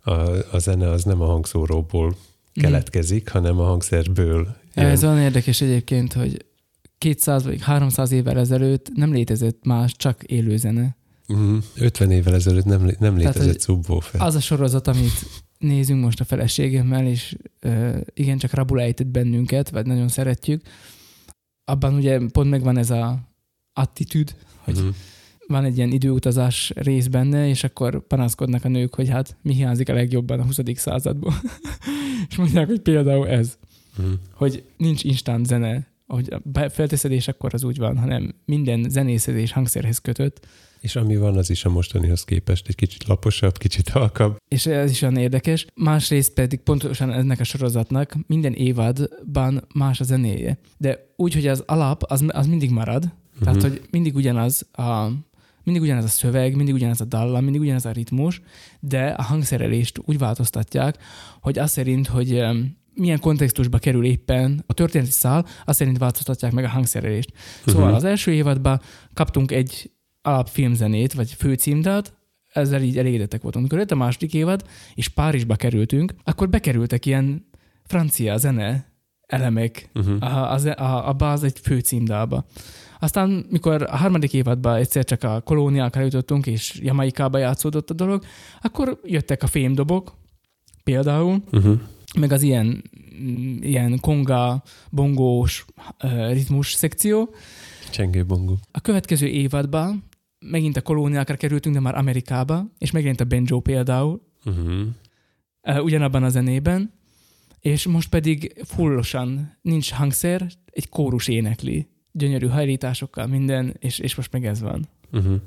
[0.00, 0.12] a,
[0.50, 2.16] a zene az nem a hangszóróból
[2.54, 4.56] keletkezik, hanem a hangszerből.
[4.74, 4.86] jön.
[4.86, 6.44] Ez olyan érdekes egyébként, hogy
[7.02, 10.96] 200 vagy 300 évvel ezelőtt nem létezett más, csak élő zene.
[11.26, 11.56] Mhm.
[11.76, 14.20] 50 évvel ezelőtt nem, nem létezett subwoofer.
[14.20, 15.26] Az a sorozat, amit
[15.58, 20.62] nézünk most a feleségemmel, és uh, igen, csak rabul ejtett bennünket, vagy nagyon szeretjük,
[21.64, 23.18] abban ugye pont megvan ez a
[23.72, 24.86] attitűd, hogy Mhm.
[25.46, 29.88] van egy ilyen időutazás rész benne, és akkor panaszkodnak a nők, hogy hát mi hiányzik
[29.88, 30.58] a legjobban a 20.
[30.80, 31.34] századból.
[32.28, 33.58] és mondják, hogy például ez,
[33.96, 34.12] Mhm.
[34.32, 36.28] hogy nincs instant zene, hogy
[36.72, 40.46] felteszed, és akkor az úgy van, hanem minden zenészhez és hangszerhez kötött,
[40.80, 44.36] És ami van, az is a mostanihoz képest egy kicsit laposabb, kicsit halkabb.
[44.48, 45.66] és ez is olyan érdekes.
[45.74, 50.58] Másrészt pedig pontosan ennek a sorozatnak minden évadban más a zenéje.
[50.78, 53.66] De úgy, hogy az alap, az, az mindig marad, tehát, Mhm.
[53.68, 55.08] hogy mindig ugyanaz a
[55.64, 58.42] mindig ugyanaz a szöveg, mindig ugyanaz a dallam, mindig ugyanaz a ritmus,
[58.80, 60.96] de a hangszerelést úgy változtatják,
[61.40, 62.42] hogy az szerint, hogy
[62.94, 67.32] milyen kontextusba kerül éppen a történeti szál, azt szerint változtatják meg a hangszerelést.
[67.66, 67.94] Szóval Mhm.
[67.94, 68.80] az első évadban
[69.14, 69.90] kaptunk egy
[70.22, 72.12] alapfilmzenét, vagy főcímdalt,
[72.52, 73.64] ezzel így elégedettek voltunk.
[73.64, 74.62] Amikor jött a második évad,
[74.94, 77.46] és Párizsba kerültünk, akkor bekerültek ilyen
[77.84, 78.90] francia zene
[79.26, 80.22] elemek Uh-huh.
[80.22, 82.44] a, az, a, abba az egy fő címdalba.
[83.00, 88.24] Aztán, mikor a harmadik évadban egyszer csak a kolóniákra jutottunk, és Jamaikába játszódott a dolog,
[88.60, 90.12] akkor jöttek a fémdobok,
[90.84, 91.80] például, Uh-huh.
[92.18, 92.82] Meg az ilyen,
[93.60, 95.64] ilyen konga, bongós
[96.30, 97.34] ritmus szekció.
[97.90, 98.58] Csengőbongó.
[98.70, 100.04] A következő évadban
[100.38, 104.86] megint a kolóniákra kerültünk, de már Amerikába, és megjelent a banjo például, Uh-huh.
[105.62, 106.92] uh, ugyanabban a zenében,
[107.60, 111.86] és most pedig fullosan nincs hangszer, egy kórus énekli.
[112.12, 114.88] Gyönyörű hajlításokkal minden, és, és most meg ez van.
[115.12, 115.40] Uh-huh.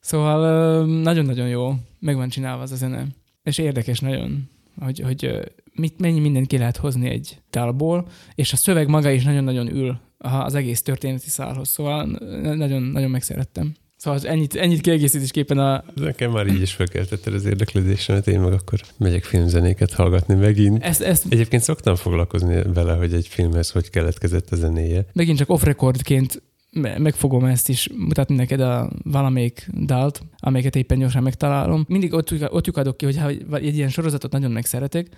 [0.00, 3.06] Szóval nagyon-nagyon jó, meg van csinálva az a zene.
[3.42, 4.48] És érdekes nagyon,
[4.78, 9.24] hogy, hogy mit, mennyi mindent ki lehet hozni egy dalból, és a szöveg maga is
[9.24, 11.68] nagyon-nagyon ül az egész történeti szálhoz.
[11.68, 13.74] Szóval nagyon, nagyon megszerettem.
[13.96, 15.84] Szóval ennyit, ennyit kiegészítésképpen a...
[15.94, 20.82] Nekem már így is felkeltetted az érdeklődésemet, én meg akkor megyek filmzenéket hallgatni megint.
[20.82, 25.06] Ezt, ezt Egyébként szoktam foglalkozni vele, hogy egy filmhez hogy keletkezett a zenéje.
[25.12, 30.98] megint csak off-recordként me- meg fogom ezt is mutatni neked a valamelyik dalt, amelyeket éppen
[30.98, 31.84] gyorsan megtalálom.
[31.88, 35.08] Mindig ott, ott lyukadok ki, hogy egy ilyen sorozatot nagyon megszeretek,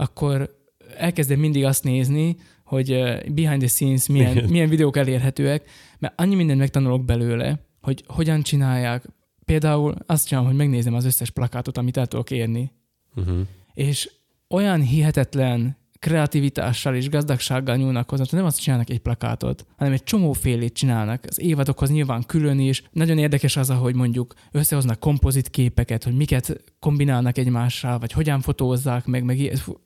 [0.00, 0.56] akkor
[0.96, 2.88] elkezdem mindig azt nézni, hogy
[3.32, 4.48] behind the scenes milyen, Igen.
[4.50, 9.04] milyen videók elérhetőek, mert annyi mindent megtanulok belőle, hogy hogyan csinálják.
[9.44, 12.72] Például azt csinálom, hogy megnézem az összes plakátot, amit el tudok érni.
[13.16, 13.38] Uh-huh.
[13.74, 14.10] És
[14.48, 20.72] olyan hihetetlen kreativitással és gazdagsággal nyúlnak hozzá, nem azt csinálnak egy plakátot, hanem egy csomófélét
[20.72, 21.24] csinálnak.
[21.28, 22.82] Az évadokhoz nyilván külön is.
[22.92, 29.06] Nagyon érdekes az, ahogy mondjuk összehoznak kompozit képeket, hogy miket kombinálnak egymással, vagy hogyan fotózzák
[29.06, 29.80] meg, meg ilyen- fú,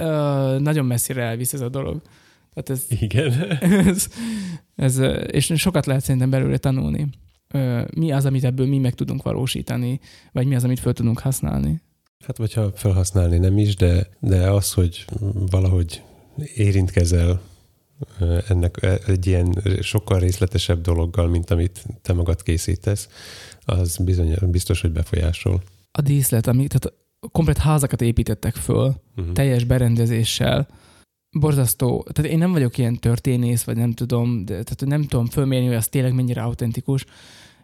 [0.00, 2.02] ö, nagyon messzire elvisz ez a dolog.
[2.54, 3.32] Tehát ez, Igen.
[3.88, 4.08] ez,
[4.74, 7.08] ez, és sokat lehet szerintem belőle tanulni.
[7.94, 10.00] Mi az, amit ebből mi meg tudunk valósítani,
[10.32, 11.80] vagy mi az, amit föl tudunk használni.
[12.26, 15.04] Hát vagy ha felhasználni nem is, de, de az, hogy
[15.50, 16.02] valahogy
[16.54, 17.40] érintkezel
[18.48, 23.08] ennek egy ilyen sokkal részletesebb dologgal, mint amit te magad készítesz,
[23.64, 25.62] az bizony, biztos, hogy befolyásol.
[25.92, 26.98] a díszlet, ami, tehát
[27.32, 29.32] komplet házakat építettek föl, Uh-huh.
[29.32, 30.68] teljes berendezéssel,
[31.30, 35.66] borzasztó, tehát én nem vagyok ilyen történész, vagy nem tudom, de, tehát nem tudom fölmérni,
[35.66, 37.04] hogy az tényleg mennyire autentikus,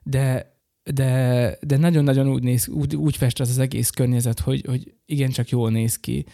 [0.02, 0.57] de
[0.94, 5.48] de, de nagyon-nagyon úgy, néz, úgy, úgy fest az az egész környezet, hogy, hogy igencsak
[5.48, 6.24] jól néz ki.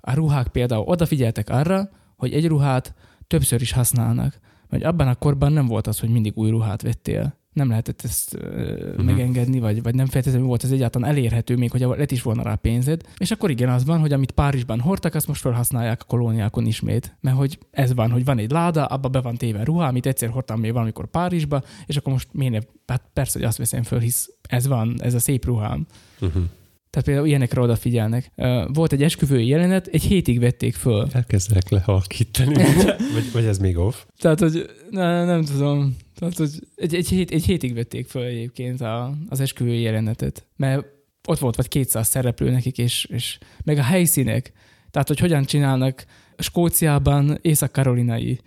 [0.00, 2.94] A ruhák például odafigyeltek arra, hogy egy ruhát
[3.26, 4.38] többször is használnak.
[4.68, 7.38] Vagy abban a korban nem volt az, hogy mindig új ruhát vettél.
[7.52, 9.04] Nem lehetett ezt uh, Mhm.
[9.04, 12.54] megengedni, vagy, vagy nem feltétlenül volt ez egyáltalán elérhető, még hogy lett is volna rá
[12.54, 13.00] pénzed.
[13.18, 17.16] És akkor igen, az van, hogy amit Párizsban hordtak, azt most felhasználják a kolóniákon ismét.
[17.20, 20.28] Mert hogy ez van, hogy van egy láda, abba be van téve ruha, amit egyszer
[20.28, 23.98] hordtam még valamikor Párizsba, és akkor most miért ne, hát persze, hogy azt veszem föl,
[23.98, 25.86] hisz ez van, ez a szép ruhám.
[26.20, 26.42] Uh-huh.
[26.90, 28.32] Tehát például ilyenekre odafigyelnek.
[28.36, 31.06] Ö, Volt egy esküvői jelenet, egy hétig vették föl.
[31.12, 32.54] Elkezdelek lehalkítani,
[33.14, 33.94] vagy, vagy ez még off?
[34.18, 35.96] Tehát, hogy ne, nem tudom.
[36.20, 40.46] Tehát, hogy egy, egy, hét, egy hétig vették föl egyébként a, az esküvői jelenetet.
[40.56, 40.86] Mert
[41.28, 44.52] ott volt vagy 200 szereplő nekik, és, és meg a helyszínek.
[44.90, 46.04] Tehát, hogy hogyan csinálnak
[46.38, 48.40] Skóciában észak-karolinai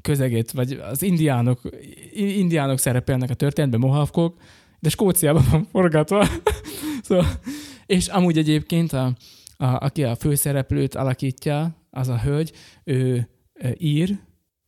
[0.00, 1.60] közeget, vagy az indiánok,
[2.14, 4.40] indiánok szerepelnek a történetben, mohawkok,
[4.78, 6.26] de Skóciában van forgatva.
[7.02, 7.26] szóval,
[7.86, 9.04] és amúgy egyébként, a,
[9.56, 12.52] a, aki a főszereplőt alakítja, az a hölgy,
[12.84, 14.18] ő, ő ír,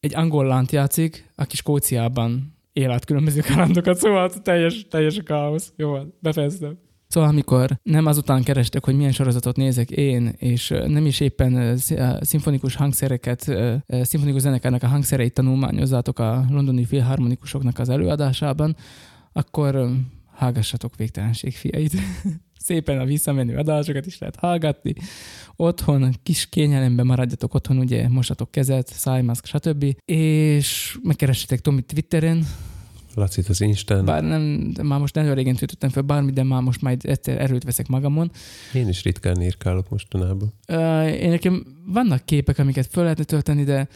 [0.03, 5.73] egy angol lánt játszik, aki Skóciában él át különböző kalandokat, szóval teljes, teljes a káosz.
[5.77, 6.79] Jó, van, befejeztem.
[7.09, 11.77] Szóval amikor nem azután kerestek, hogy milyen sorozatot nézek én, és nem is éppen
[12.20, 13.41] szimfonikus hangszereket,
[13.87, 18.77] szimfonikus zenekarnak a hangszereit tanulmányozzátok a londoni filharmonikusoknak az előadásában,
[19.33, 19.91] akkor ö,
[20.33, 21.93] hallgassatok végtelenség fiait.
[22.64, 24.94] Szépen a visszamenő adásokat is lehet hallgatni.
[25.56, 29.84] Otthon kis kényelemben maradjatok otthon, ugye mosatok kezet, szájmaszk, stb.
[30.05, 32.47] És megkeressetek Tomit Twitteren,
[33.14, 34.05] Lacit az Instán.
[34.05, 37.64] bár nem, már most nagyon régen töltöttem fel bármit, de már most majd egyszer erőt
[37.64, 38.30] veszek magamon.
[38.74, 40.52] Én is ritkán írkálok mostanában.
[40.66, 43.89] Ö, Én nekem vannak képek, amiket föl lehetne tölteni, de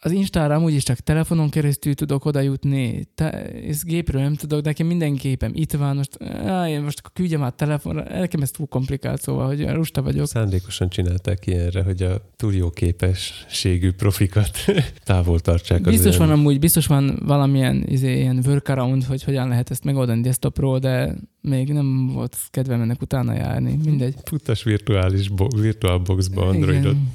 [0.00, 4.64] az Instára amúgy is csak telefonon keresztül tudok oda jutni, te, ez gépről nem tudok,
[4.64, 8.50] nekem minden képem itt van, most, á, én most akkor küldjem át telefonra, nekem ez
[8.50, 10.26] túl komplikált, szóval, hogy lusta vagyok.
[10.26, 14.50] Szándékosan csinálták ilyenre, hogy a túl jó képességű profikat
[15.04, 15.86] távol tartsák.
[15.86, 20.20] az Biztos van amúgy, biztos van valamilyen izé, ilyen workaround, hogy hogyan lehet ezt megoldani
[20.20, 23.78] desktopról, de még nem volt kedvem ennek utána járni.
[23.84, 24.14] Mindegy.
[24.24, 27.12] Futtas virtuális bo- virtual boxba Androidot, Igen.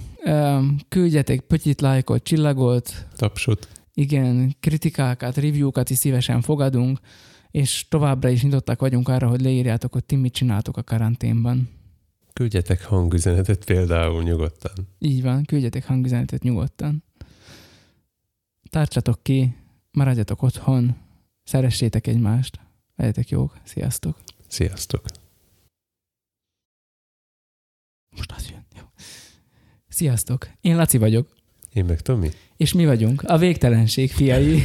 [0.89, 3.67] Küldjetek pötyit, lájkot, csillagot, tapsot.
[3.93, 6.99] igen, kritikákat, review-kat is szívesen fogadunk,
[7.51, 11.69] és továbbra is nyitottak vagyunk arra, hogy leírjátok, hogy ti mit csináltok a karanténban.
[12.33, 14.73] Küldjetek hangüzenetet például nyugodtan.
[14.99, 17.03] Így van, küldjetek hangüzenetet nyugodtan.
[18.69, 19.55] Tartsatok ki,
[19.91, 20.95] maradjatok otthon,
[21.43, 22.59] szeressétek egymást,
[22.95, 24.17] legyetek jók, sziasztok!
[24.47, 25.05] Sziasztok!
[28.15, 28.62] Most az jön.
[29.95, 30.48] Sziasztok!
[30.61, 31.28] Én Laci vagyok,
[31.74, 32.30] Én meg Tomi.
[32.57, 34.64] és mi vagyunk a végtelenség fiai.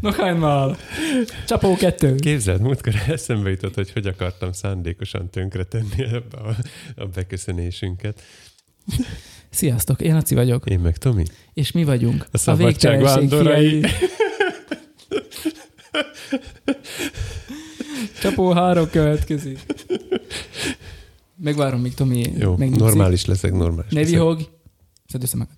[0.00, 0.76] Noch einmal!
[1.46, 2.14] Csapó kettő!
[2.14, 6.56] Képzeld, múltkor eszembe jutott, hogy hogy akartam szándékosan tönkretenni ebbe a,
[6.96, 8.22] a beköszönésünket.
[9.50, 10.00] Sziasztok!
[10.00, 11.24] Én Laci vagyok, Én meg Tomi.
[11.54, 13.84] és mi vagyunk A szabadság vándorai.
[18.20, 19.58] Csapó három következik.
[21.38, 22.84] Megvárom, míg Tomi Jó, megnyugszik.
[22.86, 24.50] normális leszek, normális Ne vihog.
[25.06, 25.54] Szedd össze magad.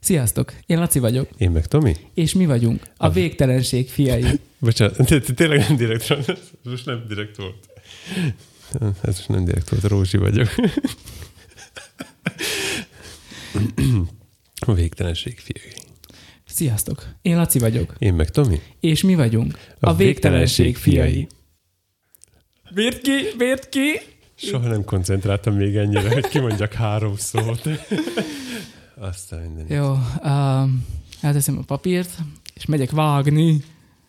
[0.00, 0.52] Sziasztok!
[0.66, 1.96] Én Laci vagyok, Én meg Tomi?
[2.14, 4.24] és mi vagyunk a A- végtelenség fiai.
[4.58, 6.10] Bocsánat, tényleg nem direkt.
[6.10, 7.68] Ez most nem direkt volt.
[9.02, 10.48] Ez most nem direkt volt, Rózsi vagyok.
[14.58, 15.72] A végtelenség fiai.
[16.44, 17.06] Sziasztok!
[17.22, 18.60] Én Laci vagyok, Én meg Tomi?
[18.80, 21.26] és mi vagyunk a, végtelenség fiai.
[22.70, 23.80] Vért ki, vért ki!
[24.36, 27.68] Soha nem koncentráltam még ennyire, hogy kimondjak három szót.
[28.98, 29.76] Aztán minden.
[29.76, 29.90] Jó,
[30.24, 30.86] um,
[31.20, 32.10] elteszem a papírt,
[32.54, 33.62] és megyek vágni,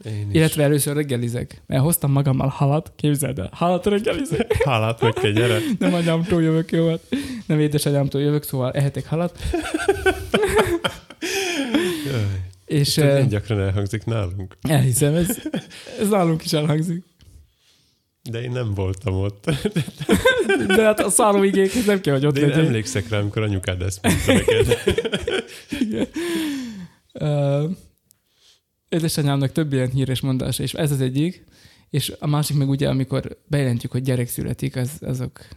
[0.05, 0.35] Én is.
[0.35, 4.63] illetve először reggelizek, mert hoztam magammal halat, képzeld el, halat reggelizek.
[4.63, 5.59] Hálát meg kell, gyere.
[5.79, 6.89] Nem anyámtól jövök, jó?
[6.89, 6.99] hát
[7.45, 9.39] Nem édesanyámtól jövök, szóval ehetek halat.
[12.65, 14.57] És milyen uh, gyakran elhangzik nálunk.
[14.61, 15.37] elhiszem, ez,
[15.99, 17.03] ez nálunk is elhangzik.
[18.31, 19.51] De én nem voltam ott.
[20.67, 22.65] De hát a szállóigékhez nem kell, hogy ott De én legyél.
[22.65, 24.77] emlékszek rá, amikor anyukád ezt mondta neked.
[25.79, 26.07] Igen.
[27.13, 27.71] Uh,
[28.89, 31.45] édesanyámnak több ilyen híres mondása, és ez az egyik,
[31.89, 35.47] és a másik meg ugye, amikor bejelentjük, hogy gyerek születik, az, azok,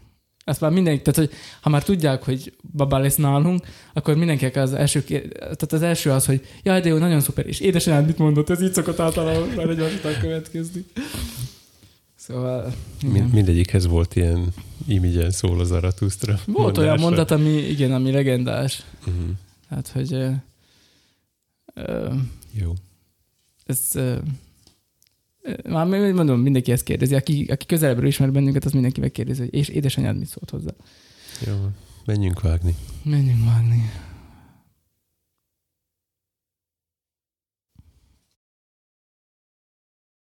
[0.44, 4.72] azt már mindenki, tehát hogy ha már tudják, hogy baba lesz nálunk, akkor mindenkinek az
[4.72, 8.51] első, tehát az első az, hogy jaj, de jó, nagyon szuper, és édesanyád mit mondott,
[8.51, 10.84] ez így szokott általában már egy következni.
[12.31, 13.12] Szóval, igen.
[13.12, 14.52] Mind, mindegyikhez volt ilyen
[14.86, 16.39] imigyen szól az Aratusztra.
[16.47, 18.82] Volt olyan mondat, ami, igen, ami legendás.
[19.07, 19.31] Uh-huh.
[19.69, 20.35] Hát, hogy uh,
[21.74, 22.15] uh,
[22.52, 22.73] Jó.
[23.65, 24.16] ez uh,
[25.69, 27.15] már mondom, mindenki ezt kérdezi.
[27.15, 30.73] Aki, aki közelebbről ismer bennünket, az mindenki megkérdezi, hogy és édesanyád mit szólt hozzá.
[31.47, 31.55] Jó.
[32.05, 32.74] Menjünk vágni.
[33.02, 33.90] Menjünk vágni.